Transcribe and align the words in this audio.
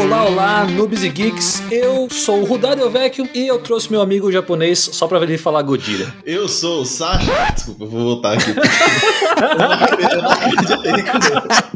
Olá, 0.00 0.24
olá, 0.24 0.64
noobs 0.64 1.04
e 1.04 1.10
geeks. 1.10 1.62
Eu 1.70 2.08
sou 2.10 2.40
o 2.40 2.44
Rudario 2.46 2.88
Vecchio 2.88 3.28
e 3.34 3.46
eu 3.46 3.58
trouxe 3.58 3.90
meu 3.90 4.00
amigo 4.00 4.32
japonês 4.32 4.78
só 4.78 5.06
pra 5.06 5.18
ver 5.18 5.28
ele 5.28 5.36
falar 5.36 5.60
Godira. 5.60 6.14
Eu 6.24 6.48
sou 6.48 6.80
o 6.80 6.86
Sasha. 6.86 7.30
Desculpa, 7.52 7.84
eu 7.84 7.88
vou 7.88 8.00
voltar 8.00 8.32
aqui. 8.32 8.50
eu 10.10 10.22
não 10.22 10.30
acreditei 10.30 11.04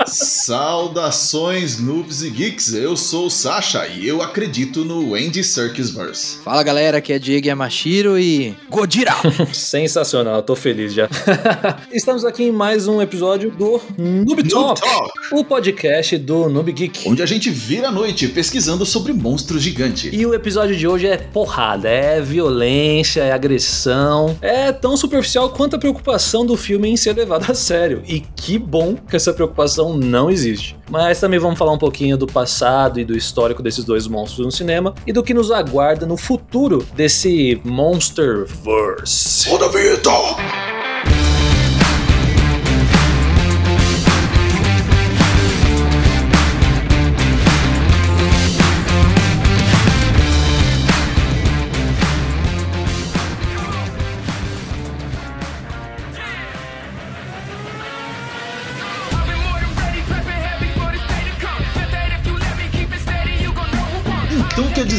Saudações, 0.06 1.78
noobs 1.78 2.22
e 2.22 2.30
geeks. 2.30 2.72
Eu 2.72 2.96
sou 2.96 3.26
o 3.26 3.30
Sasha 3.30 3.86
e 3.88 4.08
eu 4.08 4.22
acredito 4.22 4.86
no 4.86 5.14
Andy 5.14 5.44
Serkis 5.44 5.90
Verse. 5.90 6.38
Fala 6.42 6.62
galera, 6.62 6.98
aqui 6.98 7.12
é 7.12 7.18
Diego 7.18 7.46
Yamashiro 7.46 8.18
e. 8.18 8.56
Godira! 8.70 9.12
Sensacional, 9.52 10.42
tô 10.42 10.56
feliz 10.56 10.94
já. 10.94 11.10
Estamos 11.92 12.24
aqui 12.24 12.44
em 12.44 12.52
mais 12.52 12.88
um 12.88 13.02
episódio 13.02 13.50
do 13.50 13.82
Noob 13.98 14.48
Talk, 14.48 14.80
Talk, 14.80 15.12
o 15.32 15.44
podcast 15.44 16.16
do 16.16 16.48
Noob 16.48 16.72
Geek. 16.72 17.06
onde 17.06 17.22
a 17.22 17.26
gente 17.26 17.50
vira 17.50 17.88
a 17.88 17.92
noite 17.92 18.13
pesquisando 18.28 18.86
sobre 18.86 19.12
monstros 19.12 19.62
gigantes. 19.62 20.10
E 20.12 20.24
o 20.24 20.32
episódio 20.32 20.76
de 20.76 20.86
hoje 20.86 21.06
é 21.06 21.16
porrada, 21.16 21.88
é 21.88 22.20
violência, 22.20 23.22
é 23.22 23.32
agressão, 23.32 24.36
é 24.40 24.70
tão 24.72 24.96
superficial 24.96 25.50
quanto 25.50 25.76
a 25.76 25.78
preocupação 25.78 26.46
do 26.46 26.56
filme 26.56 26.88
em 26.88 26.96
ser 26.96 27.16
levado 27.16 27.50
a 27.50 27.54
sério. 27.54 28.02
E 28.06 28.20
que 28.20 28.58
bom 28.58 28.94
que 28.94 29.16
essa 29.16 29.32
preocupação 29.32 29.96
não 29.96 30.30
existe. 30.30 30.76
Mas 30.90 31.18
também 31.18 31.38
vamos 31.38 31.58
falar 31.58 31.72
um 31.72 31.78
pouquinho 31.78 32.16
do 32.16 32.26
passado 32.26 33.00
e 33.00 33.04
do 33.04 33.16
histórico 33.16 33.62
desses 33.62 33.84
dois 33.84 34.06
monstros 34.06 34.46
no 34.46 34.52
cinema 34.52 34.94
e 35.06 35.12
do 35.12 35.22
que 35.22 35.34
nos 35.34 35.50
aguarda 35.50 36.06
no 36.06 36.16
futuro 36.16 36.86
desse 36.94 37.60
Monsterverse. 37.64 39.48
Roda 39.48 39.66
a 39.66 40.83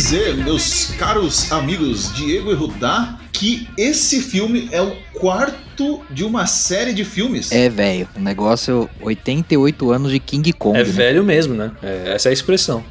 dizer, 0.06 0.38
meus 0.38 0.92
caros 1.00 1.52
amigos 1.52 2.14
Diego 2.14 2.52
e 2.52 2.54
Rudá, 2.54 3.18
que 3.34 3.68
esse 3.76 4.22
filme 4.22 4.70
é 4.72 4.80
o 4.80 4.96
quarto 5.14 5.65
de 6.10 6.24
uma 6.24 6.46
série 6.46 6.94
de 6.94 7.04
filmes. 7.04 7.52
É, 7.52 7.70
velho, 7.70 8.08
o 8.16 8.20
negócio 8.20 8.90
88 9.02 9.92
anos 9.92 10.12
de 10.12 10.20
King 10.20 10.54
Kong. 10.54 10.78
É 10.78 10.84
né? 10.84 10.90
velho 10.90 11.24
mesmo, 11.24 11.54
né? 11.54 11.72
É, 11.82 12.14
essa 12.16 12.30
é 12.30 12.32
a 12.32 12.34
expressão. 12.34 12.84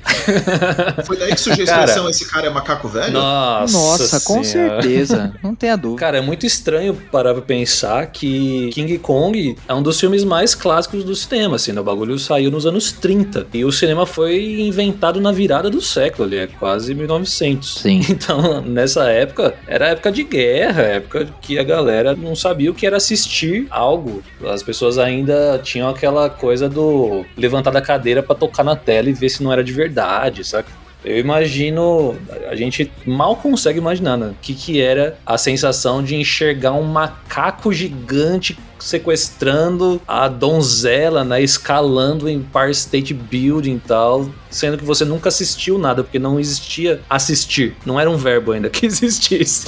Foi 1.05 1.17
daí 1.17 1.33
que 1.33 1.41
surgiu 1.41 1.65
a 1.65 1.67
Cara. 1.67 1.85
expressão 1.85 2.09
esse 2.09 2.29
cara 2.29 2.47
é 2.47 2.51
macaco 2.51 2.89
velho? 2.89 3.13
Nossa, 3.13 3.73
Nossa, 3.77 4.21
com 4.21 4.43
Senhora. 4.43 4.83
certeza. 4.83 5.35
Não 5.43 5.55
tenha 5.55 5.77
dúvida. 5.77 6.01
Cara, 6.01 6.19
é 6.19 6.21
muito 6.21 6.47
estranho 6.47 6.95
parar 7.11 7.33
pra 7.35 7.43
pensar 7.43 8.07
que 8.07 8.71
King 8.73 8.99
Kong 8.99 9.57
é 9.69 9.75
um 9.75 9.83
dos 9.83 9.99
filmes 9.99 10.25
mais 10.25 10.55
clássicos 10.55 11.05
do 11.05 11.15
cinema, 11.15 11.57
assim, 11.57 11.73
né? 11.73 11.81
O 11.81 11.85
bagulho 11.85 12.19
saiu 12.19 12.51
nos 12.51 12.67
anos 12.67 12.93
30. 12.93 13.47
E 13.53 13.65
o 13.65 13.73
cinema 13.73 14.07
foi 14.07 14.61
inventado 14.61 15.21
na 15.21 15.33
virada 15.33 15.69
do 15.71 15.81
século, 15.81 16.25
ali, 16.25 16.37
é 16.37 16.47
quase 16.47 16.95
1900. 16.95 17.81
Sim. 17.81 18.01
Então, 18.15 18.63
nessa 18.63 19.11
época, 19.11 19.55
era 19.67 19.89
época 19.89 20.11
de 20.13 20.23
guerra, 20.23 20.83
época 20.83 21.29
que 21.43 21.59
a 21.59 21.65
galera 21.65 22.15
não 22.15 22.35
sabia 22.37 22.71
o 22.75 22.77
que 22.77 22.87
era 22.87 22.97
assistir 22.97 23.67
algo. 23.71 24.23
As 24.47 24.63
pessoas 24.63 24.99
ainda 24.99 25.61
tinham 25.63 25.89
aquela 25.89 26.29
coisa 26.29 26.69
do 26.69 27.25
levantar 27.37 27.71
da 27.71 27.81
cadeira 27.81 28.23
pra 28.23 28.35
tocar 28.35 28.65
na 28.65 28.75
tela 28.75 29.09
e 29.09 29.13
ver 29.13 29.29
se 29.29 29.43
não 29.43 29.53
era 29.53 29.63
de 29.63 29.73
verdade, 29.73 30.45
saca? 30.45 30.71
Eu 31.05 31.19
imagino, 31.19 32.17
a 32.51 32.57
gente 32.57 32.91
mal 33.07 33.37
consegue 33.37 33.79
imaginar, 33.79 34.17
né? 34.17 34.29
O 34.29 34.37
que, 34.41 34.55
que 34.55 34.81
era 34.81 35.19
a 35.25 35.37
sensação 35.37 36.03
de 36.03 36.17
enxergar 36.17 36.73
um 36.73 36.83
macaco 36.83 37.73
gigante 37.73 38.59
sequestrando 38.85 40.01
a 40.07 40.29
donzela, 40.29 41.25
né? 41.25 41.43
Escalando 41.43 42.29
em 42.29 42.37
Empire 42.37 42.71
State 42.71 43.15
Building 43.15 43.77
e 43.77 43.81
tal. 43.81 44.29
Sendo 44.51 44.79
que 44.79 44.85
você 44.85 45.05
nunca 45.05 45.31
assistiu 45.31 45.79
nada, 45.79 46.05
porque 46.05 46.19
não 46.19 46.39
existia 46.39 47.01
assistir. 47.11 47.75
Não 47.85 47.99
era 47.99 48.09
um 48.09 48.17
verbo 48.17 48.53
ainda 48.53 48.69
que 48.71 48.87
existisse. 48.87 49.67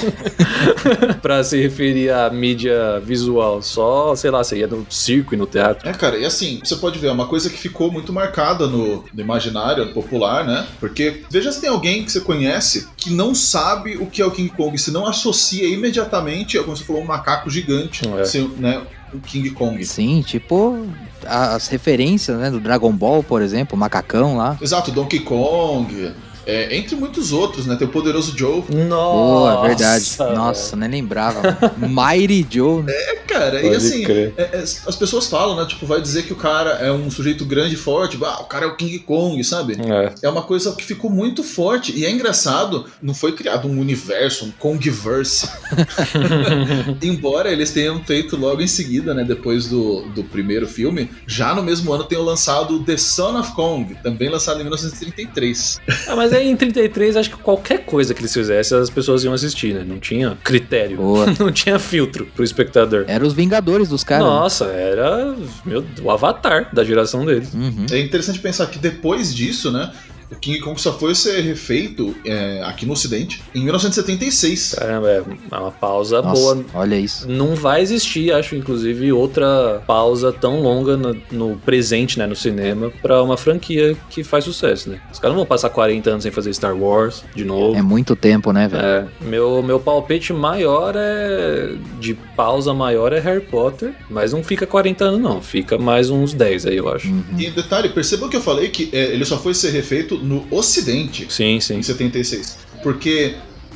pra 1.21 1.43
se 1.43 1.59
referir 1.61 2.11
à 2.11 2.29
mídia 2.29 2.99
visual. 3.03 3.61
Só, 3.61 4.15
sei 4.15 4.31
lá, 4.31 4.43
você 4.43 4.59
ia 4.59 4.67
no 4.67 4.85
circo 4.89 5.33
e 5.33 5.37
no 5.37 5.45
teatro. 5.45 5.89
É, 5.89 5.93
cara, 5.93 6.17
e 6.17 6.23
assim, 6.25 6.61
você 6.63 6.75
pode 6.75 6.99
ver, 6.99 7.07
é 7.07 7.11
uma 7.11 7.27
coisa 7.27 7.49
que 7.49 7.57
ficou 7.57 7.91
muito 7.91 8.13
marcada 8.13 8.67
no, 8.67 9.03
no 9.13 9.21
imaginário 9.21 9.91
popular, 9.93 10.45
né? 10.45 10.65
Porque 10.79 11.23
veja 11.29 11.51
se 11.51 11.59
tem 11.59 11.69
alguém 11.69 12.05
que 12.05 12.11
você 12.11 12.21
conhece 12.21 12.87
que 12.95 13.09
não 13.09 13.35
sabe 13.35 13.97
o 13.97 14.05
que 14.05 14.21
é 14.21 14.25
o 14.25 14.31
King 14.31 14.49
Kong, 14.55 14.77
se 14.77 14.91
não 14.91 15.05
associa 15.05 15.67
imediatamente, 15.67 16.57
como 16.59 16.77
você 16.77 16.83
falou, 16.83 17.01
um 17.01 17.05
macaco 17.05 17.49
gigante, 17.49 18.01
É. 18.07 18.61
né? 18.61 18.81
O 19.13 19.19
King 19.19 19.49
Kong. 19.51 19.83
Sim, 19.85 20.21
tipo 20.21 20.85
as 21.25 21.67
referências, 21.67 22.37
né, 22.37 22.49
do 22.49 22.59
Dragon 22.59 22.91
Ball, 22.91 23.23
por 23.23 23.41
exemplo, 23.41 23.75
o 23.75 23.79
macacão 23.79 24.37
lá. 24.37 24.57
Exato, 24.61 24.91
Donkey 24.91 25.19
Kong, 25.19 26.13
é, 26.47 26.75
entre 26.77 26.95
muitos 26.95 27.31
outros, 27.31 27.65
né? 27.65 27.75
Tem 27.75 27.87
o 27.87 27.91
Poderoso 27.91 28.35
Joe. 28.37 28.63
Nossa! 28.87 29.17
Boa, 29.17 29.61
verdade. 29.67 30.17
Nossa, 30.35 30.75
nem 30.75 30.89
lembrava. 30.89 31.41
Mighty 31.77 32.47
Joe, 32.49 32.81
né? 32.83 32.93
É, 32.93 33.15
cara, 33.27 33.59
e 33.59 33.63
Pode 33.63 33.75
assim, 33.75 34.03
crer. 34.03 34.33
é- 34.37 34.41
é- 34.53 34.57
as 34.63 34.95
pessoas 34.95 35.27
falam, 35.27 35.55
né? 35.55 35.65
Tipo, 35.67 35.85
vai 35.85 36.01
dizer 36.01 36.23
que 36.23 36.33
o 36.33 36.35
cara 36.35 36.71
é 36.71 36.91
um 36.91 37.11
sujeito 37.11 37.45
grande 37.45 37.75
e 37.75 37.77
forte, 37.77 38.17
ah, 38.23 38.39
o 38.41 38.45
cara 38.45 38.65
é 38.65 38.67
o 38.67 38.75
King 38.75 38.97
Kong, 38.99 39.43
sabe? 39.43 39.77
É. 39.79 40.13
É 40.23 40.29
uma 40.29 40.41
coisa 40.43 40.73
que 40.75 40.83
ficou 40.83 41.09
muito 41.11 41.43
forte. 41.43 41.91
E 41.97 42.05
é 42.05 42.09
engraçado, 42.11 42.85
não 43.01 43.13
foi 43.13 43.33
criado 43.33 43.67
um 43.67 43.79
universo, 43.79 44.45
um 44.45 44.51
Kongverse. 44.51 45.47
Embora 47.01 47.51
eles 47.51 47.71
tenham 47.71 48.01
feito 48.03 48.35
logo 48.37 48.61
em 48.61 48.67
seguida, 48.67 49.13
né? 49.13 49.23
Depois 49.23 49.67
do, 49.67 50.01
do 50.09 50.23
primeiro 50.23 50.67
filme, 50.67 51.09
já 51.25 51.53
no 51.53 51.63
mesmo 51.63 51.91
ano 51.93 52.03
tenham 52.03 52.23
lançado 52.23 52.83
The 52.83 52.97
Son 52.97 53.37
of 53.39 53.51
Kong, 53.53 53.95
também 54.03 54.29
lançado 54.29 54.57
em 54.59 54.63
1933. 54.63 55.79
Ah, 56.07 56.15
mas 56.15 56.31
aí 56.37 56.49
em 56.49 56.55
33, 56.55 57.17
acho 57.17 57.29
que 57.31 57.37
qualquer 57.37 57.85
coisa 57.85 58.13
que 58.13 58.21
eles 58.21 58.33
fizessem, 58.33 58.77
as 58.77 58.89
pessoas 58.89 59.23
iam 59.23 59.33
assistir, 59.33 59.73
né? 59.73 59.83
Não 59.85 59.99
tinha 59.99 60.37
critério. 60.43 60.97
Boa. 60.97 61.25
Não 61.39 61.51
tinha 61.51 61.77
filtro 61.79 62.27
pro 62.35 62.43
espectador. 62.43 63.05
Era 63.07 63.25
os 63.25 63.33
Vingadores 63.33 63.89
dos 63.89 64.03
caras. 64.03 64.25
né? 64.25 64.29
Nossa, 64.31 64.65
era 64.65 65.35
meu, 65.65 65.85
o 66.01 66.09
avatar 66.11 66.73
da 66.73 66.83
geração 66.83 67.25
deles. 67.25 67.53
Uhum. 67.53 67.85
É 67.91 67.99
interessante 67.99 68.39
pensar 68.39 68.65
que 68.67 68.79
depois 68.79 69.33
disso, 69.33 69.71
né? 69.71 69.91
O 70.31 70.35
King 70.35 70.59
Kong 70.59 70.79
só 70.79 70.97
foi 70.97 71.15
ser 71.15 71.41
refeito 71.41 72.15
é, 72.25 72.61
aqui 72.65 72.85
no 72.85 72.93
Ocidente 72.93 73.41
em 73.55 73.63
1976. 73.63 74.75
Caramba, 74.77 75.09
é 75.09 75.57
uma 75.57 75.71
pausa 75.71 76.21
Nossa, 76.21 76.55
boa. 76.55 76.65
olha 76.73 76.95
isso. 76.95 77.29
Não 77.29 77.55
vai 77.55 77.81
existir, 77.81 78.33
acho, 78.33 78.55
inclusive, 78.55 79.11
outra 79.11 79.81
pausa 79.87 80.33
tão 80.33 80.61
longa 80.61 80.97
no, 80.97 81.15
no 81.31 81.57
presente, 81.57 82.19
né, 82.19 82.27
no 82.27 82.35
cinema, 82.35 82.91
pra 83.01 83.23
uma 83.23 83.37
franquia 83.37 83.95
que 84.09 84.23
faz 84.23 84.43
sucesso, 84.43 84.89
né? 84.89 84.99
Os 85.11 85.19
caras 85.19 85.33
não 85.33 85.39
vão 85.39 85.45
passar 85.45 85.69
40 85.69 86.09
anos 86.09 86.23
sem 86.23 86.31
fazer 86.31 86.53
Star 86.53 86.75
Wars 86.75 87.23
de 87.33 87.45
novo. 87.45 87.77
É 87.77 87.81
muito 87.81 88.15
tempo, 88.15 88.51
né, 88.51 88.67
velho? 88.67 88.83
É, 88.83 89.07
meu, 89.21 89.63
meu 89.63 89.79
palpite 89.79 90.33
maior 90.33 90.93
é. 90.95 91.75
De 91.99 92.13
pausa 92.35 92.73
maior 92.73 93.13
é 93.13 93.19
Harry 93.19 93.41
Potter, 93.41 93.93
mas 94.09 94.33
não 94.33 94.43
fica 94.43 94.65
40 94.65 95.05
anos, 95.05 95.21
não. 95.21 95.41
Fica 95.41 95.77
mais 95.77 96.09
uns 96.09 96.33
10 96.33 96.65
aí, 96.65 96.77
eu 96.77 96.89
acho. 96.89 97.07
Uhum. 97.07 97.23
E 97.37 97.49
detalhe, 97.49 97.89
percebam 97.89 98.29
que 98.29 98.35
eu 98.35 98.41
falei 98.41 98.69
que 98.69 98.89
é, 98.91 99.13
ele 99.13 99.25
só 99.25 99.37
foi 99.37 99.53
ser 99.53 99.71
refeito 99.71 100.16
no 100.17 100.47
Ocidente 100.51 101.27
Sim, 101.29 101.59
sim. 101.59 101.75
em 101.77 101.83
76. 101.83 102.57
Porque 102.83 103.35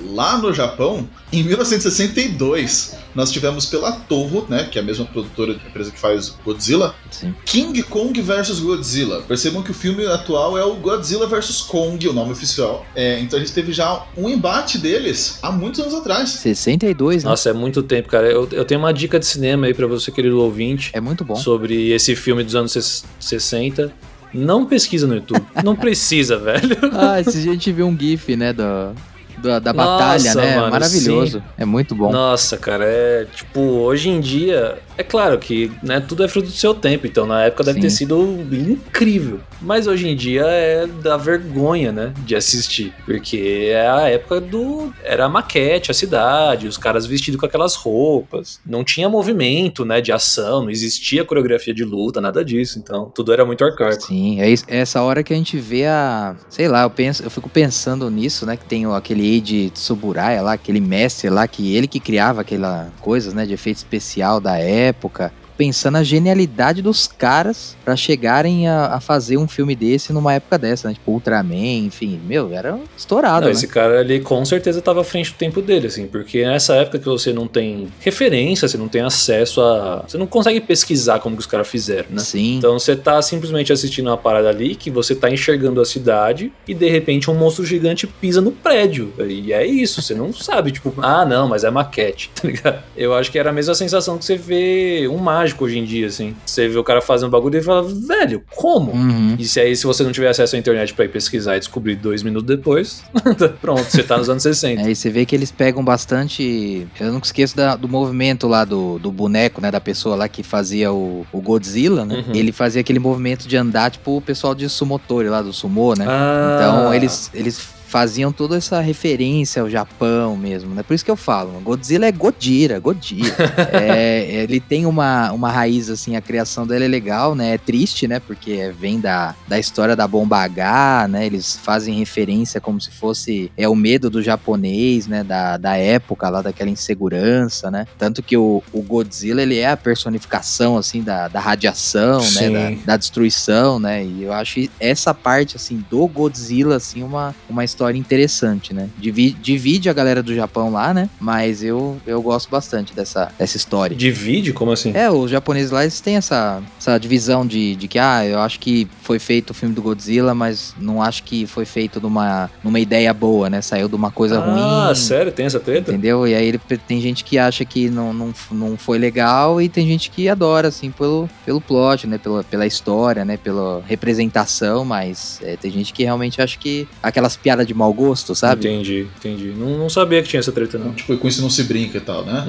lá 0.10 0.38
no 0.38 0.52
Japão, 0.54 1.08
em 1.32 1.44
1962, 1.44 2.96
nós 3.14 3.32
tivemos 3.32 3.66
pela 3.66 3.92
Toho, 3.92 4.46
né, 4.50 4.68
que 4.72 4.80
é 4.80 4.82
a 4.82 4.86
mesma 4.86 5.06
produtora, 5.06 5.52
empresa 5.54 5.92
que 5.92 6.00
faz 6.00 6.30
Godzilla, 6.44 6.96
Sim. 7.12 7.36
King 7.46 7.84
Kong 7.84 8.20
vs 8.22 8.60
Godzilla. 8.62 9.22
Percebam 9.28 9.62
que 9.62 9.72
o 9.72 9.74
filme 9.74 10.06
atual 10.08 10.58
é 10.58 10.64
o 10.64 10.76
Godzilla 10.76 11.28
vs 11.28 11.62
Kong, 11.62 12.08
o 12.08 12.14
nome 12.14 12.32
oficial. 12.32 12.86
É, 12.96 13.20
então 13.20 13.38
a 13.38 13.42
gente 13.42 13.54
teve 13.54 13.74
já 13.74 14.06
um 14.18 14.30
embate 14.30 14.78
deles 14.78 15.40
há 15.42 15.52
muitos 15.52 15.80
anos 15.82 15.94
atrás. 15.94 16.30
62, 16.30 17.24
né? 17.24 17.30
Nossa, 17.30 17.50
é 17.50 17.54
muito 17.54 17.84
tempo, 17.84 18.08
cara. 18.08 18.28
Eu, 18.32 18.48
eu 18.52 18.64
tenho 18.66 18.80
uma 18.80 18.94
dica 18.94 19.20
de 19.20 19.26
cinema 19.26 19.68
aí 19.68 19.74
pra 19.74 19.88
você, 19.88 20.10
querido 20.12 20.40
ouvinte, 20.40 20.90
É 20.94 21.02
muito 21.02 21.24
bom. 21.26 21.36
sobre 21.36 21.92
esse 21.92 22.16
filme 22.16 22.44
dos 22.44 22.56
anos 22.56 22.72
ses- 22.72 23.04
60. 23.20 23.94
Não 24.34 24.66
pesquisa 24.66 25.06
no 25.08 25.16
YouTube. 25.16 25.46
Não 25.64 25.76
precisa, 25.76 26.38
velho. 26.40 26.78
Ah, 26.94 27.20
esse 27.20 27.42
dia 27.42 27.52
a 27.52 27.54
gente 27.54 27.72
viu 27.72 27.88
um 27.88 27.98
gif, 27.98 28.36
né, 28.36 28.54
do, 28.54 28.94
da, 29.42 29.60
da 29.60 29.74
Nossa, 29.74 29.90
batalha, 29.90 30.36
né? 30.36 30.56
mano, 30.56 30.72
Maravilhoso. 30.72 31.44
É 31.58 31.66
muito 31.66 31.96
bom. 31.96 32.12
Nossa, 32.12 32.58
cara, 32.58 32.86
é 32.86 33.26
tipo, 33.34 33.60
hoje 33.60 34.10
em 34.10 34.20
dia, 34.20 34.78
é 34.98 35.04
claro 35.04 35.38
que 35.40 35.72
né, 35.82 36.00
tudo 36.00 36.24
é 36.24 36.28
fruto 36.28 36.48
do 36.48 36.54
seu 36.54 36.74
tempo, 36.74 37.08
então 37.08 37.26
na 37.26 37.44
época 37.44 37.64
deve 37.64 37.78
Sim. 37.78 37.82
ter 37.82 37.90
sido 37.90 38.22
incrível. 38.52 39.40
Mas 39.62 39.88
hoje 39.88 40.08
em 40.08 40.16
dia 40.16 40.44
é 40.46 40.88
da 40.88 41.18
vergonha, 41.18 41.92
né, 41.92 42.14
de 42.26 42.36
assistir, 42.36 42.94
porque 43.06 43.70
é 43.72 43.90
a 43.90 44.10
época 44.10 44.40
do. 44.40 44.94
Era 45.04 45.26
a 45.26 45.30
maquete, 45.30 45.92
a 45.92 45.94
cidade, 45.94 46.68
os 46.68 46.78
caras 46.78 47.06
vestidos 47.06 47.40
com 47.40 47.46
aquelas 47.46 47.76
roupas. 47.76 48.60
Não 48.66 48.84
tinha 48.84 49.10
movimento, 49.10 49.84
né, 49.84 50.02
de 50.02 50.12
ação, 50.12 50.64
não 50.64 50.70
existia 50.70 51.26
coreografia 51.26 51.74
de 51.74 51.84
luta, 51.84 52.22
nada 52.22 52.46
disso, 52.46 52.80
então 52.80 53.12
tudo 53.14 53.34
era 53.34 53.46
muito 53.46 53.64
arcaico. 53.64 54.04
Sim, 54.04 54.40
é 54.40 54.52
é 54.68 54.80
essa 54.80 55.02
hora 55.02 55.24
que 55.24 55.34
a 55.34 55.36
gente 55.36 55.58
vê 55.58 55.86
a. 55.86 56.36
Sei 56.50 56.68
lá, 56.68 56.84
eu 56.84 56.90
penso, 56.90 57.24
eu 57.24 57.30
fico 57.30 57.50
pensando 57.50 58.10
nisso, 58.10 58.46
né? 58.46 58.58
Que 58.58 58.66
tem 58.66 58.86
aquele 58.94 59.26
Eiji 59.32 59.70
Tsuburaya 59.70 60.42
lá, 60.42 60.54
aquele 60.54 60.82
mestre 60.82 61.30
lá, 61.30 61.48
que 61.48 61.76
ele 61.76 61.88
que 61.88 62.00
criava 62.00 62.42
aquela 62.42 62.90
coisas, 63.00 63.34
né? 63.34 63.46
De 63.46 63.54
efeito 63.54 63.78
especial 63.78 64.40
da 64.40 64.58
época. 64.58 65.32
Pensando 65.62 65.98
a 65.98 66.04
genialidade 66.04 66.82
dos 66.82 67.06
caras 67.06 67.78
pra 67.86 67.96
chegarem 67.96 68.68
a, 68.68 68.96
a 68.96 69.00
fazer 69.00 69.38
um 69.38 69.48
filme 69.48 69.76
desse 69.76 70.12
numa 70.12 70.34
época 70.34 70.58
dessa, 70.58 70.88
né? 70.88 70.96
Tipo, 70.96 71.12
Ultraman, 71.12 71.86
enfim, 71.86 72.20
meu, 72.26 72.52
era 72.52 72.80
estourado, 72.98 73.42
Não, 73.42 73.48
né? 73.50 73.52
esse 73.52 73.68
cara 73.68 74.00
ali 74.00 74.20
com 74.22 74.44
certeza 74.44 74.82
tava 74.82 75.02
à 75.02 75.04
frente 75.04 75.30
do 75.30 75.36
tempo 75.36 75.62
dele, 75.62 75.86
assim, 75.86 76.08
porque 76.08 76.44
nessa 76.44 76.74
época 76.78 76.98
que 76.98 77.06
você 77.06 77.32
não 77.32 77.48
tem 77.48 77.90
referência, 78.00 78.68
você 78.68 78.76
não 78.76 78.88
tem 78.88 79.02
acesso 79.02 79.62
a. 79.62 80.04
Você 80.08 80.18
não 80.18 80.26
consegue 80.26 80.60
pesquisar 80.62 81.20
como 81.20 81.36
que 81.36 81.42
os 81.42 81.46
caras 81.46 81.68
fizeram, 81.68 82.08
né? 82.10 82.22
Sim. 82.22 82.58
Então 82.58 82.80
você 82.80 82.96
tá 82.96 83.22
simplesmente 83.22 83.72
assistindo 83.72 84.08
uma 84.08 84.18
parada 84.18 84.50
ali 84.50 84.74
que 84.74 84.90
você 84.90 85.14
tá 85.14 85.30
enxergando 85.30 85.80
a 85.80 85.86
cidade 85.86 86.52
e 86.68 86.74
de 86.74 86.90
repente 86.90 87.30
um 87.30 87.36
monstro 87.36 87.64
gigante 87.64 88.08
pisa 88.08 88.42
no 88.42 88.52
prédio. 88.52 89.14
E 89.20 89.54
é 89.54 89.64
isso, 89.64 90.02
você 90.02 90.16
não 90.16 90.34
sabe, 90.34 90.72
tipo, 90.72 90.92
ah, 91.04 91.24
não, 91.24 91.48
mas 91.48 91.64
é 91.64 91.70
maquete, 91.70 92.32
tá 92.42 92.48
ligado? 92.48 92.84
Eu 92.98 93.14
acho 93.14 93.32
que 93.32 93.38
era 93.38 93.52
a 93.52 93.54
mesma 93.54 93.76
sensação 93.76 94.18
que 94.18 94.26
você 94.26 94.36
vê 94.36 95.08
um 95.08 95.18
mágico 95.18 95.51
hoje 95.60 95.80
em 95.80 95.84
dia, 95.86 96.08
assim. 96.08 96.36
Você 96.46 96.68
vê 96.68 96.78
o 96.78 96.84
cara 96.84 97.02
fazendo 97.02 97.30
bagulho 97.30 97.58
e 97.58 97.62
fala, 97.62 97.84
velho, 97.84 98.44
como? 98.56 98.92
Uhum. 98.92 99.36
E 99.38 99.46
se 99.46 99.60
aí, 99.60 99.76
se 99.76 99.86
você 99.86 100.04
não 100.04 100.12
tiver 100.12 100.30
acesso 100.30 100.56
à 100.56 100.60
internet 100.60 100.94
pra 100.94 101.06
ir 101.06 101.10
pesquisar 101.10 101.56
e 101.58 101.60
descobrir 101.60 101.96
dois 101.96 102.24
minutos 102.24 102.48
depois, 102.48 103.04
pronto, 103.62 103.84
você 103.84 104.04
tá 104.04 104.18
nos 104.18 104.30
anos 104.30 104.44
60. 104.44 104.82
Aí 104.82 104.96
você 104.96 105.10
vê 105.10 105.26
que 105.26 105.36
eles 105.36 105.52
pegam 105.52 105.84
bastante. 105.84 106.88
Eu 107.00 107.12
nunca 107.12 107.26
esqueço 107.26 107.56
da- 107.56 107.76
do 107.76 107.88
movimento 107.88 108.48
lá 108.48 108.64
do, 108.66 109.00
do 109.00 109.12
boneco, 109.12 109.62
né? 109.62 109.72
Da 109.72 109.82
pessoa 109.82 110.16
lá 110.16 110.28
que 110.28 110.44
fazia 110.44 110.92
o, 110.92 111.26
o 111.32 111.42
Godzilla, 111.42 112.06
né? 112.06 112.24
Uhum. 112.28 112.36
Ele 112.36 112.52
fazia 112.52 112.82
aquele 112.82 113.00
movimento 113.00 113.48
de 113.48 113.58
andar, 113.58 113.92
tipo 113.92 114.18
o 114.18 114.22
pessoal 114.22 114.54
de 114.56 114.68
sumotori 114.70 115.30
lá 115.30 115.42
do 115.42 115.54
sumô, 115.54 115.94
né? 115.96 116.06
Ah. 116.08 116.56
Então 116.58 116.94
eles, 116.94 117.30
eles 117.34 117.60
faziam 117.92 118.32
toda 118.32 118.56
essa 118.56 118.80
referência 118.80 119.62
ao 119.62 119.70
Japão 119.70 120.38
mesmo, 120.38 120.74
né? 120.74 120.82
Por 120.82 120.94
isso 120.94 121.04
que 121.04 121.12
eu 121.12 121.18
falo, 121.18 121.60
Godzilla 121.60 122.06
é 122.06 122.12
Godira, 122.12 122.80
Godira. 122.80 123.36
é, 123.74 124.44
ele 124.44 124.62
tem 124.62 124.86
uma, 124.86 125.30
uma 125.34 125.52
raiz, 125.52 125.90
assim, 125.90 126.16
a 126.16 126.22
criação 126.22 126.66
dele 126.66 126.86
é 126.86 126.88
legal, 126.88 127.36
né? 127.36 127.56
É 127.56 127.58
triste, 127.58 128.08
né? 128.08 128.22
Porque 128.22 128.72
vem 128.80 128.98
da, 128.98 129.36
da 129.46 129.60
história 129.60 129.94
da 129.94 130.08
bomba 130.08 130.38
H, 130.38 131.10
né? 131.10 131.26
Eles 131.26 131.58
fazem 131.58 132.00
referência 132.00 132.62
como 132.62 132.80
se 132.80 132.92
fosse 132.92 133.52
é 133.58 133.68
o 133.68 133.76
medo 133.76 134.10
do 134.10 134.24
japonês, 134.24 135.06
né? 135.06 135.22
Da, 135.22 135.58
da 135.58 135.76
época 135.76 136.30
lá, 136.30 136.42
daquela 136.42 136.70
insegurança, 136.70 137.70
né? 137.70 137.86
Tanto 137.98 138.24
que 138.24 138.38
o, 138.38 138.64
o 138.72 138.82
Godzilla, 138.82 139.42
ele 139.42 139.58
é 139.58 139.70
a 139.70 139.76
personificação, 139.76 140.78
assim, 140.78 141.04
da, 141.04 141.28
da 141.28 141.42
radiação, 141.42 142.22
Sim. 142.22 142.52
né? 142.52 142.72
Da, 142.86 142.94
da 142.94 142.98
destruição, 142.98 143.80
né? 143.80 144.02
E 144.02 144.24
eu 144.24 144.32
acho 144.32 144.62
essa 144.80 145.14
parte, 145.14 145.58
assim, 145.58 145.84
do 145.90 146.08
Godzilla, 146.08 146.78
assim, 146.78 147.04
uma, 147.04 147.36
uma 147.50 147.66
história 147.66 147.81
interessante, 147.90 148.74
né? 148.74 148.90
Divi- 148.98 149.36
divide 149.42 149.90
a 149.90 149.94
galera 149.94 150.22
do 150.22 150.34
Japão 150.34 150.72
lá, 150.72 150.94
né? 150.94 151.10
Mas 151.20 151.64
eu, 151.64 151.98
eu 152.06 152.22
gosto 152.22 152.50
bastante 152.50 152.94
dessa, 152.94 153.32
dessa 153.38 153.58
história. 153.58 153.96
Divide? 153.96 154.54
Como 154.54 154.72
assim? 154.72 154.92
É, 154.94 155.10
os 155.10 155.32
japoneses 155.32 155.72
lá, 155.72 155.82
eles 155.84 156.00
têm 156.00 156.16
essa, 156.16 156.62
essa 156.80 156.98
divisão 156.98 157.46
de, 157.46 157.76
de 157.76 157.88
que, 157.88 158.00
ah, 158.00 158.26
eu 158.26 158.40
acho 158.40 158.60
que 158.60 158.88
foi 159.02 159.20
feito 159.20 159.52
o 159.52 159.54
filme 159.54 159.74
do 159.74 159.82
Godzilla, 159.82 160.34
mas 160.34 160.76
não 160.80 161.02
acho 161.02 161.24
que 161.24 161.46
foi 161.46 161.66
feito 161.66 162.00
numa, 162.00 162.50
numa 162.64 162.80
ideia 162.80 163.14
boa, 163.14 163.50
né? 163.50 163.62
Saiu 163.62 163.88
de 163.88 163.96
uma 163.96 164.12
coisa 164.12 164.40
ah, 164.40 164.86
ruim. 164.88 164.96
sério? 164.96 165.32
Tem 165.32 165.46
essa 165.46 165.60
treta? 165.60 165.92
Entendeu? 165.92 166.28
E 166.28 166.36
aí 166.36 166.48
ele, 166.48 166.60
tem 166.88 167.02
gente 167.02 167.24
que 167.24 167.38
acha 167.38 167.66
que 167.66 167.90
não, 167.90 168.14
não, 168.14 168.34
não 168.52 168.78
foi 168.78 168.98
legal 168.98 169.62
e 169.62 169.70
tem 169.70 169.88
gente 169.88 170.10
que 170.10 170.30
adora, 170.30 170.68
assim, 170.68 170.92
pelo, 170.92 171.30
pelo 171.46 171.62
plot, 171.62 172.08
né? 172.08 172.18
Pela, 172.18 172.44
pela 172.44 172.66
história, 172.66 173.26
né? 173.26 173.38
Pela 173.38 173.82
representação, 173.88 174.86
mas 174.86 175.40
é, 175.44 175.56
tem 175.56 175.72
gente 175.72 175.94
que 175.94 176.04
realmente 176.04 176.42
acha 176.42 176.58
que 176.58 176.88
aquelas 177.02 177.36
piadas 177.36 177.66
de 177.66 177.71
mau 177.74 177.94
gosto, 177.94 178.34
sabe? 178.36 178.68
Entendi, 178.68 179.08
entendi. 179.18 179.54
Não, 179.58 179.78
não 179.78 179.90
sabia 179.90 180.22
que 180.22 180.30
tinha 180.30 180.40
essa 180.40 180.52
treta, 180.52 180.78
não. 180.78 180.94
Tipo, 180.94 181.18
com 181.18 181.28
isso 181.28 181.42
não 181.42 181.50
se 181.50 181.64
brinca 181.64 181.98
e 181.98 182.02
tal, 182.02 182.26
né? 182.26 182.46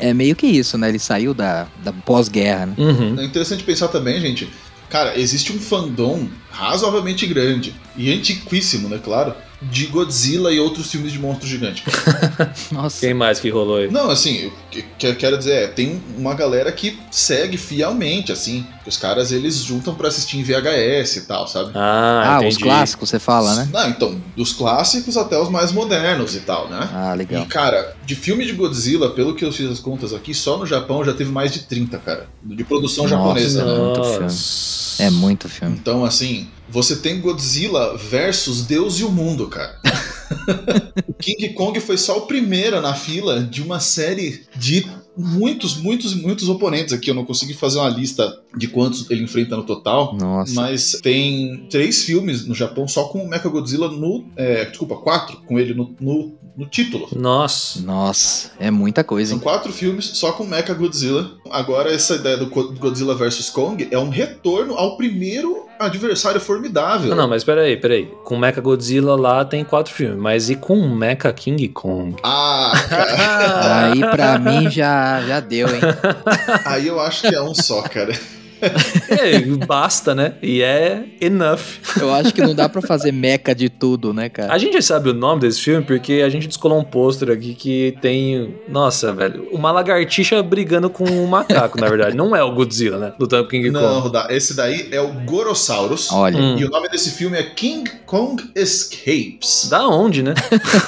É. 0.00 0.10
É 0.10 0.14
meio 0.14 0.34
que 0.36 0.46
isso, 0.46 0.76
né? 0.78 0.88
Ele 0.88 0.98
saiu 0.98 1.34
da, 1.34 1.66
da 1.82 1.92
pós-guerra, 1.92 2.66
né? 2.66 2.74
Uhum. 2.78 3.20
É 3.20 3.24
interessante 3.24 3.64
pensar 3.64 3.88
também, 3.88 4.20
gente. 4.20 4.48
Cara, 4.88 5.18
existe 5.18 5.52
um 5.52 5.58
fandom 5.58 6.28
razoavelmente 6.50 7.26
grande 7.26 7.74
e 7.96 8.12
antiquíssimo, 8.12 8.88
né? 8.88 9.00
Claro, 9.02 9.34
de 9.62 9.86
Godzilla 9.86 10.52
e 10.52 10.60
outros 10.60 10.90
filmes 10.90 11.12
de 11.12 11.18
monstro 11.18 11.46
gigante. 11.48 11.82
Nossa. 12.70 13.00
Quem 13.00 13.14
mais 13.14 13.40
que 13.40 13.48
rolou 13.48 13.78
aí? 13.78 13.90
Não, 13.90 14.10
assim, 14.10 14.46
o 14.46 14.52
que 14.70 15.06
eu 15.06 15.16
quero 15.16 15.38
dizer 15.38 15.52
é, 15.54 15.66
tem 15.66 16.00
uma 16.16 16.34
galera 16.34 16.70
que 16.70 16.98
segue 17.10 17.56
fielmente, 17.56 18.30
assim. 18.30 18.66
Os 18.86 18.96
caras, 18.96 19.32
eles 19.32 19.56
juntam 19.64 19.94
pra 19.94 20.08
assistir 20.08 20.38
em 20.38 20.42
VHS 20.42 21.16
e 21.16 21.20
tal, 21.22 21.48
sabe? 21.48 21.70
Ah, 21.74 22.36
Ah, 22.36 22.46
os 22.46 22.56
clássicos, 22.56 23.08
você 23.08 23.18
fala, 23.18 23.54
né? 23.56 23.68
Não, 23.72 23.88
então, 23.88 24.20
dos 24.36 24.52
clássicos 24.52 25.16
até 25.16 25.38
os 25.38 25.48
mais 25.48 25.72
modernos 25.72 26.36
e 26.36 26.40
tal, 26.40 26.68
né? 26.68 26.88
Ah, 26.92 27.14
legal. 27.14 27.42
E, 27.42 27.46
cara, 27.46 27.96
de 28.04 28.14
filme 28.14 28.44
de 28.44 28.52
Godzilla, 28.52 29.10
pelo 29.10 29.34
que 29.34 29.44
eu 29.44 29.50
fiz 29.52 29.68
as 29.70 29.80
contas 29.80 30.12
aqui, 30.12 30.32
só 30.34 30.56
no 30.58 30.66
Japão 30.66 31.04
já 31.04 31.12
teve 31.14 31.32
mais 31.32 31.50
de 31.52 31.60
30, 31.60 31.98
cara. 31.98 32.28
De 32.44 32.62
produção 32.62 33.04
Nossa, 33.04 33.16
japonesa, 33.16 33.64
né? 33.64 33.78
muito 33.78 34.04
filme. 34.04 34.22
Nossa. 34.24 35.02
É 35.02 35.10
muito 35.10 35.48
filme. 35.48 35.76
Então, 35.78 36.04
assim, 36.04 36.48
você 36.68 36.96
tem 36.96 37.20
Godzilla 37.20 37.96
versus 37.96 38.62
Deus 38.62 38.98
e 38.98 39.04
o 39.04 39.10
mundo, 39.10 39.46
cara. 39.48 39.78
o 41.06 41.12
King 41.14 41.50
Kong 41.54 41.78
foi 41.80 41.96
só 41.96 42.18
o 42.18 42.22
primeiro 42.22 42.80
na 42.80 42.94
fila 42.94 43.42
de 43.42 43.62
uma 43.62 43.78
série 43.80 44.44
de 44.56 44.86
muitos, 45.16 45.76
muitos, 45.76 46.14
muitos 46.14 46.48
oponentes 46.48 46.92
aqui. 46.92 47.10
Eu 47.10 47.14
não 47.14 47.24
consegui 47.24 47.54
fazer 47.54 47.78
uma 47.78 47.88
lista 47.88 48.36
de 48.56 48.68
quantos 48.68 49.08
ele 49.10 49.22
enfrenta 49.22 49.56
no 49.56 49.64
total. 49.64 50.16
Nossa. 50.16 50.52
Mas 50.54 50.92
tem 51.02 51.66
três 51.70 52.02
filmes 52.02 52.46
no 52.46 52.54
Japão 52.54 52.86
só 52.88 53.04
com 53.04 53.20
o 53.24 53.28
Mechagodzilla 53.28 53.88
no. 53.90 54.26
é, 54.36 54.64
desculpa, 54.64 54.96
quatro 54.96 55.38
com 55.46 55.58
ele 55.58 55.74
no, 55.74 55.94
no, 56.00 56.34
no 56.56 56.66
título. 56.66 57.08
Nossa. 57.14 57.80
Nossa, 57.80 58.50
é 58.58 58.70
muita 58.70 59.04
coisa, 59.04 59.30
São 59.30 59.38
hein? 59.38 59.42
quatro 59.42 59.72
filmes 59.72 60.04
só 60.14 60.32
com 60.32 60.44
Mecha 60.44 60.74
Godzilla. 60.74 61.30
Agora, 61.50 61.92
essa 61.92 62.16
ideia 62.16 62.36
do 62.36 62.46
Go- 62.46 62.72
Godzilla 62.74 63.14
vs 63.14 63.48
Kong 63.50 63.86
é 63.90 63.98
um 63.98 64.08
retorno 64.10 64.74
ao 64.74 64.96
primeiro 64.96 65.65
adversário 65.78 66.40
formidável. 66.40 67.10
Não, 67.10 67.16
não, 67.16 67.28
mas 67.28 67.44
peraí, 67.44 67.76
peraí. 67.76 68.06
Com 68.24 68.36
Mecha 68.36 68.60
Godzilla 68.60 69.16
lá 69.16 69.44
tem 69.44 69.64
quatro 69.64 69.92
filmes, 69.92 70.18
mas 70.18 70.50
e 70.50 70.56
com 70.56 70.88
Mecha 70.88 71.32
King 71.32 71.68
Kong? 71.68 72.16
Ah, 72.22 72.72
cara, 72.88 73.86
Aí 73.92 74.00
pra 74.00 74.38
mim 74.38 74.70
já, 74.70 75.22
já 75.22 75.40
deu, 75.40 75.68
hein? 75.68 75.80
aí 76.64 76.86
eu 76.86 77.00
acho 77.00 77.28
que 77.28 77.34
é 77.34 77.42
um 77.42 77.54
só, 77.54 77.82
cara. 77.82 78.12
É, 79.08 79.40
basta, 79.66 80.14
né? 80.14 80.34
E 80.42 80.60
é 80.62 81.04
enough. 81.20 81.60
Eu 81.98 82.12
acho 82.12 82.34
que 82.34 82.42
não 82.42 82.54
dá 82.54 82.68
pra 82.68 82.82
fazer 82.82 83.12
meca 83.12 83.54
de 83.54 83.68
tudo, 83.68 84.12
né, 84.12 84.28
cara? 84.28 84.52
A 84.52 84.58
gente 84.58 84.80
sabe 84.82 85.08
o 85.10 85.14
nome 85.14 85.40
desse 85.42 85.60
filme 85.60 85.84
porque 85.84 86.22
a 86.24 86.28
gente 86.28 86.46
descolou 86.48 86.78
um 86.78 86.84
pôster 86.84 87.30
aqui 87.30 87.54
que 87.54 87.96
tem. 88.02 88.54
Nossa, 88.68 89.12
velho. 89.12 89.48
Uma 89.52 89.70
lagartixa 89.72 90.42
brigando 90.42 90.90
com 90.90 91.04
um 91.04 91.26
macaco, 91.26 91.80
na 91.80 91.88
verdade. 91.88 92.16
Não 92.16 92.34
é 92.36 92.42
o 92.42 92.52
Godzilla, 92.52 92.98
né? 92.98 93.12
Lutando 93.18 93.44
com 93.44 93.50
King 93.50 93.70
Não, 93.70 93.80
Kong. 93.80 94.00
Rodar, 94.00 94.30
esse 94.30 94.54
daí 94.54 94.88
é 94.90 95.00
o 95.00 95.08
Gorosaurus. 95.24 96.10
Olha, 96.12 96.36
Hum. 96.36 96.56
E 96.58 96.64
o 96.64 96.68
nome 96.70 96.88
desse 96.88 97.12
filme 97.12 97.38
é 97.38 97.42
King 97.44 97.90
Kong 98.04 98.42
Escapes. 98.54 99.68
Da 99.70 99.86
onde, 99.88 100.22
né? 100.22 100.34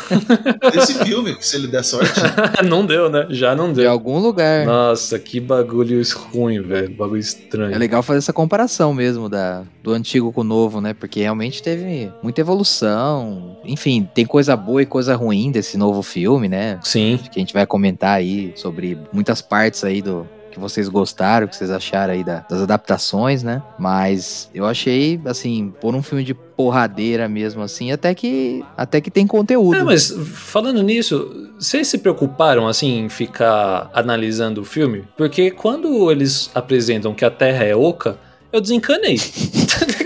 Esse 0.74 0.94
filme, 1.04 1.36
se 1.40 1.56
ele 1.56 1.66
der 1.68 1.84
sorte, 1.84 2.12
não 2.68 2.84
deu, 2.84 3.08
né? 3.08 3.26
Já 3.30 3.54
não 3.54 3.68
de 3.72 3.80
deu. 3.82 3.90
algum 3.90 4.18
lugar. 4.18 4.66
Nossa, 4.66 5.18
que 5.18 5.40
bagulho 5.40 6.02
ruim, 6.32 6.60
velho. 6.60 6.90
Bagulho 6.90 7.20
estranho. 7.20 7.57
É 7.64 7.78
legal 7.78 8.02
fazer 8.02 8.18
essa 8.18 8.32
comparação 8.32 8.92
mesmo 8.94 9.28
da, 9.28 9.64
do 9.82 9.92
antigo 9.92 10.32
com 10.32 10.40
o 10.42 10.44
novo, 10.44 10.80
né? 10.80 10.94
Porque 10.94 11.20
realmente 11.20 11.62
teve 11.62 12.12
muita 12.22 12.40
evolução. 12.40 13.56
Enfim, 13.64 14.08
tem 14.14 14.24
coisa 14.24 14.56
boa 14.56 14.82
e 14.82 14.86
coisa 14.86 15.14
ruim 15.16 15.50
desse 15.50 15.76
novo 15.76 16.02
filme, 16.02 16.48
né? 16.48 16.78
Sim. 16.82 17.18
Que 17.30 17.38
a 17.38 17.42
gente 17.42 17.54
vai 17.54 17.66
comentar 17.66 18.16
aí 18.16 18.52
sobre 18.56 18.98
muitas 19.12 19.40
partes 19.40 19.84
aí 19.84 20.02
do 20.02 20.26
que 20.50 20.58
vocês 20.58 20.88
gostaram, 20.88 21.46
que 21.46 21.54
vocês 21.56 21.70
acharam 21.70 22.12
aí 22.14 22.24
da- 22.24 22.44
das 22.48 22.62
adaptações, 22.62 23.42
né? 23.42 23.62
Mas 23.78 24.48
eu 24.54 24.66
achei, 24.66 25.20
assim, 25.24 25.72
por 25.80 25.94
um 25.94 26.02
filme 26.02 26.24
de 26.24 26.34
porradeira 26.34 27.28
mesmo, 27.28 27.62
assim, 27.62 27.92
até 27.92 28.14
que 28.14 28.64
até 28.76 29.00
que 29.00 29.10
tem 29.10 29.26
conteúdo. 29.26 29.76
É, 29.76 29.82
mas 29.84 30.10
falando 30.34 30.82
nisso, 30.82 31.50
vocês 31.58 31.86
se 31.88 31.98
preocuparam 31.98 32.66
assim 32.66 33.04
em 33.04 33.08
ficar 33.08 33.90
analisando 33.94 34.62
o 34.62 34.64
filme? 34.64 35.04
Porque 35.16 35.50
quando 35.50 36.10
eles 36.10 36.50
apresentam 36.54 37.14
que 37.14 37.24
a 37.24 37.30
Terra 37.30 37.64
é 37.64 37.74
oca, 37.76 38.18
eu 38.52 38.60
desencanei. 38.60 39.18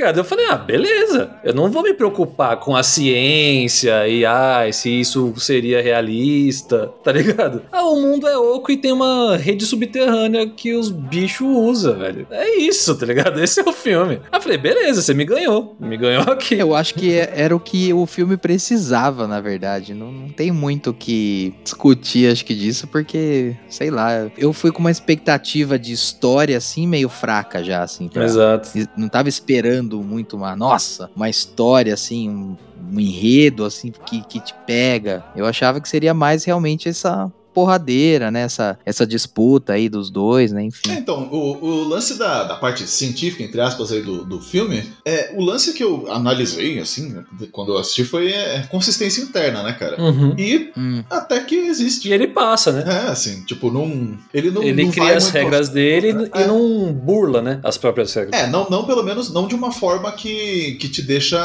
Ligado? 0.03 0.19
Eu 0.19 0.25
falei, 0.25 0.47
ah, 0.49 0.57
beleza. 0.57 1.31
Eu 1.45 1.55
não 1.55 1.71
vou 1.71 1.81
me 1.85 1.95
preocupar 1.95 2.57
com 2.59 2.75
a 2.75 2.83
ciência 2.83 4.09
e, 4.09 4.25
ah, 4.27 4.69
se 4.73 4.91
isso 5.01 5.33
seria 5.37 5.81
realista, 5.81 6.91
tá 7.05 7.13
ligado? 7.13 7.63
Ah, 7.73 7.85
o 7.89 8.01
mundo 8.01 8.27
é 8.27 8.37
oco 8.37 8.71
e 8.73 8.77
tem 8.77 8.93
uma 8.93 9.37
rede 9.37 9.65
subterrânea 9.65 10.47
que 10.49 10.75
os 10.75 10.91
bichos 10.91 11.47
usam, 11.47 11.99
velho. 11.99 12.27
É 12.31 12.57
isso, 12.59 12.95
tá 12.97 13.07
ligado? 13.07 13.41
Esse 13.43 13.61
é 13.61 13.63
o 13.65 13.73
filme. 13.73 14.15
Aí 14.31 14.39
eu 14.39 14.43
falei, 14.43 14.59
beleza, 14.59 15.01
você 15.03 15.15
me 15.15 15.25
ganhou. 15.25 15.75
Me 15.81 15.97
ganhou 15.97 16.23
aqui. 16.25 16.55
Eu 16.57 16.75
acho 16.75 16.95
que 16.95 17.13
é- 17.15 17.33
era 17.35 17.55
o 17.57 17.61
que 17.61 17.93
o 17.95 18.05
filme 18.07 18.37
precisava, 18.37 19.27
na 19.27 19.41
verdade. 19.41 19.95
Não, 19.95 20.11
não 20.13 20.29
tem 20.29 20.51
muito 20.51 20.91
o 20.91 20.95
que 20.95 21.55
discutir, 21.65 22.31
acho 22.31 22.45
que 22.45 22.55
disso, 22.55 22.87
porque, 22.89 23.57
sei 23.69 23.91
lá, 23.91 24.31
eu 24.37 24.53
fui 24.53 24.71
com 24.73 24.81
uma 24.81 24.91
expectativa 24.91 25.79
de 25.79 25.93
história, 25.93 26.57
assim, 26.57 26.87
meio 26.87 27.09
fraca 27.09 27.63
já, 27.65 27.83
assim. 27.83 28.09
pra- 28.09 28.25
Exato. 28.25 28.71
Não 28.97 29.09
tava 29.09 29.29
esperando 29.29 29.92
muito 30.01 30.37
uma, 30.37 30.55
nossa, 30.55 31.11
uma 31.17 31.29
história, 31.29 31.93
assim, 31.93 32.31
um, 32.31 32.57
um 32.93 33.01
enredo, 33.01 33.65
assim, 33.65 33.93
que, 34.07 34.23
que 34.23 34.41
te 34.41 34.55
pega. 34.67 35.25
Eu 35.35 35.47
achava 35.47 35.81
que 35.81 35.89
seria 35.89 36.15
mais 36.15 36.45
realmente 36.45 36.89
essa 36.89 37.33
porradeira, 37.53 38.31
né? 38.31 38.43
Essa, 38.43 38.79
essa 38.85 39.07
disputa 39.07 39.73
aí 39.75 39.89
dos 39.89 40.11
dois, 40.11 40.53
né? 40.53 40.63
É, 40.63 40.67
Enfim. 40.67 40.93
então, 40.93 41.29
o, 41.31 41.65
o 41.65 41.89
lance 41.89 42.19
da, 42.19 42.45
da 42.45 42.57
parte 42.57 42.87
científica, 42.87 43.43
entre 43.43 43.61
aspas, 43.61 43.93
aí 43.93 44.03
do, 44.03 44.25
do 44.25 44.41
filme, 44.41 44.83
é, 45.05 45.33
o 45.37 45.43
lance 45.43 45.73
que 45.73 45.83
eu 45.83 46.11
analisei, 46.11 46.79
assim, 46.79 47.11
né, 47.11 47.25
quando 47.51 47.73
eu 47.73 47.79
assisti, 47.79 48.05
foi 48.05 48.31
é, 48.33 48.67
consistência 48.71 49.23
interna, 49.23 49.63
né, 49.63 49.73
cara? 49.73 50.01
Uhum. 50.01 50.35
E 50.39 50.71
Hum. 50.77 51.03
até 51.11 51.41
que 51.41 51.55
existe. 51.57 52.09
E 52.09 52.13
ele 52.13 52.29
passa, 52.29 52.73
né? 52.73 52.85
É, 52.87 53.11
assim, 53.11 53.43
tipo, 53.45 53.71
não. 53.71 54.17
Ele 54.33 54.51
não. 54.51 54.63
ele 54.63 54.85
não 54.85 54.91
cria 54.91 55.05
vai 55.05 55.15
as 55.17 55.25
muito- 55.25 55.35
regras 55.35 55.69
dele 55.69 56.09
e 56.35 56.43
É. 56.43 56.47
não 56.47 56.93
burla, 56.93 57.43
né? 57.43 57.61
As 57.63 57.77
próprias 57.77 58.13
regras. 58.15 58.41
É, 58.41 58.47
não, 58.47 58.69
não 58.71 58.85
pelo 58.85 59.03
menos 59.03 59.33
não 59.33 59.47
de 59.47 59.55
uma 59.55 59.71
forma 59.73 60.11
que, 60.13 60.73
que 60.81 60.89
te 60.89 61.03
deixa 61.03 61.39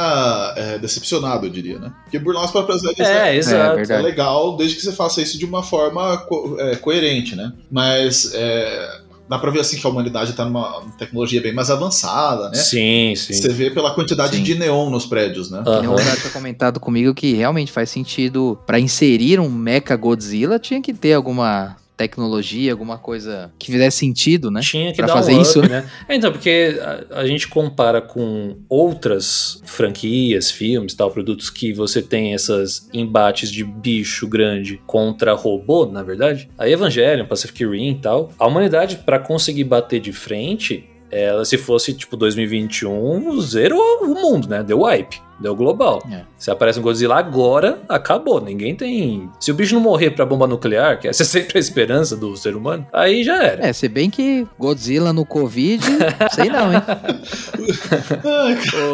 é, 0.56 0.78
decepcionado, 0.78 1.46
eu 1.46 1.50
diria, 1.50 1.80
né? 1.80 1.92
Porque 2.04 2.20
burlar 2.20 2.44
as 2.46 2.52
próprias 2.52 2.82
regras 2.84 3.08
É, 3.08 3.36
exato. 3.36 3.58
É, 3.58 3.74
é 3.74 3.76
verdade. 3.76 4.04
legal 4.04 4.56
desde 4.56 4.76
que 4.78 4.82
você 4.84 4.92
faça 4.94 5.22
isso 5.22 5.38
de 5.38 5.46
uma 5.46 5.64
forma 5.64 5.97
co- 6.18 6.56
é, 6.60 6.76
coerente, 6.76 7.36
né? 7.36 7.52
Mas 7.72 8.32
é, 8.34 9.00
dá 9.30 9.38
pra 9.38 9.52
ver 9.52 9.60
assim 9.60 9.78
que 9.78 9.86
a 9.86 9.90
humanidade 9.90 10.34
tá 10.34 10.46
numa 10.46 10.82
tecnologia 10.98 11.42
bem 11.42 11.54
mais 11.54 11.70
avançada, 11.70 12.50
né? 12.50 12.56
Sim, 12.56 13.14
sim. 13.16 13.34
Você 13.34 13.50
vê 13.50 13.70
pela 13.70 13.94
quantidade 13.94 14.38
Sim. 14.38 14.44
de 14.44 14.56
neon 14.56 14.90
nos 14.90 15.06
prédios, 15.06 15.52
né? 15.52 15.64
Aham. 15.66 15.94
O 15.94 15.96
tinha 15.98 16.32
comentado 16.32 16.80
comigo 16.80 17.14
que 17.14 17.34
realmente 17.34 17.72
faz 17.72 17.90
sentido 17.90 18.58
pra 18.66 18.80
inserir 18.80 19.40
um 19.40 19.50
Mecha 19.50 19.96
Godzilla 19.96 20.60
tinha 20.60 20.82
que 20.82 20.94
ter 20.94 21.14
alguma 21.14 21.76
tecnologia, 21.98 22.72
alguma 22.72 22.98
coisa 23.00 23.52
que 23.58 23.72
fizesse 23.72 23.98
sentido, 23.98 24.52
né? 24.52 24.62
Tinha 24.62 24.92
que 24.92 24.98
Pra 24.98 25.08
dar 25.08 25.14
fazer 25.14 25.34
um 25.34 25.42
up, 25.42 25.42
isso, 25.42 25.62
né? 25.62 25.90
É, 26.08 26.16
então, 26.16 26.32
porque 26.32 26.80
a, 27.12 27.22
a 27.22 27.26
gente 27.26 27.48
compara 27.48 28.00
com 28.00 28.58
outras 28.70 29.62
franquias, 29.66 30.52
filmes, 30.52 30.94
tal, 30.94 31.10
produtos 31.10 31.50
que 31.50 31.74
você 31.74 32.02
tem 32.02 32.34
essas 32.34 32.88
embates 32.94 33.52
de 33.52 33.64
bicho 33.64 34.28
grande 34.28 34.80
contra 34.86 35.34
robô, 35.34 35.86
na 35.88 36.04
verdade. 36.04 36.50
A 36.58 36.70
Evangelion, 36.70 37.26
Pacific 37.26 37.66
Rim 37.66 37.92
e 37.92 37.96
tal. 37.96 38.32
A 38.38 38.46
humanidade, 38.46 38.98
pra 38.98 39.18
conseguir 39.18 39.64
bater 39.64 40.00
de 40.00 40.14
frente, 40.14 40.88
ela 41.10 41.44
se 41.46 41.58
fosse 41.58 41.94
tipo 41.94 42.16
2021, 42.16 43.42
zerou 43.42 44.04
o 44.04 44.08
mundo, 44.08 44.48
né? 44.48 44.64
Deu 44.64 44.82
wipe. 44.82 45.27
Deu 45.40 45.56
global. 45.56 46.04
É. 46.12 46.22
Se 46.38 46.50
aparece 46.52 46.80
um 46.80 46.84
Godzilla 46.84 47.16
agora, 47.16 47.80
acabou. 47.88 48.42
Ninguém 48.42 48.76
tem. 48.76 49.30
Se 49.40 49.52
o 49.52 49.56
bicho 49.56 49.76
não 49.76 49.82
morrer 49.82 50.12
pra 50.12 50.26
bomba 50.26 50.48
nuclear, 50.48 51.00
que 51.00 51.08
essa 51.08 51.24
é 51.24 51.26
sempre 51.26 51.58
a 51.58 51.60
esperança 51.60 52.16
do 52.16 52.36
ser 52.36 52.56
humano, 52.56 52.86
aí 52.92 53.24
já 53.24 53.42
era. 53.44 53.68
É, 53.68 53.74
se 53.74 53.88
bem 53.88 54.10
que 54.10 54.48
Godzilla 54.58 55.14
no 55.14 55.26
Covid, 55.26 55.84
sei 56.34 56.50
não, 56.50 56.74
hein? 56.74 56.82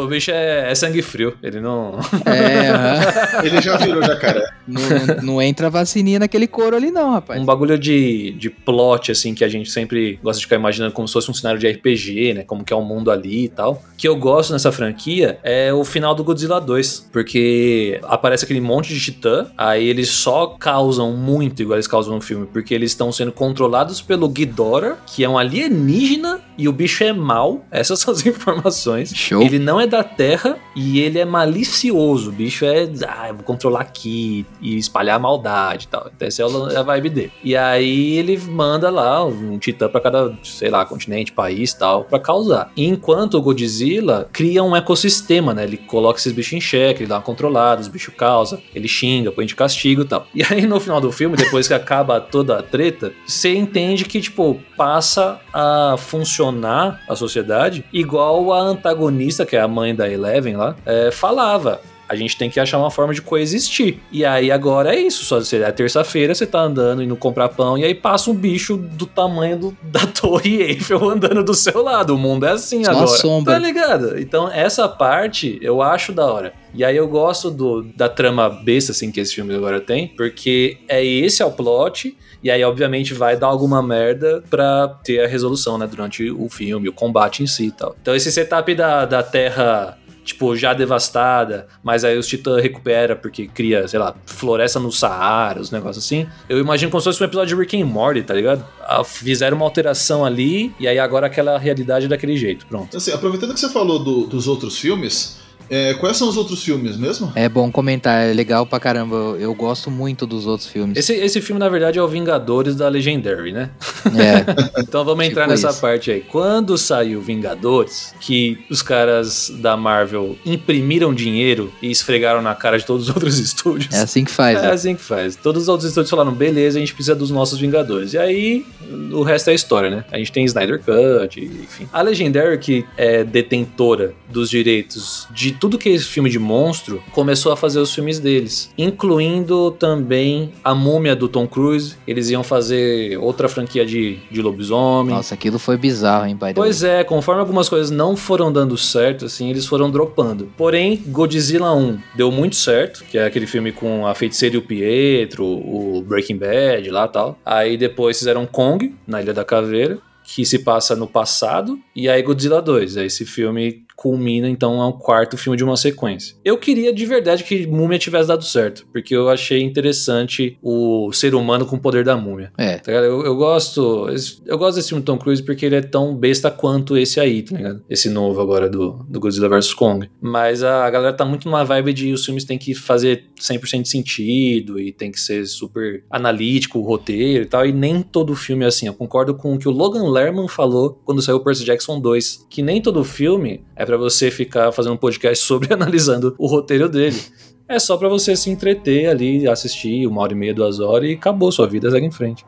O 0.02 0.06
bicho 0.06 0.30
é, 0.30 0.70
é 0.70 0.74
sangue 0.74 1.02
frio, 1.02 1.36
ele 1.42 1.60
não. 1.60 1.98
É, 2.26 2.70
ele 3.46 3.60
já 3.60 3.76
virou 3.76 4.02
jacaré. 4.02 4.44
não, 4.66 4.80
não- 5.22 5.42
entra 5.42 5.68
vacininha 5.68 6.18
naquele 6.18 6.46
couro 6.46 6.76
ali 6.76 6.90
não, 6.90 7.12
rapaz. 7.12 7.40
Um 7.40 7.44
bagulho 7.44 7.78
de, 7.78 8.32
de 8.32 8.48
plot, 8.50 9.12
assim, 9.12 9.34
que 9.34 9.44
a 9.44 9.48
gente 9.48 9.70
sempre 9.70 10.18
gosta 10.22 10.38
de 10.40 10.46
ficar 10.46 10.56
imaginando 10.56 10.92
como 10.92 11.06
se 11.06 11.14
fosse 11.14 11.30
um 11.30 11.34
cenário 11.34 11.58
de 11.60 11.68
RPG, 11.68 12.34
né? 12.34 12.42
Como 12.44 12.64
que 12.64 12.72
é 12.72 12.76
o 12.76 12.82
mundo 12.82 13.10
ali 13.10 13.44
e 13.44 13.48
tal. 13.48 13.82
Que 13.96 14.08
eu 14.08 14.16
gosto 14.16 14.52
nessa 14.52 14.72
franquia 14.72 15.38
é 15.42 15.72
o 15.72 15.84
final 15.84 16.14
do 16.14 16.24
Godzilla 16.24 16.33
2. 16.34 17.08
Porque 17.12 18.00
aparece 18.04 18.44
aquele 18.44 18.60
monte 18.60 18.92
de 18.92 19.00
titã, 19.00 19.46
aí 19.56 19.86
eles 19.88 20.08
só 20.08 20.46
causam 20.46 21.12
muito 21.12 21.62
igual 21.62 21.76
eles 21.76 21.86
causam 21.86 22.14
no 22.14 22.20
filme, 22.20 22.46
porque 22.52 22.74
eles 22.74 22.90
estão 22.92 23.10
sendo 23.12 23.32
controlados 23.32 24.00
pelo 24.00 24.28
Ghidorah, 24.28 24.96
que 25.06 25.24
é 25.24 25.28
um 25.28 25.38
alienígena, 25.38 26.40
e 26.56 26.68
o 26.68 26.72
bicho 26.72 27.02
é 27.04 27.12
mau. 27.12 27.64
Essas 27.70 27.98
são 28.00 28.12
as 28.12 28.24
informações. 28.26 29.12
Show. 29.14 29.42
Ele 29.42 29.58
não 29.58 29.80
é 29.80 29.86
da 29.86 30.02
Terra 30.04 30.56
e 30.76 31.00
ele 31.00 31.18
é 31.18 31.24
malicioso. 31.24 32.30
O 32.30 32.32
bicho 32.32 32.64
é, 32.64 32.88
ah, 33.08 33.28
eu 33.28 33.34
vou 33.34 33.44
controlar 33.44 33.80
aqui 33.80 34.46
e 34.60 34.76
espalhar 34.76 35.16
a 35.16 35.18
maldade 35.18 35.84
e 35.86 35.88
tal. 35.88 36.10
Então, 36.14 36.28
essa 36.28 36.42
é 36.42 36.44
a- 36.76 36.80
a 36.80 36.82
vibe 36.82 37.10
dele. 37.10 37.32
E 37.42 37.56
aí 37.56 38.16
ele 38.16 38.36
manda 38.38 38.90
lá 38.90 39.24
um 39.24 39.58
titã 39.58 39.88
pra 39.88 40.00
cada, 40.00 40.36
sei 40.42 40.70
lá, 40.70 40.84
continente, 40.84 41.32
país 41.32 41.72
e 41.72 41.78
tal, 41.78 42.04
pra 42.04 42.18
causar. 42.18 42.70
Enquanto 42.76 43.34
o 43.34 43.42
Godzilla 43.42 44.28
cria 44.32 44.62
um 44.62 44.74
ecossistema, 44.76 45.52
né? 45.54 45.64
Ele 45.64 45.76
coloca 45.76 46.18
esses 46.24 46.32
bichos 46.32 46.52
em 46.54 46.60
xeque, 46.60 47.02
ele 47.02 47.08
dá 47.08 47.16
uma 47.16 47.22
controlada, 47.22 47.80
os 47.80 47.88
bichos 47.88 48.14
causam, 48.16 48.60
ele 48.74 48.88
xinga, 48.88 49.30
põe 49.30 49.46
de 49.46 49.54
castigo 49.54 50.02
e 50.02 50.04
tal. 50.04 50.26
E 50.34 50.42
aí 50.42 50.66
no 50.66 50.80
final 50.80 51.00
do 51.00 51.12
filme, 51.12 51.36
depois 51.36 51.68
que 51.68 51.74
acaba 51.74 52.20
toda 52.20 52.58
a 52.58 52.62
treta, 52.62 53.12
você 53.26 53.54
entende 53.54 54.04
que, 54.04 54.20
tipo, 54.20 54.60
passa 54.76 55.40
a 55.52 55.96
funcionar 55.98 57.00
a 57.08 57.14
sociedade 57.14 57.84
igual 57.92 58.52
a 58.52 58.58
antagonista, 58.60 59.46
que 59.46 59.56
é 59.56 59.60
a 59.60 59.68
mãe 59.68 59.94
da 59.94 60.10
Eleven 60.10 60.56
lá, 60.56 60.76
é, 60.84 61.10
falava. 61.10 61.80
A 62.14 62.16
gente 62.16 62.36
tem 62.36 62.48
que 62.48 62.58
achar 62.58 62.78
uma 62.78 62.90
forma 62.90 63.12
de 63.12 63.20
coexistir. 63.22 63.98
E 64.10 64.24
aí 64.24 64.50
agora 64.50 64.94
é 64.94 65.00
isso. 65.00 65.24
Só 65.24 65.38
é 65.56 65.72
terça-feira, 65.72 66.34
você 66.34 66.46
tá 66.46 66.60
andando 66.60 67.02
indo 67.02 67.14
comprar 67.16 67.48
pão, 67.50 67.76
e 67.76 67.84
aí 67.84 67.94
passa 67.94 68.30
um 68.30 68.34
bicho 68.34 68.76
do 68.76 69.06
tamanho 69.06 69.58
do- 69.58 69.76
da 69.82 70.06
torre 70.06 70.62
Eiffel 70.62 71.08
andando 71.10 71.42
do 71.44 71.54
seu 71.54 71.82
lado. 71.82 72.14
O 72.14 72.18
mundo 72.18 72.46
é 72.46 72.50
assim 72.52 72.84
Só 72.84 72.92
agora. 72.92 73.06
sombra. 73.06 73.52
Tá 73.54 73.58
ligado? 73.58 74.18
Então, 74.18 74.50
essa 74.50 74.88
parte 74.88 75.58
eu 75.60 75.82
acho 75.82 76.12
da 76.12 76.26
hora. 76.26 76.52
E 76.72 76.84
aí 76.84 76.96
eu 76.96 77.06
gosto 77.06 77.50
do, 77.50 77.82
da 77.94 78.08
trama 78.08 78.48
besta, 78.48 78.90
assim, 78.92 79.12
que 79.12 79.20
esse 79.20 79.34
filme 79.34 79.54
agora 79.54 79.80
tem, 79.80 80.08
porque 80.08 80.78
é 80.88 81.04
esse 81.04 81.40
é 81.40 81.46
o 81.46 81.52
plot, 81.52 82.16
e 82.42 82.50
aí, 82.50 82.62
obviamente, 82.64 83.14
vai 83.14 83.36
dar 83.36 83.46
alguma 83.46 83.82
merda 83.82 84.42
pra 84.50 84.88
ter 85.02 85.24
a 85.24 85.26
resolução, 85.26 85.78
né, 85.78 85.86
durante 85.86 86.30
o 86.30 86.48
filme, 86.50 86.88
o 86.88 86.92
combate 86.92 87.42
em 87.42 87.46
si 87.46 87.66
e 87.66 87.70
tal. 87.70 87.96
Então, 88.02 88.14
esse 88.14 88.30
setup 88.30 88.74
da, 88.74 89.06
da 89.06 89.22
Terra. 89.22 89.96
Tipo, 90.24 90.56
já 90.56 90.72
devastada, 90.72 91.66
mas 91.82 92.02
aí 92.02 92.16
os 92.16 92.26
titãs 92.26 92.62
recupera 92.62 93.14
porque 93.14 93.46
cria, 93.46 93.86
sei 93.86 93.98
lá, 93.98 94.14
floresta 94.24 94.80
no 94.80 94.90
Saara, 94.90 95.60
os 95.60 95.70
negócios 95.70 96.04
assim. 96.04 96.26
Eu 96.48 96.58
imagino 96.58 96.90
como 96.90 97.00
se 97.00 97.04
fosse 97.04 97.22
um 97.22 97.26
episódio 97.26 97.54
de 97.56 97.60
Rick 97.62 97.80
and 97.80 97.84
Morty, 97.86 98.22
tá 98.22 98.32
ligado? 98.34 98.64
Ah, 98.80 99.04
Fizeram 99.04 99.56
uma 99.58 99.66
alteração 99.66 100.24
ali, 100.24 100.74
e 100.80 100.88
aí 100.88 100.98
agora 100.98 101.26
aquela 101.26 101.58
realidade 101.58 102.06
é 102.06 102.08
daquele 102.08 102.36
jeito, 102.36 102.64
pronto. 102.66 102.96
Assim, 102.96 103.12
aproveitando 103.12 103.52
que 103.52 103.60
você 103.60 103.68
falou 103.68 103.98
do- 104.02 104.26
dos 104.26 104.48
outros 104.48 104.78
filmes, 104.78 105.38
é, 105.70 105.94
quais 105.94 106.16
são 106.16 106.28
os 106.28 106.36
outros 106.36 106.62
filmes 106.62 106.96
mesmo? 106.96 107.32
É 107.34 107.48
bom 107.48 107.70
comentar, 107.72 108.22
é 108.28 108.32
legal 108.32 108.66
pra 108.66 108.78
caramba. 108.78 109.16
Eu, 109.16 109.40
eu 109.40 109.54
gosto 109.54 109.90
muito 109.90 110.26
dos 110.26 110.46
outros 110.46 110.68
filmes. 110.68 110.96
Esse, 110.98 111.14
esse 111.14 111.40
filme, 111.40 111.58
na 111.58 111.68
verdade, 111.68 111.98
é 111.98 112.02
o 112.02 112.06
Vingadores 112.08 112.76
da 112.76 112.86
Legendary, 112.88 113.52
né? 113.52 113.70
É, 114.06 114.80
Então 114.82 115.04
vamos 115.04 115.24
entrar 115.24 115.44
Tipo 115.44 115.52
nessa 115.52 115.70
isso. 115.70 115.80
parte 115.80 116.10
aí. 116.10 116.20
Quando 116.20 116.76
saiu 116.76 117.20
Vingadores, 117.20 118.14
que 118.20 118.58
os 118.70 118.82
caras 118.82 119.50
da 119.60 119.76
Marvel 119.76 120.36
imprimiram 120.44 121.14
dinheiro 121.14 121.72
e 121.80 121.90
esfregaram 121.90 122.42
na 122.42 122.54
cara 122.54 122.78
de 122.78 122.84
todos 122.84 123.08
os 123.08 123.14
outros 123.14 123.38
estúdios. 123.40 123.92
é 123.94 124.00
assim 124.02 124.24
que 124.24 124.30
faz. 124.30 124.58
É 124.58 124.62
né? 124.62 124.70
assim 124.72 124.94
que 124.94 125.02
faz. 125.02 125.34
Todos 125.36 125.62
os 125.62 125.68
outros 125.68 125.88
estúdios 125.88 126.10
falaram, 126.10 126.32
beleza, 126.32 126.76
a 126.78 126.80
gente 126.80 126.92
precisa 126.94 127.14
dos 127.14 127.30
nossos 127.30 127.58
Vingadores. 127.58 128.12
E 128.12 128.18
aí, 128.18 128.66
o 129.12 129.22
resto 129.22 129.48
é 129.50 129.54
história, 129.54 129.88
né? 129.88 130.04
A 130.12 130.18
gente 130.18 130.30
tem 130.30 130.44
Snyder 130.44 130.80
Cut, 130.80 131.40
enfim. 131.40 131.88
A 131.92 132.02
Legendary, 132.02 132.58
que 132.58 132.84
é 132.96 133.24
detentora 133.24 134.12
dos 134.28 134.50
direitos 134.50 135.26
de 135.30 135.43
tudo 135.52 135.78
que 135.78 135.88
é 135.88 135.92
esse 135.92 136.04
filme 136.04 136.30
de 136.30 136.38
monstro, 136.38 137.02
começou 137.12 137.52
a 137.52 137.56
fazer 137.56 137.78
os 137.78 137.94
filmes 137.94 138.18
deles. 138.18 138.70
Incluindo 138.76 139.70
também 139.72 140.52
a 140.62 140.74
múmia 140.74 141.14
do 141.14 141.28
Tom 141.28 141.46
Cruise. 141.46 141.96
Eles 142.06 142.30
iam 142.30 142.42
fazer 142.42 143.18
outra 143.18 143.48
franquia 143.48 143.84
de, 143.84 144.18
de 144.30 144.42
lobisomem. 144.42 145.14
Nossa, 145.14 145.34
aquilo 145.34 145.58
foi 145.58 145.76
bizarro, 145.76 146.26
hein, 146.26 146.36
pai? 146.36 146.54
Pois 146.54 146.82
é, 146.82 147.04
conforme 147.04 147.40
algumas 147.40 147.68
coisas 147.68 147.90
não 147.90 148.16
foram 148.16 148.52
dando 148.52 148.76
certo, 148.76 149.26
assim, 149.26 149.50
eles 149.50 149.66
foram 149.66 149.90
dropando. 149.90 150.50
Porém, 150.56 151.02
Godzilla 151.06 151.72
1 151.74 151.98
deu 152.14 152.30
muito 152.30 152.56
certo, 152.56 153.04
que 153.04 153.18
é 153.18 153.26
aquele 153.26 153.46
filme 153.46 153.72
com 153.72 154.06
a 154.06 154.14
Feiticeira 154.14 154.56
e 154.56 154.58
o 154.58 154.62
Pietro, 154.62 155.44
o 155.44 156.02
Breaking 156.06 156.36
Bad 156.36 156.90
lá 156.90 157.04
e 157.04 157.08
tal. 157.08 157.38
Aí 157.44 157.76
depois 157.76 158.18
fizeram 158.18 158.46
Kong, 158.46 158.94
na 159.06 159.20
Ilha 159.20 159.32
da 159.32 159.44
Caveira, 159.44 159.98
que 160.24 160.44
se 160.44 160.58
passa 160.60 160.96
no 160.96 161.06
passado, 161.06 161.78
e 161.94 162.08
aí 162.08 162.22
Godzilla 162.22 162.62
2, 162.62 162.96
é 162.96 163.04
esse 163.04 163.26
filme 163.26 163.83
culmina 163.96 164.48
então 164.48 164.80
a 164.80 164.88
um 164.88 164.92
quarto 164.92 165.36
filme 165.36 165.56
de 165.56 165.64
uma 165.64 165.76
sequência. 165.76 166.36
Eu 166.44 166.58
queria 166.58 166.92
de 166.92 167.06
verdade 167.06 167.44
que 167.44 167.66
Múmia 167.66 167.98
tivesse 167.98 168.28
dado 168.28 168.44
certo, 168.44 168.86
porque 168.92 169.14
eu 169.14 169.28
achei 169.28 169.62
interessante 169.62 170.58
o 170.62 171.12
ser 171.12 171.34
humano 171.34 171.66
com 171.66 171.76
o 171.76 171.80
poder 171.80 172.04
da 172.04 172.16
múmia. 172.16 172.52
É. 172.58 172.78
Tá 172.78 172.90
ligado? 172.90 173.04
Eu, 173.04 173.24
eu 173.24 173.36
gosto. 173.36 174.06
Eu 174.46 174.58
gosto 174.58 174.76
desse 174.76 174.88
filme 174.88 175.02
do 175.02 175.06
Tom 175.06 175.18
Cruise 175.18 175.42
porque 175.42 175.66
ele 175.66 175.76
é 175.76 175.80
tão 175.80 176.14
besta 176.14 176.50
quanto 176.50 176.96
esse 176.96 177.20
aí, 177.20 177.42
tá 177.42 177.56
ligado? 177.56 177.82
Esse 177.88 178.08
novo 178.08 178.40
agora 178.40 178.68
do, 178.68 179.04
do 179.08 179.20
Godzilla 179.20 179.48
vs 179.48 179.72
Kong. 179.74 180.08
Mas 180.20 180.62
a 180.62 180.88
galera 180.90 181.12
tá 181.12 181.24
muito 181.24 181.48
numa 181.48 181.64
vibe 181.64 181.92
de 181.92 182.12
os 182.12 182.24
filmes 182.24 182.44
têm 182.44 182.58
que 182.58 182.74
fazer 182.74 183.24
100% 183.40 183.82
de 183.82 183.88
sentido 183.88 184.78
e 184.78 184.92
tem 184.92 185.10
que 185.10 185.20
ser 185.20 185.46
super 185.46 186.04
analítico 186.10 186.78
o 186.78 186.82
roteiro 186.82 187.44
e 187.44 187.46
tal. 187.46 187.66
E 187.66 187.72
nem 187.72 188.02
todo 188.02 188.34
filme 188.34 188.64
é 188.64 188.68
assim. 188.68 188.86
Eu 188.86 188.94
concordo 188.94 189.34
com 189.34 189.54
o 189.54 189.58
que 189.58 189.68
o 189.68 189.72
Logan 189.72 190.08
Lerman 190.10 190.48
falou 190.48 191.00
quando 191.04 191.22
saiu 191.22 191.36
o 191.36 191.40
Percy 191.40 191.64
Jackson 191.64 192.00
2. 192.00 192.46
Que 192.50 192.62
nem 192.62 192.80
todo 192.80 193.04
filme 193.04 193.62
é 193.76 193.84
pra 193.84 193.96
você 193.96 194.30
ficar 194.30 194.72
fazendo 194.72 194.94
um 194.94 194.98
podcast 194.98 195.42
sobre 195.44 195.72
analisando 195.72 196.34
o 196.38 196.46
roteiro 196.46 196.88
dele. 196.88 197.20
É 197.66 197.78
só 197.78 197.96
pra 197.96 198.08
você 198.08 198.36
se 198.36 198.50
entreter 198.50 199.08
ali, 199.08 199.48
assistir 199.48 200.06
uma 200.06 200.20
hora 200.20 200.32
e 200.32 200.36
meia, 200.36 200.54
duas 200.54 200.80
horas 200.80 201.08
e 201.08 201.14
acabou, 201.14 201.50
sua 201.50 201.66
vida 201.66 201.90
segue 201.90 202.06
em 202.06 202.10
frente. 202.10 202.44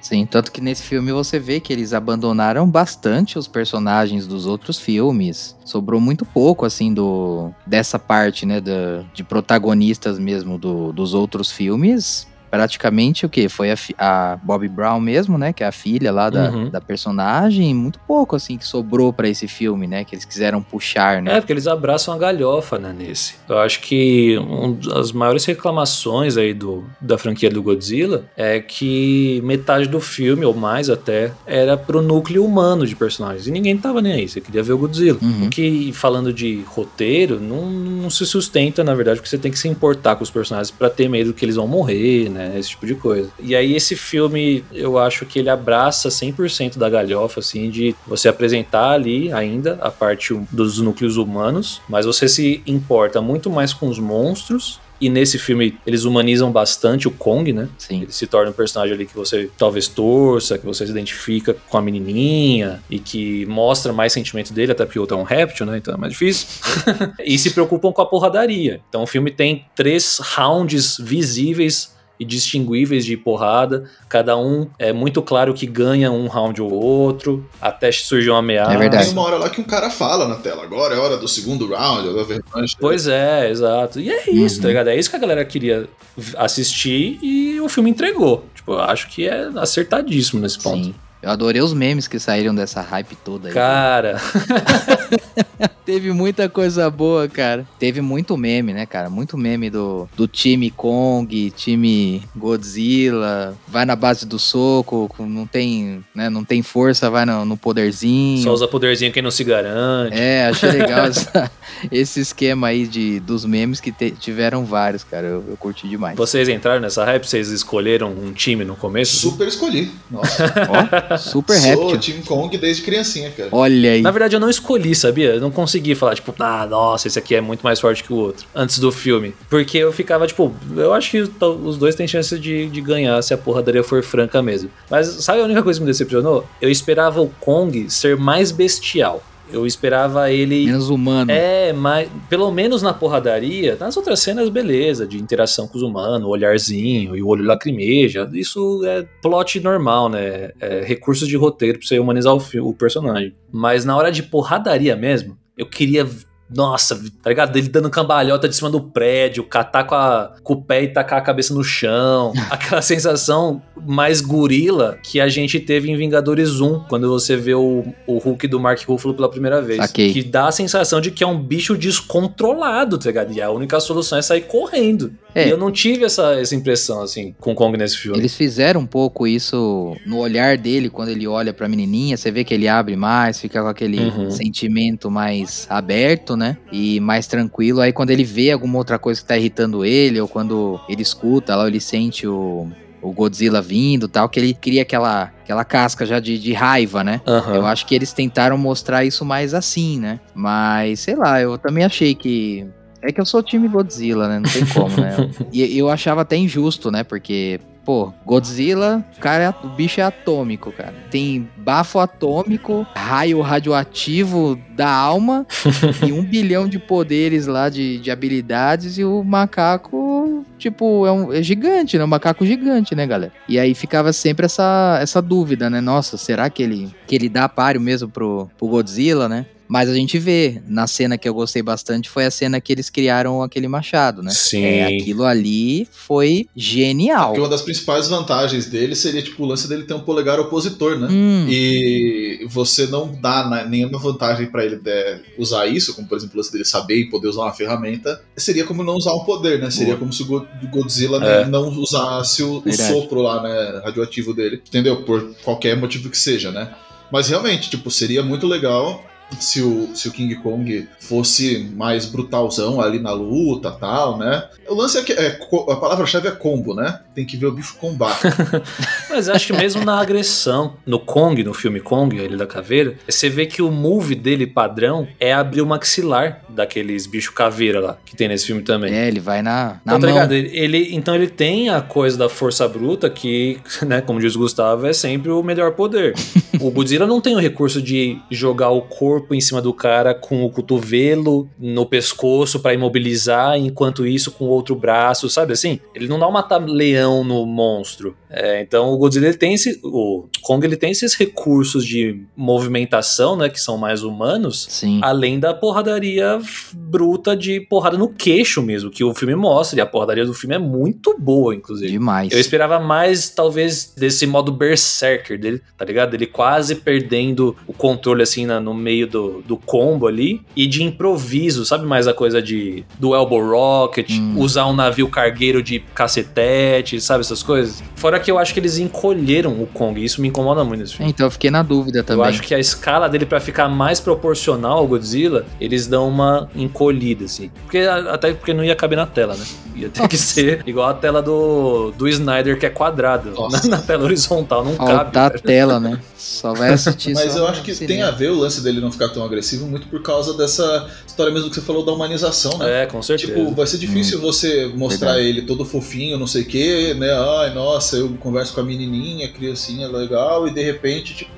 Sim, 0.00 0.24
tanto 0.24 0.50
que 0.50 0.62
nesse 0.62 0.82
filme 0.82 1.12
você 1.12 1.38
vê 1.38 1.60
que 1.60 1.72
eles 1.72 1.92
abandonaram 1.92 2.68
bastante 2.68 3.38
os 3.38 3.46
personagens 3.46 4.26
dos 4.26 4.46
outros 4.46 4.78
filmes. 4.78 5.54
Sobrou 5.62 6.00
muito 6.00 6.24
pouco, 6.24 6.64
assim, 6.64 6.94
do 6.94 7.50
dessa 7.66 7.98
parte, 7.98 8.46
né, 8.46 8.62
da, 8.62 9.02
de 9.12 9.22
protagonistas 9.22 10.18
mesmo 10.18 10.56
do, 10.58 10.90
dos 10.90 11.12
outros 11.12 11.52
filmes. 11.52 12.26
Praticamente 12.50 13.24
o 13.24 13.28
que? 13.28 13.48
Foi 13.48 13.70
a, 13.70 13.76
a 13.98 14.36
Bobby 14.42 14.68
Brown 14.68 15.00
mesmo, 15.00 15.38
né? 15.38 15.52
Que 15.52 15.62
é 15.62 15.66
a 15.66 15.72
filha 15.72 16.10
lá 16.12 16.28
da, 16.28 16.50
Uhum. 16.50 16.68
da 16.70 16.80
personagem. 16.80 17.72
Muito 17.74 17.98
pouco, 18.00 18.34
assim, 18.36 18.56
que 18.58 18.66
sobrou 18.66 19.12
pra 19.12 19.28
esse 19.28 19.46
filme, 19.46 19.86
né? 19.86 20.04
Que 20.04 20.14
eles 20.14 20.24
quiseram 20.24 20.62
puxar, 20.62 21.22
né? 21.22 21.36
É, 21.36 21.40
porque 21.40 21.52
eles 21.52 21.66
abraçam 21.66 22.12
a 22.12 22.18
galhofa, 22.18 22.78
né, 22.78 22.94
nesse. 22.96 23.34
Eu 23.48 23.58
acho 23.58 23.80
que 23.80 24.36
uma 24.38 24.74
das 24.74 25.12
maiores 25.12 25.44
reclamações 25.44 26.36
aí 26.36 26.52
do, 26.52 26.84
da 27.00 27.16
franquia 27.16 27.50
do 27.50 27.62
Godzilla 27.62 28.24
é 28.36 28.58
que 28.60 29.40
metade 29.44 29.86
do 29.88 30.00
filme, 30.00 30.44
ou 30.44 30.54
mais 30.54 30.90
até, 30.90 31.32
era 31.46 31.76
pro 31.76 32.02
núcleo 32.02 32.44
humano 32.44 32.86
de 32.86 32.96
personagens. 32.96 33.46
E 33.46 33.50
ninguém 33.50 33.76
tava 33.76 34.00
nem 34.02 34.12
aí, 34.14 34.28
você 34.28 34.40
queria 34.40 34.62
ver 34.62 34.72
o 34.72 34.78
Godzilla. 34.78 35.18
Uhum. 35.22 35.46
O 35.46 35.50
que, 35.50 35.92
falando 35.92 36.32
de 36.32 36.62
roteiro, 36.66 37.38
não, 37.40 37.66
não 37.70 38.10
se 38.10 38.24
sustenta, 38.26 38.82
na 38.82 38.94
verdade, 38.94 39.18
porque 39.20 39.28
você 39.28 39.38
tem 39.38 39.50
que 39.50 39.58
se 39.58 39.68
importar 39.68 40.16
com 40.16 40.22
os 40.24 40.30
personagens 40.30 40.70
pra 40.70 40.90
ter 40.90 41.08
medo 41.08 41.32
que 41.32 41.44
eles 41.44 41.56
vão 41.56 41.68
morrer, 41.68 42.28
né? 42.28 42.39
Esse 42.58 42.70
tipo 42.70 42.86
de 42.86 42.94
coisa. 42.94 43.30
E 43.38 43.54
aí, 43.54 43.74
esse 43.74 43.96
filme, 43.96 44.64
eu 44.72 44.98
acho 44.98 45.26
que 45.26 45.38
ele 45.38 45.50
abraça 45.50 46.08
100% 46.08 46.78
da 46.78 46.88
galhofa, 46.88 47.40
assim, 47.40 47.70
de 47.70 47.94
você 48.06 48.28
apresentar 48.28 48.90
ali 48.90 49.32
ainda 49.32 49.78
a 49.80 49.90
parte 49.90 50.34
dos 50.50 50.78
núcleos 50.78 51.16
humanos, 51.16 51.80
mas 51.88 52.06
você 52.06 52.28
se 52.28 52.62
importa 52.66 53.20
muito 53.20 53.50
mais 53.50 53.72
com 53.72 53.88
os 53.88 53.98
monstros. 53.98 54.80
E 55.00 55.08
nesse 55.08 55.38
filme 55.38 55.78
eles 55.86 56.04
humanizam 56.04 56.52
bastante 56.52 57.08
o 57.08 57.10
Kong, 57.10 57.52
né? 57.54 57.68
Sim. 57.78 58.02
Ele 58.02 58.12
se 58.12 58.26
torna 58.26 58.50
um 58.50 58.52
personagem 58.52 58.94
ali 58.94 59.06
que 59.06 59.16
você 59.16 59.50
talvez 59.56 59.88
torça, 59.88 60.58
que 60.58 60.66
você 60.66 60.84
se 60.84 60.92
identifica 60.92 61.56
com 61.70 61.78
a 61.78 61.80
menininha 61.82 62.82
e 62.90 62.98
que 62.98 63.46
mostra 63.46 63.94
mais 63.94 64.12
sentimento 64.12 64.52
dele, 64.52 64.72
até 64.72 64.84
porque 64.84 64.98
o 64.98 65.02
outro 65.02 65.16
é 65.16 65.20
um 65.20 65.22
réptil, 65.22 65.64
né? 65.64 65.78
Então 65.78 65.94
é 65.94 65.96
mais 65.96 66.12
difícil. 66.12 66.46
e 67.24 67.38
se 67.38 67.50
preocupam 67.50 67.92
com 67.92 68.02
a 68.02 68.06
porradaria. 68.06 68.82
Então 68.90 69.02
o 69.02 69.06
filme 69.06 69.30
tem 69.30 69.64
três 69.74 70.18
rounds 70.18 70.98
visíveis 70.98 71.98
distinguíveis 72.24 73.04
de 73.04 73.16
porrada. 73.16 73.84
Cada 74.08 74.36
um 74.36 74.68
é 74.78 74.92
muito 74.92 75.22
claro 75.22 75.54
que 75.54 75.66
ganha 75.66 76.10
um 76.10 76.26
round 76.26 76.60
ou 76.62 76.70
outro, 76.72 77.44
até 77.60 77.90
surgir 77.92 78.30
uma 78.30 78.38
ameaça. 78.40 78.72
É 78.72 78.76
verdade. 78.76 79.04
Tem 79.04 79.12
uma 79.12 79.22
hora 79.22 79.36
lá 79.38 79.48
que 79.50 79.60
um 79.60 79.64
cara 79.64 79.90
fala 79.90 80.26
na 80.28 80.36
tela, 80.36 80.62
agora 80.62 80.94
é 80.94 80.98
hora 80.98 81.16
do 81.16 81.26
segundo 81.28 81.66
round, 81.68 82.08
é 82.08 82.12
da 82.12 82.22
revanche. 82.24 82.76
Pois 82.78 83.06
é, 83.06 83.50
exato. 83.50 83.98
E 84.00 84.10
é 84.10 84.30
isso, 84.30 84.56
Uhum. 84.56 84.62
tá 84.62 84.68
ligado? 84.68 84.88
É 84.88 84.96
isso 84.98 85.10
que 85.10 85.16
a 85.16 85.20
galera 85.20 85.44
queria 85.44 85.88
assistir 86.36 87.18
e 87.22 87.60
o 87.60 87.68
filme 87.68 87.90
entregou. 87.90 88.44
Tipo, 88.54 88.72
eu 88.72 88.80
acho 88.80 89.08
que 89.08 89.26
é 89.26 89.48
acertadíssimo 89.56 90.40
nesse 90.40 90.58
ponto. 90.58 90.84
Sim. 90.86 90.94
Eu 91.22 91.30
adorei 91.30 91.60
os 91.60 91.74
memes 91.74 92.08
que 92.08 92.18
saíram 92.18 92.54
dessa 92.54 92.80
hype 92.80 93.14
toda 93.16 93.48
aí. 93.48 93.54
Cara, 93.54 94.18
Teve 95.84 96.12
muita 96.12 96.48
coisa 96.48 96.88
boa, 96.88 97.26
cara. 97.28 97.66
Teve 97.78 98.00
muito 98.00 98.36
meme, 98.36 98.72
né, 98.72 98.86
cara? 98.86 99.10
Muito 99.10 99.36
meme 99.36 99.68
do, 99.68 100.08
do 100.16 100.28
time 100.28 100.70
Kong, 100.70 101.50
time 101.50 102.22
Godzilla. 102.36 103.56
Vai 103.66 103.84
na 103.84 103.96
base 103.96 104.24
do 104.24 104.38
soco, 104.38 105.10
não 105.18 105.46
tem, 105.46 106.04
né, 106.14 106.30
não 106.30 106.44
tem 106.44 106.62
força, 106.62 107.10
vai 107.10 107.24
no, 107.26 107.44
no 107.44 107.56
poderzinho. 107.56 108.42
só 108.42 108.52
usa 108.52 108.68
poderzinho 108.68 109.12
quem 109.12 109.22
não 109.22 109.30
se 109.32 109.42
garante. 109.42 110.16
É, 110.16 110.46
achei 110.46 110.70
legal 110.70 111.06
essa- 111.06 111.50
esse 111.90 112.20
esquema 112.20 112.68
aí 112.68 112.86
de, 112.86 113.18
dos 113.20 113.44
memes 113.44 113.80
que 113.80 113.90
te- 113.90 114.12
tiveram 114.12 114.64
vários, 114.64 115.02
cara. 115.02 115.26
Eu, 115.26 115.44
eu 115.48 115.56
curti 115.56 115.88
demais. 115.88 116.16
Vocês 116.16 116.48
entraram 116.48 116.80
nessa 116.80 117.04
hype? 117.04 117.26
Vocês 117.26 117.48
escolheram 117.50 118.10
um 118.12 118.32
time 118.32 118.64
no 118.64 118.76
começo? 118.76 119.16
Super 119.16 119.48
escolhi. 119.48 119.90
Nossa, 120.10 120.44
Ó, 121.09 121.09
super 121.18 121.56
sou 121.56 121.90
réptil. 121.90 122.14
Team 122.14 122.24
Kong 122.24 122.56
desde 122.58 122.82
criancinha, 122.82 123.30
cara. 123.30 123.48
Olha 123.52 123.92
aí. 123.92 124.02
Na 124.02 124.10
verdade, 124.10 124.36
eu 124.36 124.40
não 124.40 124.50
escolhi, 124.50 124.94
sabia? 124.94 125.34
Eu 125.34 125.40
não 125.40 125.50
consegui 125.50 125.94
falar, 125.94 126.14
tipo, 126.14 126.34
ah, 126.38 126.66
nossa, 126.66 127.08
esse 127.08 127.18
aqui 127.18 127.34
é 127.34 127.40
muito 127.40 127.62
mais 127.62 127.80
forte 127.80 128.04
que 128.04 128.12
o 128.12 128.16
outro, 128.16 128.46
antes 128.54 128.78
do 128.78 128.90
filme. 128.92 129.34
Porque 129.48 129.78
eu 129.78 129.92
ficava, 129.92 130.26
tipo, 130.26 130.54
eu 130.76 130.92
acho 130.92 131.10
que 131.10 131.18
os 131.20 131.76
dois 131.76 131.94
têm 131.94 132.06
chance 132.06 132.38
de, 132.38 132.68
de 132.68 132.80
ganhar 132.80 133.20
se 133.22 133.34
a 133.34 133.38
porradaria 133.38 133.82
for 133.82 134.02
franca 134.02 134.42
mesmo. 134.42 134.70
Mas 134.90 135.06
sabe 135.06 135.40
a 135.40 135.44
única 135.44 135.62
coisa 135.62 135.78
que 135.78 135.84
me 135.84 135.90
decepcionou? 135.90 136.46
Eu 136.60 136.70
esperava 136.70 137.20
o 137.20 137.28
Kong 137.40 137.90
ser 137.90 138.16
mais 138.16 138.50
bestial. 138.50 139.22
Eu 139.52 139.66
esperava 139.66 140.30
ele. 140.30 140.66
Menos 140.66 140.90
humano. 140.90 141.30
É, 141.30 141.72
mas 141.72 142.08
pelo 142.28 142.50
menos 142.50 142.82
na 142.82 142.92
porradaria, 142.92 143.76
nas 143.78 143.96
outras 143.96 144.20
cenas, 144.20 144.48
beleza, 144.48 145.06
de 145.06 145.18
interação 145.18 145.66
com 145.66 145.76
os 145.76 145.82
humanos, 145.82 146.26
o 146.26 146.30
olharzinho 146.30 147.16
e 147.16 147.22
o 147.22 147.28
olho 147.28 147.44
lacrimeja, 147.44 148.28
isso 148.32 148.84
é 148.84 149.06
plot 149.22 149.60
normal, 149.60 150.08
né? 150.08 150.50
É 150.60 150.82
recursos 150.84 151.28
de 151.28 151.36
roteiro 151.36 151.78
pra 151.78 151.86
você 151.86 151.98
humanizar 151.98 152.34
o, 152.34 152.68
o 152.68 152.74
personagem. 152.74 153.34
Mas 153.52 153.84
na 153.84 153.96
hora 153.96 154.10
de 154.10 154.22
porradaria 154.22 154.96
mesmo, 154.96 155.36
eu 155.56 155.66
queria. 155.66 156.08
Nossa, 156.52 157.00
tá 157.22 157.30
ligado? 157.30 157.56
Ele 157.56 157.68
dando 157.68 157.88
cambalhota 157.88 158.48
de 158.48 158.56
cima 158.56 158.68
do 158.68 158.80
prédio, 158.80 159.44
catar 159.44 159.84
com, 159.84 159.94
a, 159.94 160.34
com 160.42 160.54
o 160.54 160.62
pé 160.62 160.82
e 160.82 160.88
tacar 160.88 161.20
a 161.20 161.22
cabeça 161.22 161.54
no 161.54 161.62
chão. 161.62 162.32
Aquela 162.50 162.82
sensação 162.82 163.62
mais 163.90 164.20
gorila 164.20 164.98
que 165.02 165.20
a 165.20 165.28
gente 165.28 165.58
teve 165.58 165.90
em 165.90 165.96
Vingadores 165.96 166.60
1, 166.60 166.84
quando 166.88 167.08
você 167.08 167.36
vê 167.36 167.54
o, 167.54 167.84
o 168.06 168.18
Hulk 168.18 168.46
do 168.46 168.60
Mark 168.60 168.80
Ruffalo 168.86 169.14
pela 169.14 169.28
primeira 169.28 169.60
vez. 169.60 169.78
Saquei. 169.78 170.12
Que 170.12 170.22
dá 170.22 170.46
a 170.48 170.52
sensação 170.52 171.00
de 171.00 171.10
que 171.10 171.24
é 171.24 171.26
um 171.26 171.38
bicho 171.42 171.76
descontrolado, 171.76 172.98
tá 172.98 173.06
ligado? 173.06 173.32
E 173.32 173.40
a 173.42 173.50
única 173.50 173.80
solução 173.80 174.18
é 174.18 174.22
sair 174.22 174.42
correndo. 174.42 175.12
É. 175.34 175.46
E 175.46 175.50
eu 175.50 175.56
não 175.58 175.70
tive 175.70 176.04
essa, 176.04 176.34
essa 176.40 176.54
impressão, 176.54 177.02
assim, 177.02 177.34
com 177.38 177.52
o 177.52 177.54
Kong 177.54 177.76
nesse 177.76 177.96
filme. 177.96 178.18
Eles 178.18 178.34
fizeram 178.34 178.80
um 178.80 178.86
pouco 178.86 179.26
isso 179.26 179.96
no 180.06 180.18
olhar 180.18 180.56
dele 180.56 180.88
quando 180.90 181.08
ele 181.10 181.26
olha 181.26 181.52
pra 181.52 181.68
menininha, 181.68 182.16
você 182.16 182.30
vê 182.30 182.44
que 182.44 182.52
ele 182.54 182.66
abre 182.68 182.96
mais, 182.96 183.40
fica 183.40 183.60
com 183.62 183.68
aquele 183.68 184.00
Uhum. 184.00 184.30
sentimento 184.30 185.10
mais 185.10 185.66
aberto, 185.70 186.36
né? 186.36 186.56
E 186.72 186.98
mais 187.00 187.26
tranquilo. 187.26 187.80
Aí 187.80 187.92
quando 187.92 188.10
ele 188.10 188.24
vê 188.24 188.50
alguma 188.50 188.78
outra 188.78 188.98
coisa 188.98 189.20
que 189.20 189.26
tá 189.26 189.36
irritando 189.36 189.84
ele, 189.84 190.20
ou 190.20 190.26
quando 190.28 190.80
ele 190.88 191.02
escuta 191.02 191.54
lá, 191.54 191.66
ele 191.68 191.80
sente 191.80 192.26
o, 192.26 192.68
o 193.02 193.12
Godzilla 193.12 193.62
vindo 193.62 194.06
e 194.06 194.08
tal, 194.08 194.28
que 194.28 194.38
ele 194.38 194.54
cria 194.54 194.82
aquela, 194.82 195.32
aquela 195.42 195.64
casca 195.64 196.04
já 196.04 196.20
de, 196.20 196.38
de 196.38 196.52
raiva, 196.52 197.02
né? 197.02 197.20
Aham. 197.26 197.56
Eu 197.56 197.66
acho 197.66 197.86
que 197.86 197.94
eles 197.94 198.12
tentaram 198.12 198.56
mostrar 198.58 199.04
isso 199.04 199.24
mais 199.24 199.54
assim, 199.54 199.98
né? 199.98 200.20
Mas, 200.34 201.00
sei 201.00 201.16
lá, 201.16 201.40
eu 201.40 201.56
também 201.58 201.84
achei 201.84 202.14
que. 202.14 202.66
É 203.02 203.10
que 203.10 203.20
eu 203.20 203.24
sou 203.24 203.42
time 203.42 203.66
Godzilla, 203.66 204.28
né? 204.28 204.38
Não 204.38 204.50
tem 204.50 204.66
como, 204.66 204.94
né? 205.00 205.16
E 205.52 205.78
eu 205.78 205.88
achava 205.88 206.20
até 206.20 206.36
injusto, 206.36 206.90
né? 206.90 207.02
Porque, 207.02 207.58
pô, 207.90 208.12
Godzilla, 208.24 209.04
o 209.16 209.20
cara, 209.20 209.42
é- 209.42 209.66
o 209.66 209.70
bicho 209.70 210.00
é 210.00 210.04
atômico, 210.04 210.70
cara. 210.70 210.94
Tem 211.10 211.48
bafo 211.56 211.98
atômico, 211.98 212.86
raio 212.94 213.40
radioativo 213.40 214.56
da 214.76 214.88
alma 214.88 215.44
e 216.06 216.12
um 216.12 216.22
bilhão 216.22 216.68
de 216.68 216.78
poderes 216.78 217.48
lá 217.48 217.68
de, 217.68 217.98
de 217.98 218.08
habilidades 218.08 218.96
e 218.96 219.04
o 219.04 219.24
macaco, 219.24 220.44
tipo, 220.56 221.04
é, 221.04 221.10
um, 221.10 221.32
é 221.32 221.42
gigante, 221.42 221.98
né? 221.98 222.04
Um 222.04 222.06
macaco 222.06 222.46
gigante, 222.46 222.94
né, 222.94 223.04
galera? 223.08 223.32
E 223.48 223.58
aí 223.58 223.74
ficava 223.74 224.12
sempre 224.12 224.46
essa, 224.46 225.00
essa 225.02 225.20
dúvida, 225.20 225.68
né? 225.68 225.80
Nossa, 225.80 226.16
será 226.16 226.48
que 226.48 226.62
ele, 226.62 226.94
que 227.08 227.16
ele 227.16 227.28
dá 227.28 227.48
páreo 227.48 227.80
mesmo 227.80 228.08
pro, 228.08 228.48
pro 228.56 228.68
Godzilla, 228.68 229.28
né? 229.28 229.46
Mas 229.72 229.88
a 229.88 229.94
gente 229.94 230.18
vê, 230.18 230.60
na 230.66 230.88
cena 230.88 231.16
que 231.16 231.28
eu 231.28 231.32
gostei 231.32 231.62
bastante, 231.62 232.10
foi 232.10 232.24
a 232.26 232.30
cena 232.30 232.60
que 232.60 232.72
eles 232.72 232.90
criaram 232.90 233.40
aquele 233.40 233.68
machado, 233.68 234.20
né? 234.20 234.32
Sim. 234.32 234.64
É, 234.64 234.86
aquilo 234.98 235.22
ali 235.24 235.86
foi 235.92 236.48
genial. 236.56 237.28
Porque 237.28 237.40
uma 237.40 237.48
das 237.48 237.62
principais 237.62 238.08
vantagens 238.08 238.66
dele 238.66 238.96
seria, 238.96 239.22
tipo, 239.22 239.44
o 239.44 239.46
lance 239.46 239.68
dele 239.68 239.84
ter 239.84 239.94
um 239.94 240.00
polegar 240.00 240.40
opositor, 240.40 240.98
né? 240.98 241.06
Hum, 241.08 241.46
E 241.48 242.44
você 242.50 242.86
não 242.86 243.12
dá 243.20 243.64
nenhuma 243.68 243.96
vantagem 243.98 244.46
pra 244.50 244.64
ele 244.64 244.74
de- 244.76 245.20
usar 245.38 245.68
isso, 245.68 245.94
como 245.94 246.08
por 246.08 246.16
exemplo 246.18 246.34
o 246.34 246.38
lance 246.38 246.50
dele 246.50 246.64
saber 246.64 246.96
e 246.96 247.08
poder 247.08 247.28
usar 247.28 247.42
uma 247.42 247.52
ferramenta, 247.52 248.20
seria 248.36 248.64
como 248.64 248.82
não 248.82 248.94
usar 248.96 249.14
um 249.14 249.20
poder, 249.24 249.60
né? 249.60 249.70
Seria 249.70 249.94
Boa. 249.94 249.98
como 250.00 250.12
se 250.12 250.22
o 250.24 250.26
Go- 250.26 250.46
Godzilla 250.72 251.24
É. 251.24 251.46
não 251.46 251.68
usasse 251.78 252.42
o, 252.42 252.60
o 252.66 252.72
sopro 252.72 253.22
lá, 253.22 253.40
né, 253.40 253.82
radioativo 253.84 254.34
dele, 254.34 254.60
entendeu? 254.66 255.04
Por 255.04 255.32
qualquer 255.44 255.76
motivo 255.76 256.10
que 256.10 256.18
seja, 256.18 256.50
né? 256.50 256.74
Mas 257.12 257.28
realmente, 257.28 257.70
tipo, 257.70 257.88
seria 257.88 258.22
muito 258.22 258.46
legal 258.48 259.04
se 259.38 259.62
o, 259.62 259.88
se 259.94 260.08
o 260.08 260.12
King 260.12 260.34
Kong 260.36 260.88
fosse 260.98 261.70
mais 261.76 262.06
brutalzão 262.06 262.80
ali 262.80 262.98
na 262.98 263.12
luta 263.12 263.70
tal, 263.70 264.18
né? 264.18 264.48
O 264.68 264.74
lance 264.74 264.98
é 264.98 265.02
que 265.02 265.12
é, 265.12 265.38
a 265.68 265.76
palavra-chave 265.76 266.28
é 266.28 266.30
combo, 266.30 266.74
né? 266.74 267.00
Tem 267.14 267.24
que 267.24 267.36
ver 267.36 267.46
o 267.46 267.52
bicho 267.52 267.76
combate. 267.76 268.20
Mas 269.08 269.28
acho 269.28 269.46
que 269.48 269.52
mesmo 269.52 269.84
na 269.84 270.00
agressão, 270.00 270.74
no 270.86 270.98
Kong, 270.98 271.42
no 271.42 271.52
filme 271.54 271.80
Kong, 271.80 272.16
Ilha 272.16 272.36
da 272.36 272.46
Caveira, 272.46 272.94
você 273.08 273.28
vê 273.28 273.46
que 273.46 273.62
o 273.62 273.70
move 273.70 274.14
dele 274.14 274.46
padrão 274.46 275.06
é 275.18 275.32
abrir 275.32 275.60
o 275.62 275.66
maxilar 275.66 276.40
daqueles 276.48 277.06
bicho 277.06 277.32
caveira 277.32 277.80
lá, 277.80 277.98
que 278.04 278.16
tem 278.16 278.28
nesse 278.28 278.46
filme 278.46 278.62
também. 278.62 278.92
É, 278.94 279.08
ele 279.08 279.20
vai 279.20 279.42
na, 279.42 279.80
na 279.84 279.96
Então, 279.96 280.00
tá 280.00 280.06
mão. 280.06 280.14
ligado? 280.14 280.32
Ele, 280.32 280.50
ele- 280.56 280.94
então 280.94 281.14
ele 281.14 281.28
tem 281.28 281.68
a 281.70 281.80
coisa 281.80 282.16
da 282.16 282.28
força 282.28 282.66
bruta 282.68 283.08
que, 283.10 283.58
né, 283.86 284.00
como 284.00 284.20
diz 284.20 284.34
o 284.36 284.38
Gustavo, 284.38 284.86
é 284.86 284.92
sempre 284.92 285.30
o 285.30 285.42
melhor 285.42 285.72
poder. 285.72 286.14
o 286.60 286.70
Godzilla 286.70 287.06
não 287.06 287.20
tem 287.20 287.34
o 287.34 287.38
recurso 287.40 287.80
de 287.82 288.18
jogar 288.30 288.70
o 288.70 288.82
corpo 288.82 289.19
em 289.30 289.40
cima 289.40 289.60
do 289.60 289.72
cara 289.72 290.14
com 290.14 290.44
o 290.44 290.50
cotovelo 290.50 291.48
no 291.58 291.86
pescoço 291.86 292.60
pra 292.60 292.74
imobilizar, 292.74 293.56
enquanto 293.56 294.06
isso 294.06 294.32
com 294.32 294.44
o 294.44 294.48
outro 294.48 294.74
braço, 294.74 295.28
sabe 295.28 295.52
assim? 295.52 295.80
Ele 295.94 296.08
não 296.08 296.18
dá 296.18 296.28
um 296.28 296.32
mata-leão 296.32 297.24
no 297.24 297.44
monstro. 297.46 298.16
É, 298.32 298.60
então 298.62 298.92
o 298.92 298.96
Godzilla 298.96 299.26
ele 299.26 299.36
tem 299.36 299.54
esse, 299.54 299.80
o 299.82 300.28
Kong 300.42 300.64
ele 300.64 300.76
tem 300.76 300.92
esses 300.92 301.14
recursos 301.14 301.84
de 301.84 302.22
movimentação, 302.36 303.36
né, 303.36 303.48
que 303.48 303.60
são 303.60 303.76
mais 303.76 304.02
humanos, 304.04 304.66
Sim. 304.70 305.00
Além 305.02 305.40
da 305.40 305.52
porradaria 305.52 306.38
bruta 306.74 307.36
de 307.36 307.60
porrada 307.60 307.98
no 307.98 308.08
queixo 308.08 308.62
mesmo, 308.62 308.90
que 308.90 309.02
o 309.02 309.12
filme 309.14 309.34
mostra, 309.34 309.78
e 309.78 309.80
a 309.82 309.86
porradaria 309.86 310.24
do 310.24 310.32
filme 310.34 310.54
é 310.54 310.58
muito 310.58 311.16
boa, 311.18 311.54
inclusive. 311.54 311.90
Demais. 311.90 312.30
Eu 312.32 312.38
esperava 312.38 312.78
mais, 312.78 313.30
talvez, 313.30 313.92
desse 313.96 314.26
modo 314.26 314.52
berserker 314.52 315.38
dele, 315.38 315.60
tá 315.76 315.84
ligado? 315.84 316.14
Ele 316.14 316.26
quase 316.26 316.76
perdendo 316.76 317.56
o 317.66 317.72
controle, 317.72 318.22
assim, 318.22 318.46
na- 318.46 318.60
no 318.60 318.72
meio 318.74 319.06
do, 319.08 319.42
do 319.42 319.56
combo 319.56 320.06
ali. 320.06 320.40
E 320.54 320.66
de 320.68 320.82
improviso, 320.84 321.64
sabe 321.64 321.84
mais 321.86 322.06
a 322.06 322.14
coisa 322.14 322.40
de 322.40 322.84
do 322.98 323.14
Elbow 323.14 323.40
Rocket, 323.44 324.08
Hum. 324.10 324.34
usar 324.38 324.66
um 324.66 324.72
navio 324.74 325.08
cargueiro 325.08 325.62
de 325.62 325.80
cacetete, 325.94 327.00
sabe 327.00 327.20
essas 327.22 327.42
coisas? 327.42 327.82
Fora 327.96 328.19
que 328.20 328.30
eu 328.30 328.38
acho 328.38 328.52
que 328.54 328.60
eles 328.60 328.78
encolheram 328.78 329.52
o 329.62 329.66
Kong, 329.66 330.00
e 330.00 330.04
isso 330.04 330.20
me 330.20 330.28
incomoda 330.28 330.64
muito 330.64 330.80
nesse 330.80 330.94
filme. 330.94 331.10
Então 331.10 331.26
eu 331.26 331.30
fiquei 331.30 331.50
na 331.50 331.62
dúvida 331.62 332.02
também. 332.02 332.24
Eu 332.24 332.28
acho 332.28 332.42
que 332.42 332.54
a 332.54 332.58
escala 332.58 333.08
dele 333.08 333.26
pra 333.26 333.40
ficar 333.40 333.68
mais 333.68 334.00
proporcional 334.00 334.78
ao 334.78 334.86
Godzilla, 334.86 335.44
eles 335.60 335.86
dão 335.86 336.08
uma 336.08 336.48
encolhida, 336.54 337.24
assim. 337.24 337.50
Porque, 337.62 337.78
até 337.78 338.32
porque 338.32 338.54
não 338.54 338.64
ia 338.64 338.76
caber 338.76 338.96
na 338.96 339.06
tela, 339.06 339.34
né? 339.34 339.44
Ia 339.74 339.88
ter 339.88 340.06
que 340.08 340.16
ser 340.16 340.62
igual 340.66 340.88
a 340.88 340.94
tela 340.94 341.22
do, 341.22 341.92
do 341.92 342.08
Snyder, 342.08 342.58
que 342.58 342.66
é 342.66 342.70
quadrada. 342.70 343.30
Nossa. 343.34 343.68
Na, 343.68 343.76
na 343.76 343.82
tela 343.82 344.04
horizontal, 344.04 344.64
não 344.64 344.76
cabe. 344.76 344.90
Faltar 344.90 345.26
a 345.26 345.30
cara. 345.30 345.42
tela, 345.42 345.80
né? 345.80 345.98
Só 346.16 346.52
vai 346.52 346.72
assistir 346.72 347.14
Mas 347.14 347.32
só 347.32 347.38
eu 347.38 347.46
acho 347.48 347.62
que 347.62 347.74
tem 347.74 348.02
a 348.02 348.10
ver 348.10 348.30
o 348.30 348.38
lance 348.38 348.62
dele 348.62 348.80
não 348.80 348.92
ficar 348.92 349.08
tão 349.08 349.24
agressivo 349.24 349.66
muito 349.66 349.88
por 349.88 350.02
causa 350.02 350.36
dessa 350.36 350.88
história 351.10 351.32
mesmo 351.32 351.48
que 351.48 351.54
você 351.54 351.60
falou 351.60 351.84
da 351.84 351.92
humanização, 351.92 352.58
né? 352.58 352.82
É, 352.82 352.86
com 352.86 353.02
certeza. 353.02 353.32
Tipo, 353.32 353.54
vai 353.54 353.66
ser 353.66 353.78
difícil 353.78 354.20
você 354.20 354.66
mostrar 354.74 355.14
Verdade. 355.14 355.28
ele 355.28 355.42
todo 355.42 355.64
fofinho, 355.64 356.18
não 356.18 356.26
sei 356.26 356.42
o 356.42 356.46
quê, 356.46 356.94
né? 356.96 357.12
Ai, 357.12 357.54
nossa, 357.54 357.96
eu 357.96 358.08
converso 358.20 358.54
com 358.54 358.60
a 358.60 358.64
menininha, 358.64 359.28
criancinha 359.28 359.88
legal, 359.88 360.46
e 360.46 360.50
de 360.52 360.62
repente, 360.62 361.14
tipo, 361.14 361.30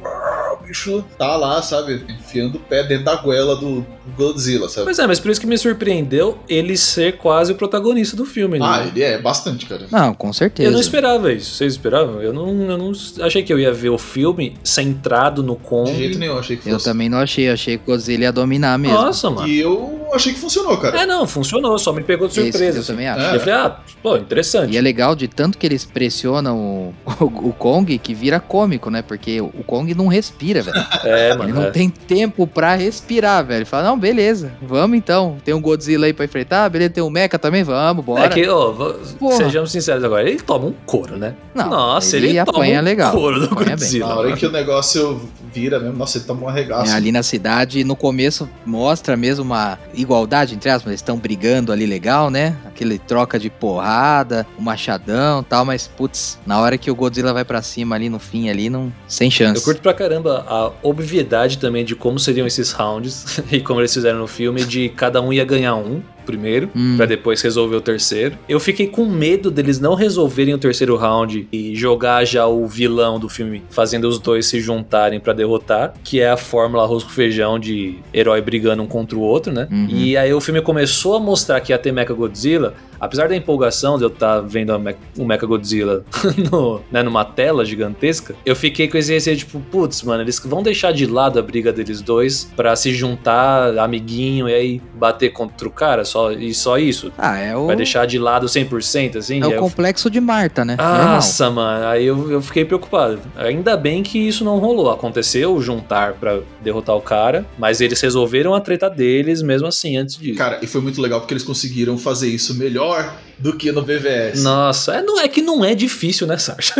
bicho 0.72 1.04
tá 1.18 1.36
lá, 1.36 1.60
sabe? 1.60 2.02
Enfiando 2.08 2.56
o 2.56 2.58
pé 2.58 2.82
dentro 2.82 3.04
da 3.04 3.16
goela 3.16 3.54
do 3.54 3.84
Godzilla, 4.16 4.68
sabe? 4.70 4.86
Pois 4.86 4.98
é, 4.98 5.06
mas 5.06 5.20
por 5.20 5.30
isso 5.30 5.40
que 5.40 5.46
me 5.46 5.58
surpreendeu 5.58 6.38
ele 6.48 6.76
ser 6.78 7.18
quase 7.18 7.52
o 7.52 7.54
protagonista 7.54 8.16
do 8.16 8.24
filme, 8.24 8.58
né? 8.58 8.66
Ah, 8.66 8.86
ele 8.86 9.02
é 9.02 9.20
bastante, 9.20 9.66
cara. 9.66 9.86
Não, 9.90 10.14
com 10.14 10.32
certeza. 10.32 10.68
Eu 10.68 10.72
não 10.72 10.80
esperava 10.80 11.30
isso. 11.30 11.54
Vocês 11.54 11.74
esperavam? 11.74 12.22
Eu 12.22 12.32
não, 12.32 12.48
eu 12.48 12.78
não 12.78 12.92
achei 13.20 13.42
que 13.42 13.52
eu 13.52 13.60
ia 13.60 13.72
ver 13.72 13.90
o 13.90 13.98
filme 13.98 14.56
centrado 14.64 15.42
no 15.42 15.56
Kong. 15.56 15.90
De 15.92 15.98
jeito 15.98 16.18
nenhum, 16.18 16.38
achei 16.38 16.56
que 16.56 16.68
Eu 16.68 16.74
fosse. 16.74 16.86
também 16.86 17.08
não 17.08 17.18
achei, 17.18 17.48
eu 17.48 17.52
achei 17.52 17.76
que 17.76 17.84
o 17.84 17.86
Godzilla 17.86 18.24
ia 18.24 18.32
dominar 18.32 18.78
mesmo. 18.78 18.96
Nossa, 18.96 19.28
mano. 19.30 19.46
E 19.46 19.60
eu 19.60 20.08
achei 20.12 20.32
que 20.32 20.40
funcionou, 20.40 20.78
cara. 20.78 21.02
É, 21.02 21.06
não, 21.06 21.26
funcionou, 21.26 21.78
só 21.78 21.92
me 21.92 22.02
pegou 22.02 22.28
de 22.28 22.34
surpresa. 22.34 22.78
eu 22.78 22.80
assim. 22.80 22.92
também 22.92 23.08
acho. 23.08 23.26
É. 23.26 23.36
Eu 23.36 23.40
falei, 23.40 23.54
ah, 23.54 23.80
pô, 24.02 24.16
interessante. 24.16 24.72
E 24.72 24.78
é 24.78 24.80
legal 24.80 25.14
de 25.14 25.28
tanto 25.28 25.58
que 25.58 25.66
eles 25.66 25.84
pressionam 25.84 26.58
o, 26.58 26.94
o, 27.20 27.24
o 27.50 27.52
Kong 27.52 27.98
que 27.98 28.14
vira 28.14 28.40
cômico, 28.40 28.90
né? 28.90 29.02
Porque 29.02 29.40
o 29.40 29.62
Kong 29.66 29.94
não 29.94 30.06
respira, 30.08 30.61
velho. 30.62 30.86
É, 31.04 31.30
mano. 31.34 31.44
Ele 31.50 31.52
não 31.52 31.64
é. 31.64 31.70
tem 31.70 31.88
tempo 31.88 32.46
pra 32.46 32.74
respirar, 32.74 33.44
velho. 33.44 33.58
Ele 33.58 33.64
fala, 33.64 33.84
não, 33.84 33.98
beleza, 33.98 34.52
vamos 34.62 34.96
então. 34.96 35.36
Tem 35.44 35.52
um 35.52 35.60
Godzilla 35.60 36.06
aí 36.06 36.12
pra 36.12 36.24
enfrentar, 36.24 36.68
beleza, 36.68 36.90
tem 36.90 37.02
um 37.02 37.10
Mecha 37.10 37.38
também, 37.38 37.62
vamos, 37.64 38.04
bora. 38.04 38.24
É 38.26 38.28
que, 38.28 38.46
ó, 38.48 38.70
v- 38.72 38.94
Porra. 39.18 39.36
sejamos 39.36 39.72
sinceros 39.72 40.04
agora, 40.04 40.28
ele 40.28 40.40
toma 40.40 40.66
um 40.66 40.74
couro, 40.86 41.16
né? 41.16 41.34
Não, 41.54 41.68
Nossa, 41.68 42.16
ele 42.16 42.28
ele, 42.28 42.44
toma 42.44 42.58
apanha 42.58 42.80
um 42.80 42.84
legal, 42.84 43.12
couro 43.12 43.40
do 43.40 43.46
apanha 43.46 43.64
bem. 43.64 43.76
Godzilla. 43.76 44.06
Na 44.08 44.14
hora 44.16 44.32
que 44.36 44.46
o 44.46 44.50
negócio 44.52 45.20
vira 45.52 45.78
mesmo, 45.78 45.96
nossa, 45.96 46.18
ele 46.18 46.24
toma 46.24 46.42
um 46.42 46.48
arregaço. 46.48 46.90
É, 46.90 46.94
ali 46.94 47.12
na 47.12 47.22
cidade, 47.22 47.84
no 47.84 47.94
começo, 47.94 48.48
mostra 48.64 49.16
mesmo 49.16 49.44
uma 49.44 49.78
igualdade, 49.94 50.54
entre 50.54 50.70
aspas, 50.70 50.90
eles 50.90 51.00
estão 51.00 51.16
brigando 51.18 51.72
ali 51.72 51.86
legal, 51.86 52.30
né? 52.30 52.56
Aquele 52.66 52.98
troca 52.98 53.38
de 53.38 53.50
porrada, 53.50 54.46
o 54.58 54.62
machadão 54.62 55.40
e 55.40 55.44
tal, 55.44 55.64
mas, 55.64 55.86
putz, 55.86 56.38
na 56.46 56.60
hora 56.60 56.78
que 56.78 56.90
o 56.90 56.94
Godzilla 56.94 57.32
vai 57.32 57.44
pra 57.44 57.62
cima 57.62 57.94
ali, 57.94 58.08
no 58.08 58.18
fim 58.18 58.48
ali, 58.48 58.70
não... 58.70 58.92
sem 59.06 59.30
chance. 59.30 59.60
Eu 59.60 59.64
curto 59.64 59.82
pra 59.82 59.94
caramba 59.94 60.44
a 60.48 60.72
obviedade 60.82 61.58
também 61.58 61.84
de 61.84 61.94
como 61.94 62.18
seriam 62.18 62.46
esses 62.46 62.72
rounds 62.72 63.40
e 63.50 63.60
como 63.60 63.80
eles 63.80 63.92
fizeram 63.92 64.18
no 64.18 64.26
filme, 64.26 64.64
de 64.64 64.88
cada 64.90 65.20
um 65.20 65.32
ia 65.32 65.44
ganhar 65.44 65.74
um 65.74 66.02
primeiro, 66.22 66.70
Hum. 66.74 66.94
pra 66.96 67.06
depois 67.06 67.40
resolver 67.42 67.76
o 67.76 67.80
terceiro. 67.80 68.36
Eu 68.48 68.58
fiquei 68.60 68.86
com 68.86 69.04
medo 69.06 69.50
deles 69.50 69.78
não 69.80 69.94
resolverem 69.94 70.54
o 70.54 70.58
terceiro 70.58 70.96
round 70.96 71.46
e 71.52 71.74
jogar 71.74 72.24
já 72.24 72.46
o 72.46 72.66
vilão 72.66 73.18
do 73.18 73.28
filme, 73.28 73.62
fazendo 73.70 74.08
os 74.08 74.18
dois 74.18 74.46
se 74.46 74.60
juntarem 74.60 75.20
pra 75.20 75.32
derrotar, 75.32 75.94
que 76.04 76.20
é 76.20 76.30
a 76.30 76.36
fórmula 76.36 76.84
arroz 76.84 77.02
com 77.04 77.10
feijão 77.10 77.58
de 77.58 77.96
herói 78.12 78.40
brigando 78.40 78.82
um 78.82 78.86
contra 78.86 79.16
o 79.16 79.20
outro, 79.20 79.52
né? 79.52 79.68
Uhum. 79.70 79.86
E 79.90 80.16
aí 80.16 80.32
o 80.32 80.40
filme 80.40 80.60
começou 80.60 81.16
a 81.16 81.20
mostrar 81.20 81.60
que 81.60 81.72
ia 81.72 81.78
ter 81.78 81.92
Mecha 81.92 82.12
Godzilla, 82.12 82.74
apesar 83.02 83.28
da 83.28 83.36
empolgação 83.36 83.98
de 83.98 84.04
eu 84.04 84.08
estar 84.08 84.40
vendo 84.40 84.72
a 84.72 84.78
Me- 84.78 84.94
o 85.18 85.24
Mecha 85.24 85.44
Godzilla 85.44 86.04
no, 86.50 86.80
né, 86.90 87.02
numa 87.02 87.24
tela 87.24 87.64
gigantesca, 87.64 88.34
eu 88.46 88.54
fiquei 88.56 88.86
com 88.88 88.96
esse 88.96 89.12
receio, 89.12 89.36
tipo, 89.36 89.60
putz, 89.70 90.02
mano, 90.04 90.22
eles 90.22 90.38
vão 90.44 90.62
deixar 90.62 90.92
de 90.92 91.04
lado 91.06 91.38
a 91.38 91.42
briga 91.42 91.72
deles 91.72 92.00
dois 92.00 92.50
pra 92.56 92.74
se 92.76 92.92
juntar, 92.94 93.76
amiguinho, 93.78 94.48
e 94.48 94.54
aí 94.54 94.82
bater 94.94 95.30
contra 95.32 95.66
o 95.66 95.70
cara, 95.70 96.04
só, 96.04 96.30
e 96.32 96.54
só 96.54 96.78
isso? 96.78 97.12
Ah, 97.18 97.36
é 97.38 97.56
o, 97.56 97.66
Vai 97.66 97.76
deixar 97.76 98.06
de 98.06 98.18
lado 98.18 98.46
100%, 98.46 99.16
assim? 99.16 99.40
é 99.40 99.44
o 99.44 99.48
aí 99.48 99.52
eu 99.54 99.60
complexo 99.60 100.08
de 100.08 100.20
Marta, 100.20 100.64
né? 100.64 100.76
Normal. 100.78 101.06
nossa, 101.14 101.50
mano, 101.50 101.86
aí 101.86 102.06
eu, 102.06 102.30
eu 102.30 102.40
fiquei 102.40 102.64
preocupado. 102.64 103.18
Ainda 103.36 103.76
bem 103.76 104.02
que 104.02 104.18
isso 104.18 104.44
não 104.44 104.58
rolou. 104.58 104.90
Aconteceu 104.90 105.60
juntar 105.60 106.12
pra 106.14 106.38
derrotar 106.62 106.96
o 106.96 107.00
cara, 107.00 107.44
mas 107.58 107.80
eles 107.80 108.00
resolveram 108.00 108.54
a 108.54 108.60
treta 108.60 108.88
deles 108.88 109.42
mesmo 109.42 109.66
assim, 109.66 109.96
antes 109.96 110.16
disso. 110.16 110.38
Cara, 110.38 110.60
e 110.62 110.66
foi 110.66 110.80
muito 110.80 111.00
legal 111.00 111.20
porque 111.20 111.32
eles 111.34 111.42
conseguiram 111.42 111.98
fazer 111.98 112.28
isso 112.28 112.54
melhor 112.54 112.91
do 113.38 113.56
que 113.56 113.72
no 113.72 113.82
BVS. 113.82 114.42
Nossa, 114.42 114.94
é, 114.94 115.02
não, 115.02 115.20
é 115.20 115.26
que 115.26 115.42
não 115.42 115.64
é 115.64 115.74
difícil, 115.74 116.26
né, 116.26 116.38
Sasha? 116.38 116.74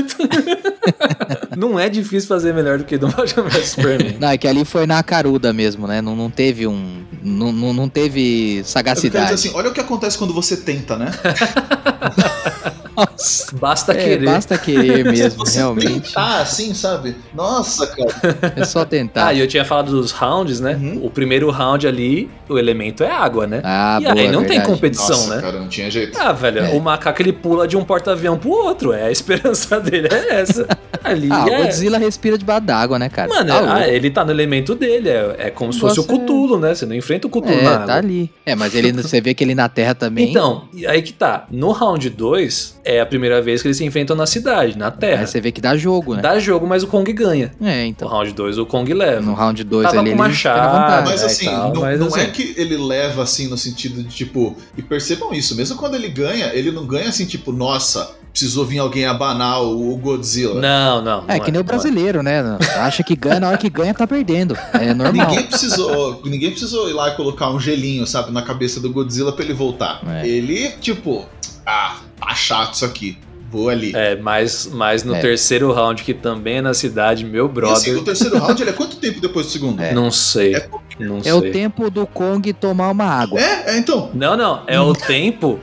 não 1.56 1.78
é 1.78 1.88
difícil 1.88 2.28
fazer 2.28 2.54
melhor 2.54 2.78
do 2.78 2.84
que 2.84 2.96
do 2.96 3.08
Batman 3.08 3.48
vs 3.48 3.68
Superman. 3.70 4.16
Não, 4.20 4.28
é 4.28 4.38
que 4.38 4.46
ali 4.46 4.64
foi 4.64 4.86
na 4.86 5.02
caruda 5.02 5.52
mesmo, 5.52 5.88
né? 5.88 6.00
Não, 6.00 6.14
não 6.14 6.30
teve 6.30 6.66
um. 6.66 7.02
Não, 7.20 7.52
não, 7.52 7.72
não 7.72 7.88
teve 7.88 8.20
Eu 8.20 8.24
quero 8.24 8.62
dizer 8.62 8.70
sagacidade. 8.70 9.34
assim, 9.34 9.50
olha 9.54 9.70
o 9.70 9.72
que 9.72 9.80
acontece 9.80 10.16
quando 10.16 10.32
você 10.32 10.56
tenta, 10.56 10.96
né? 10.96 11.10
Nossa. 12.96 13.56
Basta 13.56 13.92
É, 13.92 13.96
querer. 13.96 14.24
basta 14.26 14.58
querer 14.58 15.04
mesmo, 15.10 15.44
você 15.46 15.58
realmente. 15.58 16.00
tentar 16.12 16.40
assim, 16.40 16.74
sabe? 16.74 17.16
Nossa, 17.34 17.86
cara. 17.86 18.52
É 18.56 18.64
só 18.64 18.84
tentar. 18.84 19.28
Ah, 19.28 19.34
e 19.34 19.40
eu 19.40 19.46
tinha 19.48 19.64
falado 19.64 19.90
dos 19.90 20.10
rounds, 20.12 20.60
né? 20.60 20.74
Uhum. 20.74 21.00
O 21.04 21.10
primeiro 21.10 21.50
round 21.50 21.86
ali, 21.86 22.30
o 22.48 22.58
elemento 22.58 23.02
é 23.04 23.10
água, 23.10 23.46
né? 23.46 23.60
Ah, 23.64 23.98
e 24.00 24.04
boa, 24.04 24.14
aí 24.20 24.26
não 24.30 24.40
tem 24.40 24.58
verdade. 24.58 24.66
competição, 24.68 25.08
Nossa, 25.08 25.36
né? 25.36 25.42
cara, 25.42 25.58
não 25.58 25.68
tinha 25.68 25.90
jeito. 25.90 26.18
Ah, 26.18 26.32
velho, 26.32 26.60
É. 26.60 26.68
o 26.70 26.80
macaco 26.80 27.22
ele 27.22 27.32
pula 27.32 27.66
de 27.66 27.76
um 27.76 27.84
porta-avião 27.84 28.36
pro 28.38 28.50
outro. 28.50 28.92
É 28.92 29.04
a 29.04 29.10
esperança 29.10 29.78
dele, 29.80 30.08
é 30.10 30.40
essa. 30.40 30.66
Ali 31.02 31.28
Ah, 31.30 31.44
o 31.44 31.48
é. 31.48 31.62
Godzilla 31.64 31.98
respira 31.98 32.36
debaixo 32.38 32.62
d'água, 32.66 32.98
né, 32.98 33.08
cara? 33.08 33.28
Mano, 33.28 33.48
Tá 33.48 33.56
é- 33.80 33.82
ah, 33.84 33.88
ele 33.88 34.10
tá 34.10 34.24
no 34.24 34.30
elemento 34.30 34.74
dele. 34.74 35.08
É, 35.08 35.36
é 35.38 35.50
como 35.50 35.72
se 35.72 35.80
fosse 35.80 35.98
o 35.98 36.02
Negócio 36.02 36.16
é- 36.16 36.20
Cutulo, 36.26 36.58
né? 36.60 36.74
Você 36.74 36.86
não 36.86 36.94
enfrenta 36.94 37.26
o 37.26 37.30
Cutulo 37.30 37.54
É, 37.54 37.62
na 37.62 37.74
água. 37.74 37.86
tá 37.86 37.94
ali. 37.96 38.30
É, 38.46 38.54
mas 38.54 38.74
ele, 38.74 38.92
você 38.92 39.20
vê 39.20 39.34
que 39.34 39.42
ele 39.42 39.54
na 39.54 39.68
Terra 39.68 39.94
também. 39.94 40.30
Então, 40.30 40.68
e 40.74 40.86
aí 40.86 41.02
que 41.02 41.12
tá. 41.12 41.46
No 41.50 41.72
round 41.72 42.08
2, 42.10 42.80
é 42.84 43.00
a 43.00 43.06
primeira 43.06 43.40
vez 43.40 43.62
que 43.62 43.68
eles 43.68 43.76
se 43.76 43.84
enfrentam 43.84 44.16
na 44.16 44.26
cidade, 44.26 44.76
na 44.76 44.90
Terra. 44.90 45.20
Aí 45.20 45.26
você 45.26 45.40
vê 45.40 45.52
que 45.52 45.60
dá 45.60 45.76
jogo, 45.76 46.14
né? 46.16 46.22
Dá 46.22 46.38
jogo, 46.38 46.66
mas 46.66 46.82
o 46.82 46.86
Kong 46.88 47.10
ganha. 47.12 47.52
É, 47.60 47.82
No 47.82 47.86
então. 47.88 48.08
round 48.08 48.32
2, 48.32 48.58
o 48.58 48.66
Kong 48.66 48.92
leva. 48.92 49.20
No 49.20 49.34
round 49.34 49.62
2 49.62 49.84
Tava 49.84 50.00
ali, 50.00 50.10
com 50.10 50.16
ele 50.16 50.28
machado, 50.28 50.72
vantagem. 50.72 51.04
Mas 51.06 51.22
é, 51.22 51.26
assim, 51.26 51.44
tal, 51.46 51.72
não, 51.74 51.80
mas 51.82 52.00
não 52.00 52.06
assim- 52.08 52.20
é 52.20 52.26
que 52.26 52.54
ele 52.56 52.76
leva 52.76 53.22
assim 53.22 53.48
no 53.48 53.56
sentido 53.56 54.02
de 54.02 54.08
tipo. 54.08 54.56
E 54.76 54.82
percebam 54.82 55.32
isso, 55.32 55.54
mesmo 55.56 55.76
quando 55.76 55.94
ele 55.94 56.08
ganha, 56.08 56.52
ele 56.54 56.70
não 56.72 56.86
ganha 56.86 57.08
assim, 57.08 57.24
tipo, 57.24 57.52
nossa, 57.52 58.16
precisou 58.32 58.64
vir 58.64 58.78
alguém 58.78 59.04
abanar 59.06 59.62
o 59.62 59.96
Godzilla. 59.98 60.60
Não, 60.60 61.02
não. 61.02 61.24
É, 61.28 61.36
não 61.38 61.44
que 61.44 61.52
nem 61.52 61.60
o 61.60 61.64
brasileiro, 61.64 62.22
né? 62.22 62.42
Acha 62.78 63.04
que 63.04 63.14
ganha, 63.14 63.38
na 63.38 63.48
hora 63.48 63.58
que 63.58 63.68
ganha 63.70 63.94
tá 63.94 64.06
perdendo. 64.06 64.56
É 64.72 64.92
normal. 64.92 65.28
Ninguém 65.28 65.46
precisou, 65.46 66.20
ninguém 66.24 66.50
precisou 66.50 66.88
ir 66.90 66.94
lá 66.94 67.10
e 67.10 67.14
colocar 67.16 67.50
um 67.50 67.60
gelinho, 67.60 68.06
sabe, 68.06 68.32
na 68.32 68.42
cabeça 68.42 68.80
do 68.80 68.90
Godzilla 68.90 69.32
pra 69.32 69.44
ele 69.44 69.54
voltar. 69.54 70.00
É. 70.06 70.26
Ele, 70.26 70.70
tipo, 70.80 71.26
ah, 71.66 71.96
tá 72.26 72.34
chato 72.34 72.74
isso 72.74 72.84
aqui. 72.84 73.18
Vou 73.50 73.68
ali. 73.68 73.92
É, 73.94 74.16
mas, 74.16 74.66
mas 74.72 75.04
no 75.04 75.14
É. 75.14 75.20
terceiro 75.20 75.70
round, 75.72 76.02
que 76.02 76.14
também 76.14 76.56
é 76.56 76.62
na 76.62 76.72
cidade, 76.72 77.22
meu 77.22 77.44
E 77.44 77.48
assim, 77.70 77.90
o 77.90 78.00
brother. 78.00 78.02
terceiro 78.02 78.38
round, 78.38 78.62
ele 78.62 78.70
é 78.70 78.72
quanto 78.72 78.96
tempo 78.96 79.20
depois 79.20 79.44
do 79.46 79.52
segundo? 79.52 79.78
É. 79.82 79.92
Não 79.92 80.10
sei. 80.10 80.56
É 80.56 80.68
Não 80.98 81.18
É 81.18 81.22
sei. 81.24 81.32
o 81.32 81.52
tempo 81.52 81.90
do 81.90 82.06
Kong 82.06 82.50
tomar 82.54 82.90
uma 82.90 83.04
água. 83.04 83.38
É, 83.38 83.74
é 83.74 83.78
então. 83.78 84.10
Não, 84.14 84.36
não. 84.38 84.62
É 84.66 84.80
o 84.80 84.94
tempo 84.94 85.60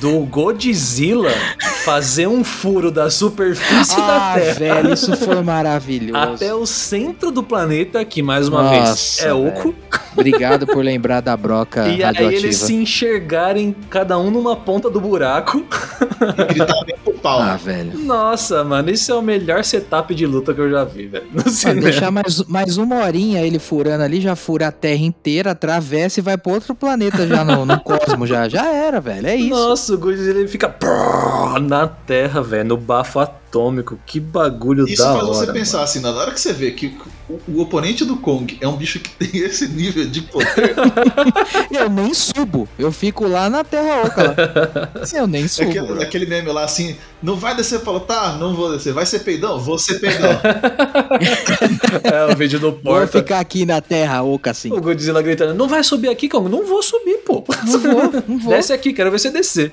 do 0.00 0.20
Godzilla 0.20 1.30
fazer 1.86 2.26
um 2.26 2.42
furo 2.42 2.90
da 2.90 3.08
superfície 3.08 3.96
da 3.96 4.32
Ah, 4.32 4.34
Terra 4.34 4.54
velho, 4.54 4.92
isso 4.92 5.16
foi 5.16 5.40
maravilhoso. 5.40 6.18
até 6.34 6.52
o 6.52 6.66
centro 6.66 7.30
do 7.30 7.44
planeta, 7.44 8.04
que 8.04 8.20
mais 8.22 8.48
uma 8.48 8.64
Nossa, 8.64 8.74
vez 8.74 9.18
é 9.22 9.32
oco. 9.32 9.72
Obrigado 10.12 10.66
por 10.66 10.82
lembrar 10.84 11.20
da 11.20 11.36
broca 11.36 11.86
E 11.86 11.90
aí 11.92 12.02
radioativa. 12.02 12.32
eles 12.42 12.56
se 12.56 12.74
enxergarem 12.74 13.74
cada 13.88 14.18
um 14.18 14.32
numa 14.32 14.56
ponta 14.56 14.90
do 14.90 15.00
buraco. 15.00 15.64
E 16.38 16.44
gritar 16.54 16.84
bem 16.84 16.96
pro 17.04 17.12
pau. 17.14 17.40
Ah, 17.40 17.56
velho. 17.56 17.96
Nossa, 18.00 18.64
mano, 18.64 18.90
isso 18.90 19.12
é 19.12 19.14
o 19.14 19.22
melhor 19.22 19.62
setup 19.62 20.12
de 20.12 20.26
luta 20.26 20.52
que 20.52 20.60
eu 20.60 20.68
já 20.70 20.82
vi, 20.84 21.06
velho. 21.06 21.26
Cinema. 21.48 21.82
deixar 21.82 22.10
mais, 22.10 22.42
mais 22.48 22.76
uma 22.78 22.96
horinha 23.04 23.42
ele 23.46 23.60
furando 23.60 24.02
ali, 24.02 24.20
já 24.20 24.34
fura 24.34 24.68
a 24.68 24.72
Terra 24.72 25.02
inteira, 25.04 25.52
atravessa 25.52 26.18
e 26.18 26.22
vai 26.22 26.36
pra 26.36 26.52
outro 26.52 26.74
planeta 26.74 27.26
já 27.28 27.44
no, 27.44 27.64
no 27.64 27.78
cosmo, 27.84 28.26
já. 28.26 28.48
Já 28.48 28.66
era, 28.66 29.00
velho. 29.00 29.26
É 29.26 29.36
isso. 29.36 29.50
Nossa, 29.50 29.94
o 29.94 29.98
Godzilla 29.98 30.40
ele 30.40 30.48
fica 30.48 30.68
prrr 30.68 31.60
na 31.76 31.86
Terra, 31.86 32.42
velho, 32.42 32.64
no 32.64 32.76
bafo 32.76 33.20
atômico. 33.56 33.98
Que 34.06 34.20
bagulho 34.20 34.86
Isso 34.86 35.02
da 35.02 35.14
faz 35.14 35.26
você 35.26 35.42
hora. 35.42 35.52
pensar 35.52 35.82
assim, 35.82 36.00
na 36.00 36.10
hora 36.10 36.32
que 36.32 36.40
você 36.40 36.52
vê 36.52 36.70
que 36.70 36.96
o, 37.28 37.40
o 37.48 37.60
oponente 37.60 38.04
do 38.04 38.16
Kong 38.16 38.56
é 38.60 38.68
um 38.68 38.76
bicho 38.76 39.00
que 39.00 39.10
tem 39.26 39.40
esse 39.40 39.68
nível 39.68 40.06
de 40.06 40.22
poder, 40.22 40.74
Eu 41.70 41.88
nem 41.88 42.12
subo. 42.14 42.68
Eu 42.78 42.92
fico 42.92 43.26
lá 43.26 43.48
na 43.48 43.64
Terra 43.64 44.02
Oca. 44.02 44.22
Lá. 44.22 44.90
Eu 45.12 45.26
nem 45.26 45.44
é 45.44 45.48
subo. 45.48 45.70
aquele, 45.70 46.02
aquele 46.02 46.26
meme 46.26 46.52
lá 46.52 46.64
assim, 46.64 46.96
não 47.22 47.36
vai 47.36 47.56
descer, 47.56 47.80
falou, 47.80 48.00
tá, 48.00 48.36
não 48.38 48.54
vou 48.54 48.72
descer, 48.72 48.92
vai 48.92 49.06
ser 49.06 49.20
peidão? 49.20 49.58
Vou 49.58 49.78
ser 49.78 49.98
peidão. 49.98 50.30
É 52.04 52.32
o 52.32 52.36
vídeo 52.36 52.58
do 52.58 52.70
Vou 52.72 52.80
Porta. 52.80 53.18
ficar 53.18 53.40
aqui 53.40 53.64
na 53.64 53.80
Terra 53.80 54.22
Oca 54.22 54.50
assim. 54.50 54.72
O 54.72 54.80
Godzilla 54.80 55.22
gritando: 55.22 55.54
Não 55.54 55.68
vai 55.68 55.82
subir 55.82 56.08
aqui, 56.08 56.28
Kong? 56.28 56.48
Não 56.50 56.66
vou 56.66 56.82
subir, 56.82 57.18
pô. 57.18 57.44
Não 57.64 57.78
vou, 57.78 58.12
não 58.28 58.38
vou. 58.38 58.52
Desce 58.52 58.72
aqui, 58.72 58.92
quero 58.92 59.10
ver 59.10 59.18
você 59.18 59.30
descer. 59.30 59.72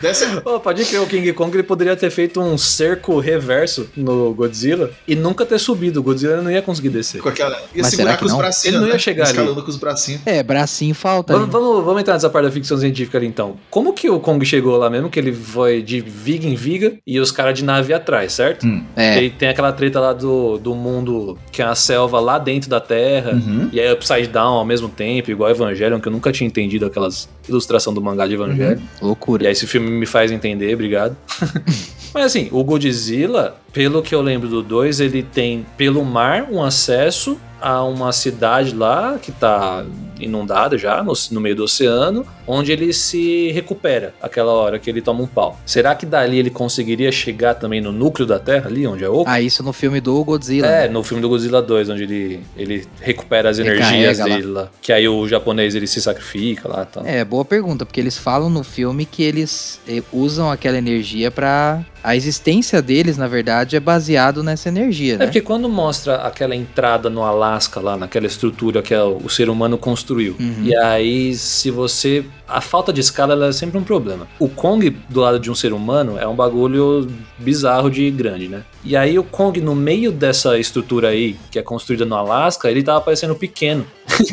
Desce 0.00 0.24
Ô, 0.44 0.60
pode 0.60 0.84
crer, 0.84 1.00
o 1.00 1.06
King 1.06 1.32
Kong 1.32 1.54
ele 1.54 1.62
poderia 1.62 1.96
ter 1.96 2.10
feito 2.10 2.40
um 2.40 2.53
cerco 2.58 3.18
reverso 3.18 3.88
no 3.96 4.32
Godzilla 4.34 4.90
e 5.06 5.14
nunca 5.14 5.44
ter 5.46 5.58
subido. 5.58 6.00
O 6.00 6.02
Godzilla 6.02 6.40
não 6.42 6.50
ia 6.50 6.62
conseguir 6.62 6.88
descer. 6.90 7.20
com 7.20 7.28
aquela. 7.28 7.56
Ia 7.74 7.82
Mas 7.82 7.86
segurar 7.88 8.04
será 8.04 8.12
que 8.14 8.18
com 8.20 8.26
os 8.26 8.32
não? 8.32 8.38
bracinhos. 8.38 8.74
Ele 8.74 8.78
não 8.78 8.86
ia 8.88 8.92
né? 8.94 8.98
chegar 8.98 9.24
ali. 9.24 9.32
Escalando 9.32 9.62
com 9.62 9.70
os 9.70 9.76
bracinhos. 9.76 10.20
É, 10.26 10.42
bracinho 10.42 10.94
falta. 10.94 11.32
Vamos, 11.32 11.54
ali. 11.54 11.64
vamos, 11.64 11.84
vamos 11.84 12.00
entrar 12.00 12.14
nessa 12.14 12.30
parte 12.30 12.46
da 12.46 12.50
ficção 12.52 12.76
científica 12.78 13.18
ali 13.18 13.26
então. 13.26 13.56
Como 13.70 13.92
que 13.92 14.08
o 14.10 14.18
Kong 14.20 14.44
chegou 14.44 14.76
lá 14.76 14.88
mesmo? 14.90 15.08
Que 15.10 15.18
ele 15.18 15.32
foi 15.32 15.82
de 15.82 16.00
viga 16.00 16.46
em 16.46 16.54
viga 16.54 16.96
e 17.06 17.18
os 17.20 17.30
caras 17.30 17.58
de 17.58 17.64
nave 17.64 17.92
atrás, 17.92 18.32
certo? 18.32 18.66
Hum. 18.66 18.84
É, 18.96 19.22
E 19.22 19.30
tem 19.30 19.48
aquela 19.48 19.72
treta 19.72 20.00
lá 20.00 20.12
do, 20.12 20.58
do 20.58 20.74
mundo 20.74 21.38
que 21.50 21.62
é 21.62 21.64
a 21.64 21.74
selva 21.74 22.20
lá 22.20 22.38
dentro 22.38 22.68
da 22.70 22.80
Terra. 22.80 23.32
Uhum. 23.32 23.68
E 23.72 23.80
aí 23.80 23.92
Upside 23.92 24.28
Down 24.28 24.54
ao 24.54 24.64
mesmo 24.64 24.88
tempo, 24.88 25.30
igual 25.30 25.50
Evangelion, 25.50 26.00
que 26.00 26.08
eu 26.08 26.12
nunca 26.12 26.30
tinha 26.32 26.46
entendido 26.46 26.86
aquelas 26.86 27.28
ilustração 27.48 27.92
do 27.92 28.00
mangá 28.00 28.26
de 28.26 28.34
Evangelion. 28.34 28.78
loucura. 29.00 29.44
E 29.44 29.46
aí 29.46 29.52
esse 29.52 29.66
filme 29.66 29.90
me 29.90 30.06
faz 30.06 30.30
entender, 30.32 30.72
obrigado. 30.74 31.16
Mas 32.14 32.26
assim, 32.26 32.48
o 32.52 32.62
Godzilla, 32.62 33.56
pelo 33.74 34.00
que 34.00 34.14
eu 34.14 34.22
lembro 34.22 34.48
do 34.48 34.62
2, 34.62 35.00
ele 35.00 35.22
tem 35.22 35.66
pelo 35.76 36.04
mar 36.04 36.46
um 36.50 36.62
acesso 36.62 37.38
a 37.60 37.82
uma 37.82 38.12
cidade 38.12 38.74
lá 38.74 39.18
que 39.20 39.32
tá 39.32 39.84
inundada 40.20 40.76
já, 40.78 41.02
no, 41.02 41.12
no 41.30 41.40
meio 41.40 41.56
do 41.56 41.64
oceano, 41.64 42.26
onde 42.46 42.72
ele 42.72 42.92
se 42.92 43.50
recupera 43.52 44.14
aquela 44.20 44.52
hora 44.52 44.78
que 44.78 44.88
ele 44.88 45.00
toma 45.00 45.22
um 45.22 45.26
pau. 45.26 45.58
Será 45.64 45.94
que 45.94 46.06
dali 46.06 46.38
ele 46.38 46.50
conseguiria 46.50 47.10
chegar 47.10 47.54
também 47.54 47.80
no 47.80 47.90
núcleo 47.90 48.26
da 48.26 48.38
Terra, 48.38 48.68
ali 48.68 48.86
onde 48.86 49.04
é 49.04 49.08
oco? 49.08 49.24
Ah, 49.26 49.40
isso 49.40 49.62
no 49.62 49.72
filme 49.72 50.00
do 50.00 50.22
Godzilla. 50.24 50.66
É, 50.66 50.82
né? 50.82 50.88
no 50.88 51.02
filme 51.02 51.20
do 51.20 51.28
Godzilla 51.28 51.62
2, 51.62 51.90
onde 51.90 52.02
ele, 52.02 52.40
ele 52.56 52.86
recupera 53.00 53.50
as 53.50 53.58
energias 53.58 54.18
lá. 54.18 54.24
dele 54.24 54.46
lá. 54.46 54.68
Que 54.80 54.92
aí 54.92 55.08
o 55.08 55.26
japonês 55.26 55.74
ele 55.74 55.86
se 55.86 56.00
sacrifica 56.00 56.68
lá 56.68 56.82
e 56.82 56.86
tal. 56.86 57.06
É, 57.06 57.24
boa 57.24 57.44
pergunta, 57.44 57.84
porque 57.86 58.00
eles 58.00 58.16
falam 58.16 58.50
no 58.50 58.62
filme 58.62 59.06
que 59.06 59.22
eles 59.22 59.80
eh, 59.88 60.02
usam 60.12 60.50
aquela 60.50 60.78
energia 60.78 61.30
pra. 61.30 61.82
A 62.02 62.14
existência 62.14 62.82
deles, 62.82 63.16
na 63.16 63.26
verdade, 63.26 63.63
é 63.76 63.80
baseado 63.80 64.42
nessa 64.42 64.68
energia, 64.68 65.14
É 65.14 65.18
né? 65.18 65.26
porque 65.26 65.40
quando 65.40 65.68
mostra 65.68 66.16
aquela 66.16 66.54
entrada 66.56 67.08
no 67.08 67.22
Alasca 67.22 67.80
lá, 67.80 67.96
naquela 67.96 68.26
estrutura 68.26 68.82
que 68.82 68.92
é 68.92 69.02
o, 69.02 69.28
ser 69.28 69.48
humano 69.48 69.78
construiu, 69.78 70.36
Uhum. 70.40 70.64
e 70.64 70.76
aí 70.76 71.34
se 71.34 71.70
você... 71.70 72.24
A 72.46 72.60
falta 72.60 72.92
de 72.92 73.00
escala 73.00 73.46
é 73.46 73.52
sempre 73.52 73.78
um 73.78 73.82
problema. 73.84 74.26
O 74.38 74.48
Kong 74.48 74.90
do 75.08 75.20
lado 75.20 75.38
de 75.40 75.50
um 75.50 75.54
ser 75.54 75.72
humano 75.72 76.18
é 76.18 76.26
um 76.28 76.34
bagulho 76.36 77.08
bizarro 77.38 77.90
de 77.90 78.10
grande, 78.10 78.48
né? 78.48 78.62
E 78.84 78.94
aí 78.96 79.18
o 79.18 79.24
Kong 79.24 79.60
no 79.62 79.74
meio 79.74 80.12
dessa 80.12 80.58
estrutura 80.58 81.08
aí, 81.08 81.36
que 81.50 81.58
é 81.58 81.62
construída 81.62 82.04
no 82.04 82.14
Alasca, 82.14 82.70
ele 82.70 82.82
tava 82.82 83.00
parecendo 83.00 83.34
pequeno. 83.34 83.86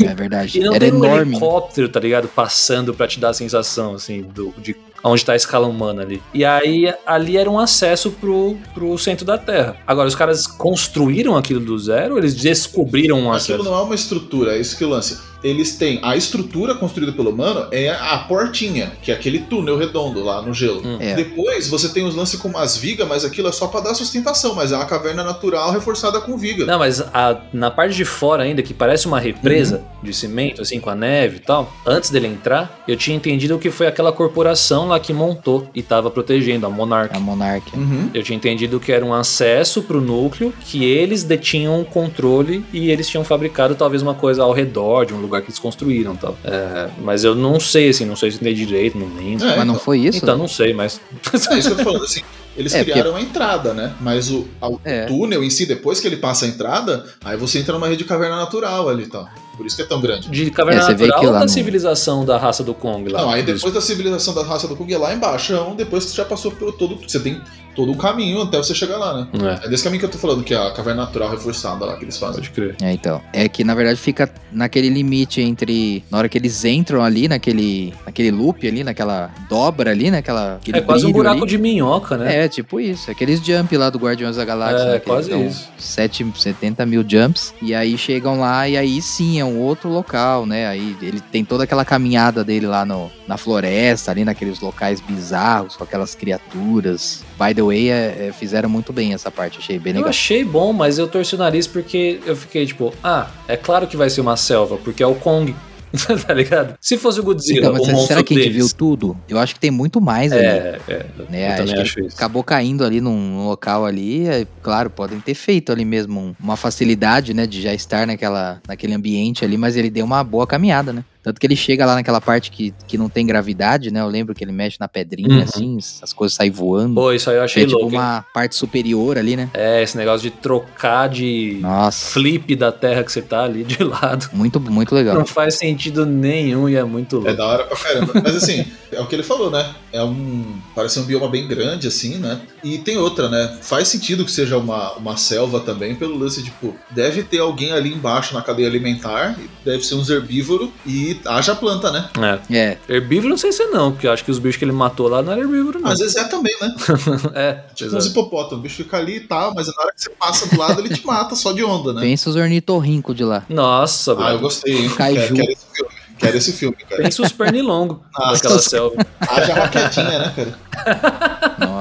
É 0.03 0.13
verdade. 0.13 0.41
E 0.59 0.63
não 0.63 0.73
Era 0.73 0.79
tem 0.85 0.93
um 0.93 1.05
enorme. 1.05 1.31
helicóptero, 1.31 1.87
tá 1.87 1.99
ligado? 1.99 2.27
Passando 2.27 2.93
pra 2.93 3.07
te 3.07 3.17
dar 3.19 3.29
a 3.29 3.33
sensação, 3.33 3.93
assim, 3.95 4.21
do, 4.21 4.53
de 4.57 4.75
onde 5.03 5.25
tá 5.25 5.33
a 5.33 5.35
escala 5.35 5.67
humana 5.67 6.01
ali. 6.01 6.21
E 6.33 6.45
aí, 6.45 6.93
ali 7.05 7.37
era 7.37 7.49
um 7.49 7.59
acesso 7.59 8.11
pro, 8.11 8.57
pro 8.73 8.97
centro 8.97 9.25
da 9.25 9.37
Terra. 9.37 9.77
Agora, 9.85 10.07
os 10.07 10.15
caras 10.15 10.47
construíram 10.47 11.35
aquilo 11.35 11.59
do 11.59 11.77
zero 11.77 12.17
eles 12.17 12.35
descobriram 12.35 13.17
um 13.17 13.31
Aquilo 13.31 13.55
acesso? 13.55 13.63
não 13.63 13.79
é 13.79 13.81
uma 13.81 13.95
estrutura, 13.95 14.55
é 14.55 14.59
isso 14.59 14.77
que 14.77 14.85
o 14.85 14.89
lance. 14.89 15.30
Eles 15.43 15.75
têm 15.75 15.99
a 16.03 16.15
estrutura 16.15 16.75
construída 16.75 17.11
pelo 17.11 17.29
humano 17.31 17.67
é 17.71 17.89
a 17.89 18.17
portinha, 18.27 18.91
que 19.01 19.11
é 19.11 19.13
aquele 19.15 19.39
túnel 19.39 19.77
redondo 19.77 20.23
lá 20.23 20.41
no 20.41 20.53
gelo. 20.53 20.81
Hum. 20.85 20.97
É. 20.99 21.15
Depois 21.15 21.67
você 21.67 21.89
tem 21.89 22.03
os 22.05 22.15
lances 22.15 22.39
com 22.39 22.47
umas 22.47 22.77
vigas, 22.77 23.07
mas 23.07 23.25
aquilo 23.25 23.47
é 23.47 23.51
só 23.51 23.67
pra 23.67 23.79
dar 23.79 23.93
sustentação, 23.95 24.53
mas 24.55 24.71
é 24.71 24.75
uma 24.75 24.85
caverna 24.85 25.23
natural 25.23 25.71
reforçada 25.71 26.19
com 26.21 26.37
viga. 26.37 26.65
Não, 26.65 26.79
mas 26.79 27.01
a- 27.01 27.41
na 27.53 27.71
parte 27.71 27.95
de 27.95 28.05
fora 28.05 28.43
ainda, 28.43 28.61
que 28.61 28.73
parece 28.73 29.07
uma 29.07 29.19
represa 29.19 29.77
Uhum. 29.77 30.03
de 30.03 30.13
cimento, 30.13 30.61
assim, 30.61 30.79
com 30.79 30.89
a 30.89 30.95
neve 30.95 31.37
e 31.37 31.39
tal, 31.39 31.71
antes 31.85 32.09
dele 32.09 32.27
entrar, 32.27 32.83
eu 32.87 32.95
tinha 32.95 33.15
entendido 33.15 33.57
que 33.57 33.71
foi 33.71 33.87
aquela 33.87 34.11
corporação 34.11 34.87
lá 34.87 34.99
que 34.99 35.13
montou 35.13 35.67
e 35.73 35.81
tava 35.81 36.09
protegendo, 36.11 36.65
a 36.65 36.69
Monarch. 36.69 37.15
A 37.15 37.19
monarquia. 37.19 37.77
Uhum. 37.79 38.09
Eu 38.13 38.23
tinha 38.23 38.35
entendido 38.35 38.79
que 38.79 38.91
era 38.91 39.05
um 39.05 39.13
acesso 39.13 39.81
pro 39.83 40.01
núcleo, 40.01 40.53
que 40.61 40.83
eles 40.83 41.23
detinham 41.23 41.79
o 41.81 41.85
controle 41.85 42.65
e 42.73 42.89
eles 42.91 43.07
tinham 43.07 43.23
fabricado 43.23 43.75
talvez 43.75 44.01
uma 44.01 44.13
coisa 44.13 44.43
ao 44.43 44.51
redor 44.51 45.05
de 45.05 45.13
um 45.13 45.17
lugar 45.21 45.30
que 45.39 45.47
eles 45.47 45.59
construíram 45.59 46.15
tal. 46.15 46.35
É, 46.43 46.89
mas 47.01 47.23
eu 47.23 47.35
não 47.35 47.59
sei, 47.59 47.89
assim, 47.89 48.05
não 48.05 48.15
sei 48.15 48.31
se 48.31 48.37
entendi 48.37 48.65
direito, 48.65 48.97
não 48.97 49.07
lembro. 49.15 49.45
É, 49.45 49.55
Mas 49.55 49.65
não 49.67 49.75
então. 49.75 49.85
foi 49.85 49.99
isso? 49.99 50.17
Então 50.17 50.37
não 50.37 50.47
sei, 50.47 50.73
mas. 50.73 50.99
É 51.51 51.57
isso 51.57 51.67
que 51.69 51.73
eu 51.73 51.77
tô 51.77 51.83
falando, 51.83 52.03
assim. 52.03 52.21
Eles 52.57 52.73
É, 52.73 52.83
criaram 52.83 53.15
a 53.15 53.21
entrada, 53.21 53.73
né? 53.73 53.93
Mas 54.01 54.29
o, 54.29 54.45
a- 54.59 54.67
o 54.67 54.81
É. 54.83 55.05
túnel 55.05 55.41
em 55.41 55.49
si, 55.49 55.65
depois 55.65 56.01
que 56.01 56.07
ele 56.07 56.17
passa 56.17 56.43
a 56.43 56.47
entrada, 56.49 57.05
aí 57.23 57.37
você 57.37 57.59
entra 57.59 57.73
numa 57.73 57.87
rede 57.87 57.99
de 57.99 58.03
caverna 58.03 58.35
natural 58.35 58.89
ali 58.89 59.03
e 59.03 59.07
tal. 59.07 59.25
Por 59.55 59.65
isso 59.65 59.75
que 59.75 59.81
é 59.83 59.85
tão 59.85 60.01
grande. 60.01 60.27
De 60.29 60.51
caverna 60.51 60.81
É, 60.81 60.85
você 60.85 60.93
vê 60.93 61.03
natural 61.07 61.19
que 61.21 61.27
ou 61.27 61.33
da 61.33 61.39
no- 61.41 61.47
civilização 61.49 62.25
da 62.25 62.37
raça 62.37 62.61
do 62.63 62.73
Kong 62.73 63.09
lá? 63.09 63.21
Não, 63.21 63.29
aí 63.29 63.41
depois 63.43 63.73
da 63.73 63.79
civilização 63.79 64.33
da 64.33 64.43
raça 64.43 64.67
do 64.67 64.75
Kung 64.75 64.91
é 64.91 64.97
lá 64.97 65.13
embaixo, 65.13 65.53
é 65.53 65.61
um 65.61 65.75
depois 65.75 66.03
que 66.03 66.11
você 66.11 66.17
já 66.17 66.25
passou 66.25 66.51
por 66.51 66.73
todo. 66.73 66.97
Você 67.07 67.19
tem 67.21 67.39
todo 67.75 67.91
o 67.91 67.97
caminho 67.97 68.41
até 68.41 68.57
você 68.57 68.73
chegar 68.73 68.97
lá, 68.97 69.13
né? 69.21 69.27
É, 69.61 69.65
É 69.65 69.69
desse 69.69 69.83
caminho 69.83 69.99
que 69.99 70.05
eu 70.05 70.09
tô 70.11 70.17
falando, 70.17 70.43
que 70.43 70.53
é 70.53 70.57
a 70.57 70.71
caverna 70.71 71.03
natural 71.03 71.29
reforçada 71.29 71.85
lá 71.85 71.95
que 71.97 72.03
eles 72.03 72.17
fazem. 72.17 72.35
pode 72.35 72.49
crer. 72.51 72.75
É, 72.81 72.91
então. 72.93 73.21
É 73.33 73.47
que 73.49 73.63
na 73.63 73.73
verdade 73.75 73.99
fica 73.99 74.29
naquele 74.51 74.89
limite 74.89 75.41
entre. 75.41 76.03
Na 76.11 76.17
hora 76.17 76.29
que 76.29 76.37
eles 76.37 76.63
entram 76.65 77.03
ali, 77.03 77.27
naquele. 77.27 77.93
naquele 78.05 78.31
loop 78.31 78.67
ali, 78.67 78.83
naquela 78.83 79.31
dobra 79.49 79.91
ali, 79.91 80.11
naquela. 80.11 80.55
aquele 80.55 80.77
É 80.77 80.81
quase 80.81 81.05
um 81.05 81.11
buraco 81.11 81.41
ali. 81.41 81.49
de 81.49 81.57
minhoca, 81.57 82.17
né? 82.17 82.43
É, 82.43 82.47
tipo 82.47 82.79
isso. 82.79 83.09
Aqueles 83.11 83.39
jump 83.43 83.75
lá 83.77 83.89
do 83.89 83.97
Guardiões 83.97 84.35
da 84.35 84.45
Galáxia. 84.45 84.83
É, 84.83 84.91
né, 84.93 84.99
que 84.99 85.05
quase 85.05 85.31
isso. 85.31 85.69
7, 85.77 86.25
70 86.35 86.85
mil 86.85 87.03
jumps. 87.07 87.53
E 87.61 87.73
aí 87.73 87.97
chegam 87.97 88.39
lá 88.39 88.67
e 88.67 88.77
aí 88.77 89.01
sim 89.01 89.39
é 89.39 89.45
um 89.45 89.59
outro 89.59 89.89
local, 89.89 90.45
né? 90.45 90.67
Aí 90.67 90.95
ele 91.01 91.19
tem 91.19 91.43
toda 91.43 91.63
aquela 91.63 91.83
caminhada 91.85 92.43
dele 92.43 92.67
lá 92.67 92.85
no, 92.85 93.11
na 93.27 93.37
floresta, 93.37 94.11
ali 94.11 94.23
naqueles 94.25 94.59
locais 94.59 94.99
bizarros, 95.01 95.75
com 95.75 95.83
aquelas 95.83 96.15
criaturas. 96.15 97.23
By 97.39 97.53
the 97.53 97.61
way, 97.63 97.70
é- 97.89 98.27
é, 98.29 98.33
fizeram 98.37 98.69
muito 98.69 98.91
bem 98.93 99.13
essa 99.13 99.29
parte, 99.31 99.59
achei 99.59 99.77
bem 99.79 99.91
Eu 99.91 99.97
legal. 99.97 100.09
achei 100.09 100.43
bom, 100.43 100.71
mas 100.73 100.97
eu 100.97 101.07
torci 101.07 101.35
o 101.35 101.37
nariz 101.37 101.67
porque 101.67 102.19
eu 102.25 102.35
fiquei 102.35 102.65
tipo, 102.65 102.93
ah, 103.03 103.29
é 103.47 103.55
claro 103.57 103.87
que 103.87 103.95
vai 103.97 104.09
ser 104.09 104.21
uma 104.21 104.35
selva, 104.37 104.77
porque 104.77 105.01
é 105.03 105.07
o 105.07 105.15
Kong. 105.15 105.55
tá 106.25 106.33
ligado? 106.33 106.75
Se 106.79 106.97
fosse 106.97 107.19
o 107.19 107.23
Godzilla, 107.23 107.67
Então, 107.67 107.73
mas 107.73 107.81
o 108.03 108.07
será 108.07 108.23
que 108.23 108.33
a 108.33 108.37
gente 108.37 108.47
deles- 108.49 108.67
viu 108.69 108.77
tudo? 108.77 109.17
Eu 109.27 109.37
acho 109.37 109.53
que 109.55 109.59
tem 109.59 109.69
muito 109.69 109.99
mais 109.99 110.31
ali. 110.31 110.45
É, 110.45 110.79
é, 110.87 111.05
né? 111.29 111.59
eu 111.59 111.63
Acho 111.65 111.73
que 111.75 111.81
acho 111.81 111.99
isso. 111.99 112.15
acabou 112.15 112.41
caindo 112.45 112.85
ali 112.85 113.01
num, 113.01 113.45
local 113.45 113.85
ali, 113.85 114.25
é, 114.25 114.47
claro, 114.63 114.89
podem 114.89 115.19
ter 115.19 115.33
feito 115.33 115.69
ali 115.69 115.83
mesmo 115.83 116.17
um- 116.17 116.35
uma 116.41 116.55
facilidade, 116.55 117.33
né, 117.33 117.45
de 117.45 117.61
já 117.61 117.73
estar 117.73 118.07
naquela, 118.07 118.61
naquele 118.65 118.93
ambiente 118.93 119.43
ali, 119.43 119.57
mas 119.57 119.75
ele 119.75 119.89
deu 119.89 120.05
uma 120.05 120.23
boa 120.23 120.47
caminhada, 120.47 120.93
né? 120.93 121.03
Tanto 121.23 121.39
que 121.39 121.45
ele 121.45 121.55
chega 121.55 121.85
lá 121.85 121.95
naquela 121.95 122.19
parte 122.19 122.49
que, 122.49 122.73
que 122.87 122.97
não 122.97 123.07
tem 123.09 123.25
gravidade, 123.25 123.91
né? 123.91 124.01
Eu 124.01 124.07
lembro 124.07 124.33
que 124.33 124.43
ele 124.43 124.51
mexe 124.51 124.77
na 124.79 124.87
pedrinha, 124.87 125.29
Uhum. 125.37 125.41
assim, 125.43 125.77
as 126.01 126.11
coisas 126.13 126.35
saem 126.35 126.49
voando. 126.51 126.95
Pô, 126.95 127.11
isso 127.13 127.29
aí 127.29 127.35
eu 127.37 127.43
achei 127.43 127.63
é 127.63 127.65
tipo 127.65 127.79
louco. 127.79 127.93
hein? 127.93 127.99
uma 127.99 128.25
parte 128.33 128.55
superior 128.55 129.17
ali, 129.17 129.35
né? 129.35 129.49
É, 129.53 129.83
esse 129.83 129.95
negócio 129.97 130.21
de 130.29 130.35
trocar 130.35 131.07
de 131.09 131.59
Nossa, 131.61 132.09
flip 132.11 132.55
da 132.55 132.71
terra 132.71 133.03
que 133.03 133.11
você 133.11 133.21
tá 133.21 133.43
ali 133.43 133.63
de 133.63 133.83
lado. 133.83 134.29
muito, 134.33 134.59
muito 134.59 134.95
legal. 134.95 135.15
Não 135.15 135.25
faz 135.25 135.57
sentido 135.57 136.05
nenhum 136.05 136.67
e 136.67 136.75
é 136.75 136.83
muito 136.83 137.17
É 137.17 137.19
louco. 137.19 137.37
da 137.37 137.45
hora 137.47 137.63
pra 137.65 137.77
caramba. 137.77 138.13
Mas 138.23 138.35
assim, 138.35 138.65
é 138.91 138.99
o 138.99 139.05
que 139.07 139.15
ele 139.15 139.23
falou, 139.23 139.51
né? 139.51 139.73
É 139.93 140.03
um. 140.03 140.59
Parece 140.75 140.99
um 140.99 141.03
bioma 141.03 141.27
bem 141.29 141.47
grande, 141.47 141.87
assim, 141.87 142.17
né? 142.17 142.41
E 142.63 142.77
tem 142.79 142.97
outra, 142.97 143.29
né? 143.29 143.57
Faz 143.61 143.87
sentido 143.89 144.23
que 144.25 144.31
seja 144.31 144.57
uma, 144.57 144.93
uma 144.93 145.17
selva 145.17 145.59
também, 145.59 145.95
pelo 145.95 146.17
lance, 146.17 146.43
tipo, 146.43 146.75
deve 146.91 147.23
ter 147.23 147.39
alguém 147.39 147.71
ali 147.73 147.93
embaixo 147.93 148.33
na 148.33 148.41
cadeia 148.41 148.67
alimentar, 148.67 149.37
deve 149.65 149.83
ser 149.83 149.95
uns 149.95 150.09
herbívoros 150.09 150.69
e 150.85 151.10
haja 151.25 151.55
planta, 151.55 151.91
né? 151.91 152.09
É. 152.49 152.55
É, 152.57 152.77
Herbívoro 152.89 153.29
não 153.29 153.37
sei 153.37 153.51
se 153.51 153.63
é 153.63 153.67
não, 153.67 153.91
porque 153.91 154.07
eu 154.07 154.11
acho 154.11 154.23
que 154.23 154.31
os 154.31 154.39
bichos 154.39 154.57
que 154.57 154.65
ele 154.65 154.71
matou 154.71 155.07
lá 155.07 155.21
não 155.21 155.31
eram 155.33 155.41
herbívoro, 155.43 155.79
não. 155.79 155.89
Às 155.91 155.99
vezes 155.99 156.15
é 156.15 156.23
também, 156.25 156.55
né? 156.61 156.73
é, 157.35 157.51
Tipo 157.73 157.89
uns 157.89 157.97
exato. 157.97 158.07
hipopótamos, 158.07 158.59
o 158.59 158.61
bicho 158.61 158.77
fica 158.83 158.97
ali 158.97 159.17
e 159.17 159.19
tal, 159.21 159.53
mas 159.53 159.67
na 159.67 159.73
hora 159.83 159.93
que 159.93 160.01
você 160.01 160.09
passa 160.11 160.47
do 160.49 160.57
lado 160.59 160.79
ele 160.81 160.89
te 160.89 161.05
mata 161.05 161.35
só 161.35 161.51
de 161.51 161.63
onda, 161.63 161.93
né? 161.93 162.01
pensa 162.01 162.29
os 162.29 162.35
ornitorrincos 162.35 163.15
de 163.15 163.23
lá. 163.23 163.43
Nossa, 163.49 164.15
Ah, 164.19 164.31
eu 164.31 164.39
gostei. 164.39 164.89
Quero, 164.89 165.35
quero 165.35 165.51
esse 165.51 165.63
filme. 165.73 165.91
Quero 166.19 166.37
esse 166.37 166.53
filme, 166.53 166.77
cara. 166.87 167.01
Pensa 167.01 167.21
os 167.23 167.31
pernilongos 167.31 167.97
Nossa. 168.17 168.33
daquela 168.35 168.59
selva. 168.59 168.95
Haja 169.21 169.53
raquetinha, 169.55 170.19
né, 170.19 170.33
cara? 170.35 171.55
Nossa. 171.59 171.80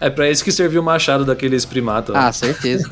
É 0.00 0.10
pra 0.10 0.30
isso 0.30 0.42
que 0.42 0.50
serviu 0.50 0.80
o 0.80 0.84
machado 0.84 1.24
daqueles 1.24 1.64
primatas. 1.64 2.14
Ah, 2.16 2.32
certeza. 2.32 2.88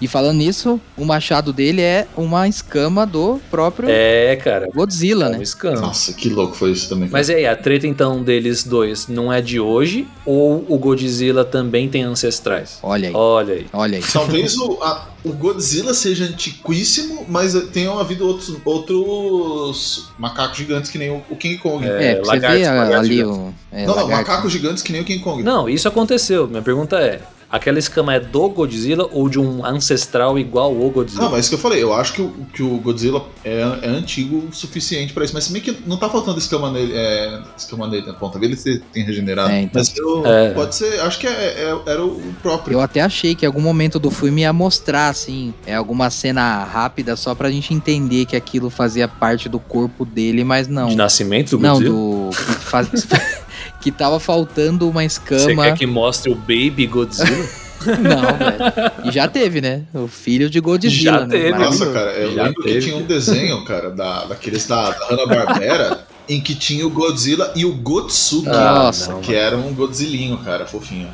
e 0.00 0.06
falando 0.06 0.36
nisso, 0.38 0.80
o 0.96 1.04
machado 1.04 1.52
dele 1.52 1.82
é 1.82 2.06
uma 2.16 2.46
escama 2.48 3.04
do 3.06 3.40
próprio 3.50 3.88
É, 3.90 4.36
cara. 4.36 4.68
Godzilla, 4.74 5.26
É 5.26 5.30
né? 5.30 5.42
escândalo. 5.42 5.86
Nossa, 5.86 6.12
que 6.12 6.28
louco 6.28 6.54
foi 6.54 6.70
isso 6.72 6.88
também. 6.88 7.08
Mas 7.10 7.28
e 7.28 7.34
aí, 7.34 7.46
a 7.46 7.56
treta 7.56 7.86
então 7.86 8.22
deles 8.22 8.64
dois 8.64 9.08
não 9.08 9.32
é 9.32 9.40
de 9.40 9.58
hoje? 9.58 10.06
Ou 10.24 10.64
o 10.68 10.78
Godzilla 10.78 11.44
também 11.44 11.88
tem 11.88 12.02
ancestrais? 12.04 12.78
Olha 12.82 13.08
aí, 13.08 13.14
Olha 13.14 13.54
aí. 13.54 13.66
olha 13.72 13.96
aí. 13.98 14.04
Talvez 14.12 14.56
o, 14.56 14.78
a- 14.82 15.08
o 15.24 15.32
Godzilla 15.32 15.92
seja 15.94 16.24
antiquíssimo, 16.24 17.26
mas 17.28 17.54
tenham 17.72 17.98
havido 17.98 18.26
outros, 18.26 18.56
outros 18.64 20.10
macacos 20.18 20.56
gigantes 20.56 20.90
que 20.90 20.98
nem 20.98 21.10
o, 21.10 21.22
o 21.30 21.36
King 21.36 21.58
Kong. 21.58 21.84
É, 21.86 22.12
É, 22.12 22.18
você 22.18 22.26
lagartos, 22.26 22.66
a- 22.66 22.72
lagartos 22.72 22.98
ali 23.06 23.16
gigantes. 23.16 23.38
o. 23.38 23.54
É, 23.70 23.86
não, 23.86 23.96
não, 23.96 24.08
macacos 24.08 24.52
gigantes 24.52 24.82
que 24.82 24.92
nem 24.92 25.00
o 25.00 25.04
King 25.04 25.22
Kong. 25.22 25.37
Não, 25.44 25.68
isso 25.68 25.86
aconteceu. 25.88 26.46
Minha 26.48 26.62
pergunta 26.62 26.96
é: 26.96 27.20
aquela 27.50 27.78
escama 27.78 28.14
é 28.14 28.20
do 28.20 28.48
Godzilla 28.48 29.08
ou 29.12 29.28
de 29.28 29.38
um 29.40 29.64
ancestral 29.64 30.38
igual 30.38 30.66
ao 30.76 30.90
Godzilla? 30.90 31.24
Não, 31.24 31.30
mas 31.30 31.40
isso 31.40 31.48
que 31.50 31.54
eu 31.54 31.58
falei, 31.58 31.82
eu 31.82 31.94
acho 31.94 32.12
que 32.12 32.22
o, 32.22 32.30
que 32.52 32.62
o 32.62 32.76
Godzilla 32.78 33.24
é, 33.44 33.60
é 33.82 33.88
antigo 33.88 34.44
o 34.50 34.52
suficiente 34.54 35.12
pra 35.14 35.24
isso, 35.24 35.32
mas 35.34 35.44
se 35.44 35.52
bem 35.52 35.62
que 35.62 35.76
não 35.86 35.96
tá 35.96 36.08
faltando 36.10 36.38
escama 36.38 36.70
nele, 36.70 36.92
é, 36.94 37.40
escama 37.56 37.86
nele 37.88 38.06
na 38.06 38.12
ponta 38.12 38.38
dele, 38.38 38.54
você 38.56 38.80
tem 38.92 39.02
regenerado. 39.04 39.50
É, 39.50 39.62
então. 39.62 39.80
Mas 39.80 39.96
eu- 39.96 40.26
É. 40.26 40.50
pode 40.50 40.74
ser, 40.74 41.00
acho 41.00 41.18
que 41.18 41.26
é, 41.26 41.30
é- 41.30 41.78
era 41.86 42.04
o 42.04 42.20
próprio. 42.42 42.74
Eu 42.74 42.80
até 42.80 43.00
achei 43.00 43.34
que 43.34 43.44
em 43.44 43.48
algum 43.48 43.62
momento 43.62 43.98
do 43.98 44.10
filme 44.10 44.42
ia 44.42 44.52
mostrar, 44.52 45.08
assim, 45.08 45.54
é 45.66 45.74
alguma 45.74 46.10
cena 46.10 46.64
rápida 46.64 47.16
só 47.16 47.34
pra 47.34 47.50
gente 47.50 47.72
entender 47.72 48.26
que 48.26 48.36
aquilo 48.36 48.68
fazia 48.68 49.08
parte 49.08 49.48
do 49.48 49.58
corpo 49.58 50.04
dele, 50.04 50.44
mas 50.44 50.68
não. 50.68 50.88
De 50.88 50.96
nascimento 50.96 51.50
do 51.56 51.58
Não, 51.60 51.74
Godzilla? 51.74 51.94
do. 51.94 52.30
Que, 53.80 53.90
tava 53.92 54.18
faltando 54.20 54.88
uma 54.88 55.00
Você 55.02 55.06
escama. 55.06 55.64
quer 55.64 55.74
que 55.78 55.86
mostre 55.86 56.30
o 56.30 56.34
Baby 56.34 56.86
Godzilla? 56.86 57.46
Não, 57.86 58.36
velho. 58.36 58.92
E 59.04 59.12
já 59.12 59.28
teve, 59.28 59.60
né? 59.60 59.82
O 59.94 60.08
filho 60.08 60.50
de 60.50 60.58
Godzilla. 60.58 61.20
Já 61.20 61.26
né? 61.26 61.28
teve. 61.38 61.58
Nossa, 61.58 61.86
cara, 61.92 62.10
eu 62.12 62.34
Já 62.34 62.42
lembro 62.44 62.62
teve. 62.64 62.80
que 62.80 62.84
tinha 62.86 62.96
um 62.96 63.06
desenho, 63.06 63.64
cara, 63.64 63.90
da, 63.90 64.24
daqueles 64.24 64.66
da, 64.66 64.90
da 64.90 65.06
Hanna-Barbera, 65.06 66.00
em 66.28 66.40
que 66.40 66.54
tinha 66.56 66.84
o 66.86 66.90
Godzilla 66.90 67.52
e 67.54 67.64
o 67.64 67.72
Gotsuki, 67.76 68.48
Ah, 68.48 68.74
Nossa. 68.84 69.12
não, 69.12 69.20
que 69.20 69.32
era 69.34 69.56
um 69.56 69.72
Godzilinho, 69.72 70.38
cara, 70.38 70.66
fofinho. 70.66 71.08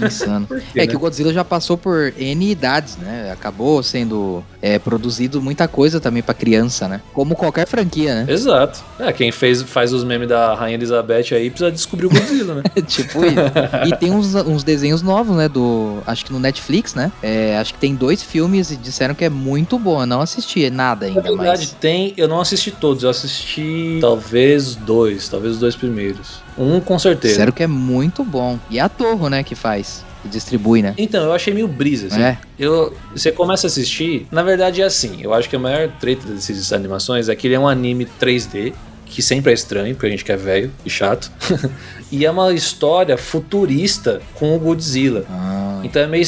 Insano. 0.00 0.46
quê, 0.46 0.62
É 0.74 0.80
né? 0.82 0.86
que 0.86 0.96
o 0.96 0.98
Godzilla 0.98 1.32
já 1.32 1.44
passou 1.44 1.76
por 1.76 2.12
N 2.18 2.50
idades, 2.50 2.96
né? 2.96 3.30
Acabou 3.32 3.82
sendo 3.82 4.42
é, 4.60 4.78
produzido 4.78 5.40
muita 5.42 5.66
coisa 5.68 6.00
também 6.00 6.22
pra 6.22 6.34
criança, 6.34 6.86
né? 6.88 7.00
Como 7.12 7.34
qualquer 7.34 7.66
franquia, 7.66 8.14
né? 8.24 8.32
Exato. 8.32 8.82
É, 8.98 9.12
quem 9.12 9.32
fez, 9.32 9.62
faz 9.62 9.92
os 9.92 10.04
memes 10.04 10.28
da 10.28 10.54
Rainha 10.54 10.76
Elizabeth 10.76 11.32
aí 11.34 11.50
precisa 11.50 11.70
descobrir 11.70 12.06
o 12.06 12.10
Godzilla, 12.10 12.54
né? 12.56 12.62
tipo 12.86 13.24
isso. 13.24 13.86
E 13.88 13.96
tem 13.96 14.10
uns, 14.10 14.34
uns 14.34 14.62
desenhos 14.62 15.02
novos, 15.02 15.36
né? 15.36 15.48
Do. 15.48 15.98
Acho 16.06 16.24
que 16.24 16.32
no 16.32 16.38
Netflix, 16.38 16.94
né? 16.94 17.10
É, 17.22 17.58
acho 17.58 17.74
que 17.74 17.80
tem 17.80 17.94
dois 17.94 18.22
filmes 18.22 18.70
e 18.70 18.76
disseram 18.76 19.14
que 19.14 19.24
é 19.24 19.30
muito 19.30 19.78
bom. 19.78 20.00
Eu 20.02 20.06
não 20.06 20.20
assisti 20.20 20.68
nada 20.70 21.06
Na 21.06 21.12
ainda, 21.12 21.22
verdade, 21.22 21.48
mas. 21.66 21.70
tem. 21.80 22.14
Eu 22.16 22.28
não 22.28 22.40
assisti 22.40 22.70
todos, 22.70 23.02
eu 23.02 23.10
assisti 23.10 23.98
talvez 24.00 24.74
dois, 24.74 25.28
talvez 25.28 25.54
os 25.54 25.60
dois 25.60 25.74
primeiros. 25.76 26.40
Um 26.56 26.80
com 26.80 26.98
certeza. 26.98 27.34
Disseram 27.34 27.52
que 27.52 27.62
é 27.62 27.66
muito 27.66 28.24
bom. 28.24 28.58
E 28.70 28.78
é 28.78 28.82
a 28.82 28.88
Torre, 28.88 29.28
né? 29.28 29.42
Que 29.42 29.54
faz. 29.54 30.04
Que 30.22 30.28
distribui, 30.28 30.82
né? 30.82 30.94
Então, 30.96 31.24
eu 31.24 31.32
achei 31.32 31.52
meio 31.52 31.66
brisa, 31.66 32.06
assim. 32.06 32.22
É. 32.22 32.38
Eu, 32.58 32.96
você 33.14 33.32
começa 33.32 33.66
a 33.66 33.68
assistir, 33.68 34.26
na 34.30 34.42
verdade 34.42 34.80
é 34.80 34.84
assim, 34.84 35.18
eu 35.20 35.34
acho 35.34 35.48
que 35.48 35.56
a 35.56 35.58
maior 35.58 35.88
treta 35.98 36.26
dessas 36.28 36.72
animações 36.72 37.28
é 37.28 37.34
que 37.34 37.48
ele 37.48 37.54
é 37.54 37.58
um 37.58 37.66
anime 37.66 38.06
3D, 38.20 38.72
que 39.04 39.20
sempre 39.20 39.50
é 39.50 39.54
estranho, 39.54 39.94
porque 39.94 40.06
a 40.06 40.10
gente 40.10 40.24
que 40.24 40.32
é 40.32 40.36
velho 40.36 40.70
e 40.86 40.90
chato. 40.90 41.30
e 42.10 42.24
é 42.24 42.30
uma 42.30 42.52
história 42.52 43.16
futurista 43.18 44.22
com 44.34 44.54
o 44.54 44.58
Godzilla. 44.58 45.24
Ah, 45.28 45.80
Então 45.82 46.00
é 46.00 46.06
meio, 46.06 46.24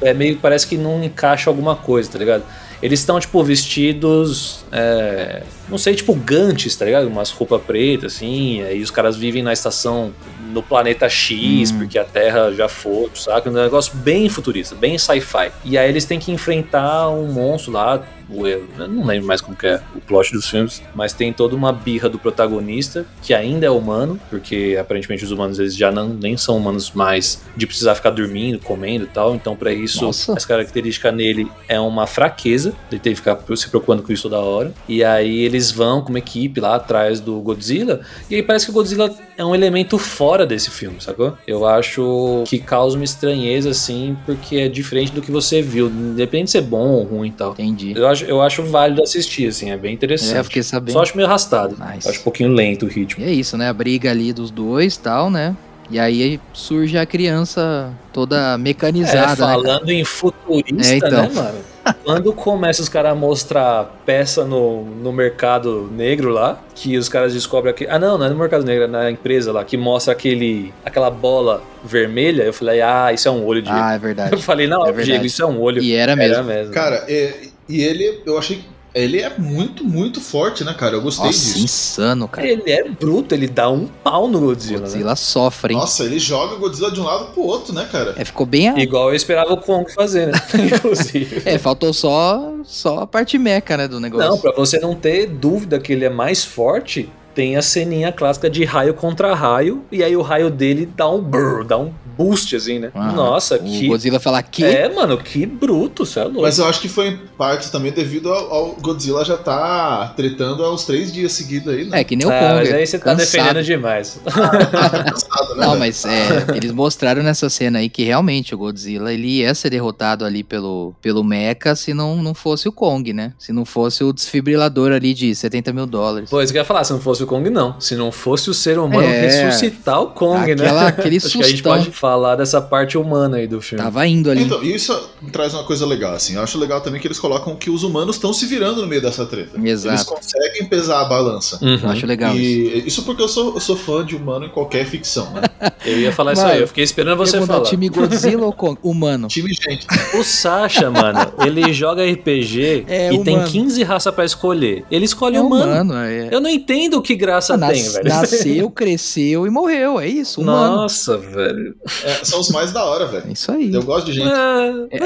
é 0.00 0.14
meio. 0.14 0.36
Parece 0.36 0.66
que 0.66 0.76
não 0.76 1.02
encaixa 1.02 1.50
alguma 1.50 1.76
coisa, 1.76 2.10
tá 2.10 2.18
ligado? 2.18 2.42
Eles 2.82 3.00
estão, 3.00 3.18
tipo, 3.18 3.42
vestidos. 3.42 4.64
é, 4.70 5.42
não 5.68 5.78
sei, 5.78 5.94
tipo, 5.94 6.14
gantes, 6.14 6.76
tá 6.76 6.84
ligado? 6.84 7.08
Umas 7.08 7.30
roupas 7.30 7.60
pretas, 7.62 8.14
assim. 8.16 8.62
Aí 8.62 8.80
os 8.80 8.90
caras 8.90 9.16
vivem 9.16 9.42
na 9.42 9.52
estação. 9.52 10.12
No 10.52 10.62
planeta 10.62 11.08
X, 11.08 11.70
Hum. 11.70 11.78
porque 11.78 11.98
a 11.98 12.04
Terra 12.04 12.50
já 12.52 12.68
foi, 12.68 13.10
saca? 13.14 13.48
Um 13.50 13.52
negócio 13.52 13.94
bem 13.96 14.28
futurista, 14.28 14.74
bem 14.74 14.96
sci-fi. 14.98 15.50
E 15.64 15.76
aí 15.78 15.88
eles 15.88 16.04
têm 16.04 16.18
que 16.18 16.30
enfrentar 16.32 17.08
um 17.10 17.30
monstro 17.32 17.72
lá. 17.72 18.02
o- 18.30 18.46
Eu 18.46 18.68
não 18.88 19.06
lembro 19.06 19.26
mais 19.26 19.40
como 19.40 19.56
que 19.56 19.66
é 19.66 19.80
o 19.96 20.00
plot 20.02 20.32
dos 20.34 20.46
filmes, 20.50 20.82
mas 20.94 21.14
tem 21.14 21.32
toda 21.32 21.56
uma 21.56 21.72
birra 21.72 22.10
do 22.10 22.18
protagonista, 22.18 23.06
que 23.22 23.32
ainda 23.32 23.64
é 23.64 23.70
humano, 23.70 24.20
porque 24.28 24.76
aparentemente 24.78 25.24
os 25.24 25.30
humanos 25.30 25.58
eles 25.58 25.74
já 25.74 25.90
não 25.90 26.10
nem 26.10 26.36
são 26.36 26.54
humanos 26.58 26.90
mais 26.92 27.42
de 27.56 27.66
precisar 27.66 27.94
ficar 27.94 28.10
dormindo, 28.10 28.58
comendo 28.58 29.04
e 29.04 29.08
tal. 29.08 29.34
Então, 29.34 29.56
pra 29.56 29.72
isso, 29.72 30.04
Nossa. 30.04 30.34
essa 30.36 30.46
característica 30.46 31.10
nele 31.10 31.50
é 31.66 31.80
uma 31.80 32.06
fraqueza, 32.06 32.74
ele 32.92 33.00
tem 33.00 33.12
que 33.14 33.18
ficar 33.18 33.38
se 33.56 33.66
preocupando 33.70 34.02
com 34.02 34.12
isso 34.12 34.24
toda 34.24 34.38
hora. 34.38 34.74
E 34.86 35.02
aí 35.02 35.40
eles 35.44 35.70
vão 35.70 36.02
com 36.02 36.10
uma 36.10 36.18
equipe 36.18 36.60
lá 36.60 36.74
atrás 36.76 37.20
do 37.20 37.40
Godzilla, 37.40 38.00
e 38.30 38.34
aí 38.34 38.42
parece 38.42 38.66
que 38.66 38.70
o 38.72 38.74
Godzilla 38.74 39.10
é 39.38 39.44
um 39.44 39.54
elemento 39.54 39.96
fora 39.96 40.37
desse 40.46 40.70
filme, 40.70 40.96
sacou? 41.00 41.36
Eu 41.46 41.66
acho 41.66 42.44
que 42.46 42.58
causa 42.58 42.96
uma 42.96 43.04
estranheza, 43.04 43.70
assim, 43.70 44.16
porque 44.26 44.56
é 44.56 44.68
diferente 44.68 45.12
do 45.12 45.20
que 45.22 45.30
você 45.30 45.60
viu, 45.62 45.86
independente 45.88 46.46
de 46.46 46.50
ser 46.52 46.60
bom 46.62 46.88
ou 46.88 47.02
ruim 47.04 47.28
e 47.28 47.32
tal. 47.32 47.52
entendi. 47.52 47.92
Eu 47.96 48.06
acho, 48.06 48.24
eu 48.24 48.40
acho 48.42 48.62
válido 48.64 49.02
assistir, 49.02 49.46
assim, 49.48 49.70
é 49.70 49.76
bem 49.76 49.94
interessante. 49.94 50.36
É, 50.36 50.38
eu 50.40 50.44
fiquei 50.44 50.62
sabendo. 50.62 50.92
Só 50.92 51.02
acho 51.02 51.16
meio 51.16 51.28
arrastado. 51.28 51.76
Nice. 51.78 52.08
Acho 52.08 52.20
um 52.20 52.24
pouquinho 52.24 52.50
lento 52.52 52.86
o 52.86 52.88
ritmo. 52.88 53.22
E 53.24 53.28
é 53.28 53.32
isso, 53.32 53.56
né? 53.56 53.68
A 53.68 53.72
briga 53.72 54.10
ali 54.10 54.32
dos 54.32 54.50
dois 54.50 54.94
e 54.96 55.00
tal, 55.00 55.30
né? 55.30 55.56
E 55.90 55.98
aí 55.98 56.38
surge 56.52 56.98
a 56.98 57.06
criança 57.06 57.90
toda 58.12 58.54
É, 58.54 58.58
mecanizada, 58.58 59.30
né? 59.46 59.54
falando 59.54 59.88
em 59.90 60.04
futurista, 60.04 60.92
É, 60.94 60.96
então. 60.98 61.22
né, 61.22 61.30
mano? 61.34 61.58
Quando 62.04 62.32
começa 62.32 62.82
os 62.82 62.88
caras 62.88 63.12
a 63.12 63.14
mostrar 63.14 63.84
peça 64.04 64.44
no, 64.44 64.84
no 64.84 65.12
mercado 65.12 65.88
negro 65.92 66.30
lá, 66.30 66.60
que 66.74 66.96
os 66.96 67.08
caras 67.08 67.32
descobrem 67.32 67.70
aqui. 67.72 67.86
Ah, 67.88 67.98
não, 67.98 68.18
não 68.18 68.26
é 68.26 68.28
no 68.28 68.36
mercado 68.36 68.64
negro, 68.64 68.84
é 68.84 68.86
na 68.86 69.10
empresa 69.10 69.52
lá, 69.52 69.64
que 69.64 69.76
mostra 69.76 70.12
aquele, 70.12 70.72
aquela 70.84 71.10
bola 71.10 71.62
vermelha. 71.84 72.42
Eu 72.42 72.52
falei, 72.52 72.80
ah, 72.80 73.12
isso 73.12 73.28
é 73.28 73.30
um 73.30 73.44
olho, 73.44 73.62
Diego. 73.62 73.78
Ah, 73.78 73.92
é 73.94 73.96
eu 73.96 74.00
verdade. 74.00 74.42
falei, 74.42 74.66
não, 74.66 74.86
é. 74.86 74.92
Diego, 74.92 75.24
isso 75.24 75.42
é 75.42 75.46
um 75.46 75.60
olho. 75.60 75.82
E 75.82 75.94
era 75.94 76.14
mesmo. 76.16 76.34
Era 76.34 76.42
mesmo. 76.42 76.74
Cara, 76.74 77.04
e, 77.08 77.50
e 77.68 77.82
ele, 77.82 78.22
eu 78.24 78.38
achei. 78.38 78.62
Ele 78.98 79.20
é 79.20 79.32
muito, 79.38 79.84
muito 79.84 80.20
forte, 80.20 80.64
né, 80.64 80.74
cara? 80.74 80.96
Eu 80.96 81.02
gostei 81.02 81.26
Nossa, 81.26 81.38
disso. 81.38 81.58
insano, 81.64 82.26
cara. 82.28 82.46
Ele 82.46 82.70
é 82.70 82.88
bruto, 82.88 83.34
ele 83.34 83.46
dá 83.46 83.70
um 83.70 83.86
pau 83.86 84.28
no 84.28 84.40
Godzilla. 84.40 84.80
né? 84.80 84.86
Godzilla 84.86 85.16
sofre, 85.16 85.74
hein? 85.74 85.80
Nossa, 85.80 86.04
ele 86.04 86.18
joga 86.18 86.54
o 86.54 86.58
Godzilla 86.58 86.90
de 86.90 87.00
um 87.00 87.04
lado 87.04 87.32
pro 87.32 87.42
outro, 87.42 87.72
né, 87.72 87.86
cara? 87.90 88.14
É, 88.16 88.24
ficou 88.24 88.44
bem. 88.46 88.68
a- 88.68 88.78
Igual 88.78 89.10
eu 89.10 89.14
esperava 89.14 89.52
o 89.52 89.56
Kong 89.58 89.90
fazer, 89.92 90.26
né? 90.28 90.40
Inclusive. 90.76 91.42
É, 91.44 91.58
faltou 91.58 91.92
só, 91.92 92.52
só 92.64 93.00
a 93.00 93.06
parte 93.06 93.38
meca, 93.38 93.76
né, 93.76 93.86
do 93.88 94.00
negócio. 94.00 94.28
Não, 94.28 94.38
pra 94.38 94.52
você 94.52 94.78
não 94.78 94.94
ter 94.94 95.26
dúvida 95.26 95.78
que 95.78 95.92
ele 95.92 96.04
é 96.04 96.10
mais 96.10 96.44
forte, 96.44 97.08
tem 97.38 97.54
a 97.56 97.62
ceninha 97.62 98.10
clássica 98.10 98.50
de 98.50 98.64
raio 98.64 98.92
contra 98.94 99.32
raio, 99.32 99.84
e 99.92 100.02
aí 100.02 100.16
o 100.16 100.22
raio 100.22 100.50
dele 100.50 100.88
dá 100.96 101.08
um 101.08 101.22
brrr, 101.22 101.62
dá 101.64 101.78
um 101.78 101.92
boost, 102.16 102.56
assim, 102.56 102.80
né? 102.80 102.90
Ah, 102.92 103.12
Nossa, 103.12 103.54
o 103.54 103.58
que. 103.62 103.86
Godzilla 103.86 104.18
fala 104.18 104.42
que. 104.42 104.64
É, 104.64 104.92
mano, 104.92 105.16
que 105.16 105.46
bruto, 105.46 106.04
você 106.04 106.18
é 106.18 106.24
louco. 106.24 106.42
Mas 106.42 106.58
eu 106.58 106.66
acho 106.66 106.80
que 106.80 106.88
foi 106.88 107.06
em 107.10 107.16
parte 107.38 107.70
também 107.70 107.92
devido 107.92 108.32
ao, 108.32 108.52
ao 108.52 108.66
Godzilla 108.80 109.24
já 109.24 109.36
tá 109.36 110.12
tretando 110.16 110.64
há 110.64 110.74
uns 110.74 110.84
três 110.84 111.12
dias 111.12 111.30
seguidos 111.30 111.72
aí, 111.72 111.84
né? 111.84 112.00
É, 112.00 112.02
que 112.02 112.16
nem 112.16 112.26
o 112.26 112.30
Ah, 112.30 112.40
Kong. 112.40 112.54
mas 112.56 112.72
aí 112.72 112.84
você 112.84 112.98
tá 112.98 113.04
cansado. 113.04 113.18
defendendo 113.30 113.62
demais. 113.64 114.20
Cansado, 114.26 115.54
né, 115.54 115.60
Não, 115.60 115.68
velho? 115.68 115.78
mas 115.78 116.04
é, 116.04 116.56
eles 116.56 116.72
mostraram 116.72 117.22
nessa 117.22 117.48
cena 117.48 117.78
aí 117.78 117.88
que 117.88 118.02
realmente 118.02 118.52
o 118.52 118.58
Godzilla 118.58 119.12
ele 119.14 119.28
ia 119.38 119.54
ser 119.54 119.70
derrotado 119.70 120.24
ali 120.24 120.42
pelo, 120.42 120.92
pelo 121.00 121.22
Mecha 121.22 121.76
se 121.76 121.94
não, 121.94 122.16
não 122.20 122.34
fosse 122.34 122.68
o 122.68 122.72
Kong, 122.72 123.12
né? 123.12 123.32
Se 123.38 123.52
não 123.52 123.64
fosse 123.64 124.02
o 124.02 124.12
desfibrilador 124.12 124.90
ali 124.90 125.14
de 125.14 125.32
70 125.36 125.72
mil 125.72 125.86
dólares. 125.86 126.28
Pois 126.28 126.50
que 126.50 126.58
eu 126.58 126.62
ia 126.62 126.64
falar, 126.64 126.82
se 126.82 126.92
não 126.92 127.00
fosse 127.00 127.22
o 127.22 127.27
Kong, 127.28 127.50
não. 127.50 127.80
Se 127.80 127.94
não 127.94 128.10
fosse 128.10 128.50
o 128.50 128.54
ser 128.54 128.78
humano 128.78 129.06
É. 129.06 129.20
ressuscitar 129.20 130.00
o 130.02 130.06
Kong, 130.08 130.50
Aquela- 130.52 130.82
né? 130.82 130.86
aquele 130.88 131.16
Acho 131.28 131.38
que 131.38 131.44
a 131.44 131.48
gente 131.48 131.62
pode 131.62 131.90
falar 131.90 132.36
dessa 132.36 132.60
parte 132.60 132.96
humana 132.98 133.36
aí 133.36 133.46
do 133.46 133.60
filme. 133.60 133.82
Tava 133.84 134.06
indo 134.06 134.30
ali. 134.30 134.42
Então, 134.42 134.62
isso 134.62 135.10
traz 135.32 135.52
uma 135.54 135.64
coisa 135.64 135.84
legal, 135.86 136.14
assim. 136.14 136.34
Eu 136.34 136.42
acho 136.42 136.58
legal 136.58 136.80
também 136.80 137.00
que 137.00 137.06
eles 137.06 137.18
colocam 137.18 137.54
que 137.56 137.68
os 137.70 137.82
humanos 137.82 138.16
estão 138.16 138.32
se 138.32 138.46
virando 138.46 138.80
no 138.80 138.86
meio 138.88 139.02
dessa 139.02 139.26
treta. 139.26 139.50
Eles 139.56 139.84
Exato. 139.84 140.06
conseguem 140.06 140.64
pesar 140.66 141.02
a 141.02 141.04
balança. 141.04 141.58
Uhum. 141.62 141.78
Eu 141.82 141.88
acho 141.90 142.06
legal 142.06 142.34
isso. 142.34 142.42
E 142.42 142.86
isso 142.86 143.02
porque 143.02 143.22
eu 143.22 143.28
sou, 143.28 143.54
eu 143.54 143.60
sou 143.60 143.76
fã 143.76 144.04
de 144.04 144.16
humano 144.16 144.46
em 144.46 144.48
qualquer 144.48 144.86
ficção, 144.86 145.30
né? 145.32 145.42
Eu 145.84 145.98
ia 145.98 146.12
falar 146.12 146.32
isso 146.32 146.42
Mano, 146.42 146.54
aí, 146.54 146.60
eu 146.60 146.66
fiquei 146.68 146.84
esperando 146.84 147.16
você 147.18 147.40
falar. 147.46 147.64
time 147.64 147.88
Godzilla 147.88 148.44
ou 148.44 148.52
Kong? 148.52 148.78
Humano. 148.82 149.28
Time 149.28 149.48
gente. 149.52 149.86
O 150.18 150.22
Sasha, 150.22 150.90
mano, 150.90 151.18
ele 151.44 151.72
joga 151.72 152.04
RPG 152.04 152.84
É, 152.86 153.12
e 153.12 153.18
tem 153.22 153.34
humano. 153.36 153.50
15 153.50 153.82
raças 153.84 154.14
pra 154.14 154.24
escolher. 154.24 154.84
Ele 154.90 155.04
escolhe 155.04 155.36
É 155.36 155.40
humano. 155.40 155.64
humano, 155.72 155.94
é. 155.94 156.28
Eu 156.30 156.40
não 156.40 156.50
entendo 156.50 157.00
que 157.08 157.16
graça 157.16 157.54
Ah, 157.54 157.58
tem, 157.70 157.82
nas- 157.82 157.92
velho. 157.94 158.08
Nasceu, 158.08 158.70
cresceu 158.70 159.46
e 159.46 159.50
morreu. 159.50 159.98
É 159.98 160.06
isso, 160.06 160.42
humano. 160.42 160.76
Nossa, 160.76 161.16
velho. 161.16 161.74
É, 162.04 162.22
são 162.24 162.38
os 162.40 162.50
mais 162.50 162.70
da 162.70 162.84
hora, 162.84 163.06
velho. 163.06 163.24
É 163.28 163.32
isso 163.32 163.50
aí. 163.50 163.72
Eu 163.72 163.82
gosto 163.82 164.06
de 164.06 164.12
gente. 164.12 164.28
É, 164.28 164.98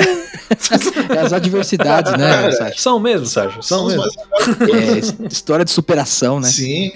É 1.15 1.19
as 1.23 1.33
adversidades, 1.33 2.13
né, 2.13 2.29
Cara, 2.33 2.53
Sasha? 2.53 2.75
São 2.79 2.99
mesmo, 2.99 3.27
Sasha? 3.27 3.63
São 3.63 3.87
os 3.87 3.95
mesmo. 3.95 4.11
É, 4.75 4.99
his- 4.99 5.15
história 5.31 5.65
de 5.65 5.71
superação, 5.71 6.41
né? 6.41 6.49
Sim. 6.49 6.93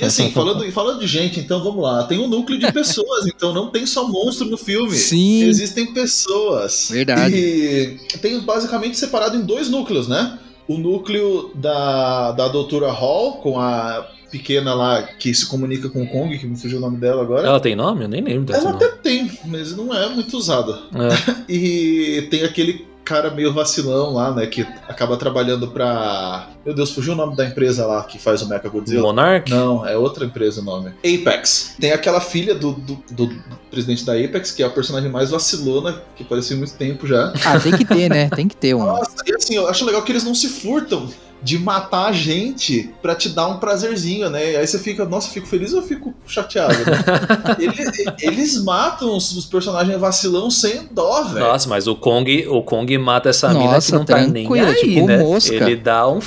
E 0.00 0.04
assim, 0.04 0.30
falando, 0.32 0.70
falando 0.72 1.00
de 1.00 1.06
gente, 1.06 1.38
então 1.38 1.62
vamos 1.62 1.82
lá. 1.82 2.04
Tem 2.04 2.18
um 2.18 2.26
núcleo 2.28 2.58
de 2.58 2.72
pessoas, 2.72 3.26
então 3.26 3.52
não 3.52 3.70
tem 3.70 3.84
só 3.84 4.08
monstro 4.08 4.46
no 4.48 4.56
filme. 4.56 4.96
Sim. 4.96 5.44
Existem 5.44 5.92
pessoas. 5.92 6.88
Verdade. 6.90 7.34
E 7.36 7.98
tem 8.18 8.40
basicamente 8.40 8.98
separado 8.98 9.36
em 9.36 9.42
dois 9.42 9.68
núcleos, 9.68 10.08
né? 10.08 10.38
O 10.68 10.78
núcleo 10.78 11.50
da, 11.56 12.32
da 12.32 12.48
doutora 12.48 12.90
Hall, 12.92 13.34
com 13.38 13.58
a 13.58 14.06
pequena 14.30 14.74
lá 14.74 15.02
que 15.02 15.34
se 15.34 15.46
comunica 15.46 15.88
com 15.88 16.02
o 16.02 16.06
Kong, 16.06 16.38
que 16.38 16.46
me 16.46 16.56
fugiu 16.56 16.78
o 16.78 16.80
nome 16.80 16.96
dela 16.96 17.22
agora. 17.22 17.46
Ela 17.46 17.60
tem 17.60 17.74
nome? 17.74 18.04
Eu 18.04 18.08
nem 18.08 18.22
lembro 18.22 18.44
dessa 18.44 18.60
Ela 18.60 18.72
nome. 18.72 18.84
até 18.84 18.96
tem, 18.96 19.30
mas 19.46 19.76
não 19.76 19.94
é 19.94 20.08
muito 20.08 20.36
usada. 20.36 20.72
É. 20.94 21.40
E 21.52 22.28
tem 22.30 22.44
aquele 22.44 22.88
cara 23.10 23.30
meio 23.30 23.52
vacilão 23.52 24.14
lá, 24.14 24.32
né? 24.32 24.46
Que 24.46 24.62
acaba 24.88 25.16
trabalhando 25.16 25.66
pra. 25.68 26.48
Meu 26.64 26.72
Deus, 26.72 26.92
fugiu 26.92 27.14
o 27.14 27.16
nome 27.16 27.34
da 27.34 27.44
empresa 27.44 27.84
lá 27.84 28.04
que 28.04 28.20
faz 28.20 28.40
o 28.40 28.48
Mecha 28.48 28.68
Godzilla. 28.68 29.02
Monarch? 29.02 29.50
Não, 29.50 29.84
é 29.84 29.96
outra 29.96 30.24
empresa 30.24 30.60
o 30.60 30.64
nome. 30.64 30.92
Apex. 30.98 31.74
Tem 31.80 31.90
aquela 31.90 32.20
filha 32.20 32.54
do, 32.54 32.72
do, 32.72 33.02
do 33.10 33.30
presidente 33.68 34.04
da 34.04 34.12
Apex, 34.12 34.52
que 34.52 34.62
é 34.62 34.66
a 34.66 34.70
personagem 34.70 35.10
mais 35.10 35.30
vacilona, 35.30 36.00
que 36.14 36.22
apareceu 36.22 36.56
há 36.56 36.58
muito 36.58 36.74
tempo 36.74 37.04
já. 37.06 37.32
Ah, 37.44 37.58
tem 37.58 37.76
que 37.76 37.84
ter, 37.84 38.08
né? 38.08 38.28
Tem 38.30 38.46
que 38.46 38.56
ter 38.56 38.74
um. 38.74 38.84
Nossa, 38.84 39.16
e 39.26 39.34
assim, 39.34 39.56
eu 39.56 39.66
acho 39.66 39.84
legal 39.84 40.02
que 40.02 40.12
eles 40.12 40.22
não 40.22 40.34
se 40.34 40.48
furtam 40.48 41.08
de 41.42 41.58
matar 41.58 42.06
a 42.06 42.12
gente 42.12 42.90
pra 43.00 43.14
te 43.14 43.30
dar 43.30 43.48
um 43.48 43.58
prazerzinho, 43.58 44.28
né? 44.28 44.56
Aí 44.56 44.66
você 44.66 44.78
fica, 44.78 45.04
nossa, 45.04 45.28
eu 45.28 45.32
fico 45.32 45.46
feliz 45.46 45.72
ou 45.72 45.80
eu 45.80 45.86
fico 45.86 46.14
chateado? 46.26 46.74
Né? 46.74 47.56
eles, 47.58 48.04
eles 48.20 48.64
matam 48.64 49.16
os, 49.16 49.32
os 49.36 49.46
personagens 49.46 49.98
vacilão 49.98 50.50
sem 50.50 50.88
dó, 50.90 51.24
velho. 51.24 51.46
Nossa, 51.46 51.68
mas 51.68 51.86
o 51.86 51.94
Kong, 51.96 52.46
o 52.48 52.62
Kong 52.62 52.96
mata 52.98 53.30
essa 53.30 53.48
mina 53.48 53.60
que 53.60 53.66
Nossa, 53.66 53.96
não 53.96 54.04
tá 54.04 54.26
nem 54.26 54.46
aí, 54.60 54.74
tipo 54.76 55.06
né? 55.06 55.18
mosca. 55.18 55.54
Ele 55.54 55.76
dá 55.76 56.06
um. 56.08 56.18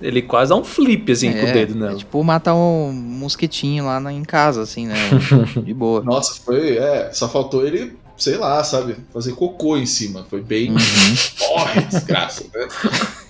Ele 0.00 0.20
quase 0.22 0.50
dá 0.50 0.56
um 0.56 0.64
flip 0.64 1.10
assim 1.12 1.32
com 1.32 1.44
o 1.48 1.52
dedo 1.52 1.74
é 1.74 1.76
nela. 1.86 1.96
tipo 1.96 2.22
matar 2.22 2.54
um 2.54 2.92
mosquitinho 2.92 3.86
lá 3.86 4.00
na- 4.00 4.12
em 4.12 4.22
casa, 4.22 4.62
assim, 4.62 4.86
né? 4.86 4.96
De 5.64 5.72
boa. 5.72 6.02
Nossa, 6.02 6.34
foi, 6.44 6.76
é, 6.76 7.10
só 7.12 7.28
faltou 7.28 7.66
ele, 7.66 7.96
sei 8.16 8.36
lá, 8.36 8.62
sabe, 8.64 8.96
fazer 9.12 9.32
cocô 9.32 9.76
em 9.76 9.86
cima. 9.86 10.26
Foi 10.28 10.42
bem. 10.42 10.70
Uhum. 10.70 10.76
Morre, 11.56 11.80
desgraça, 11.82 12.44
né? 12.54 12.68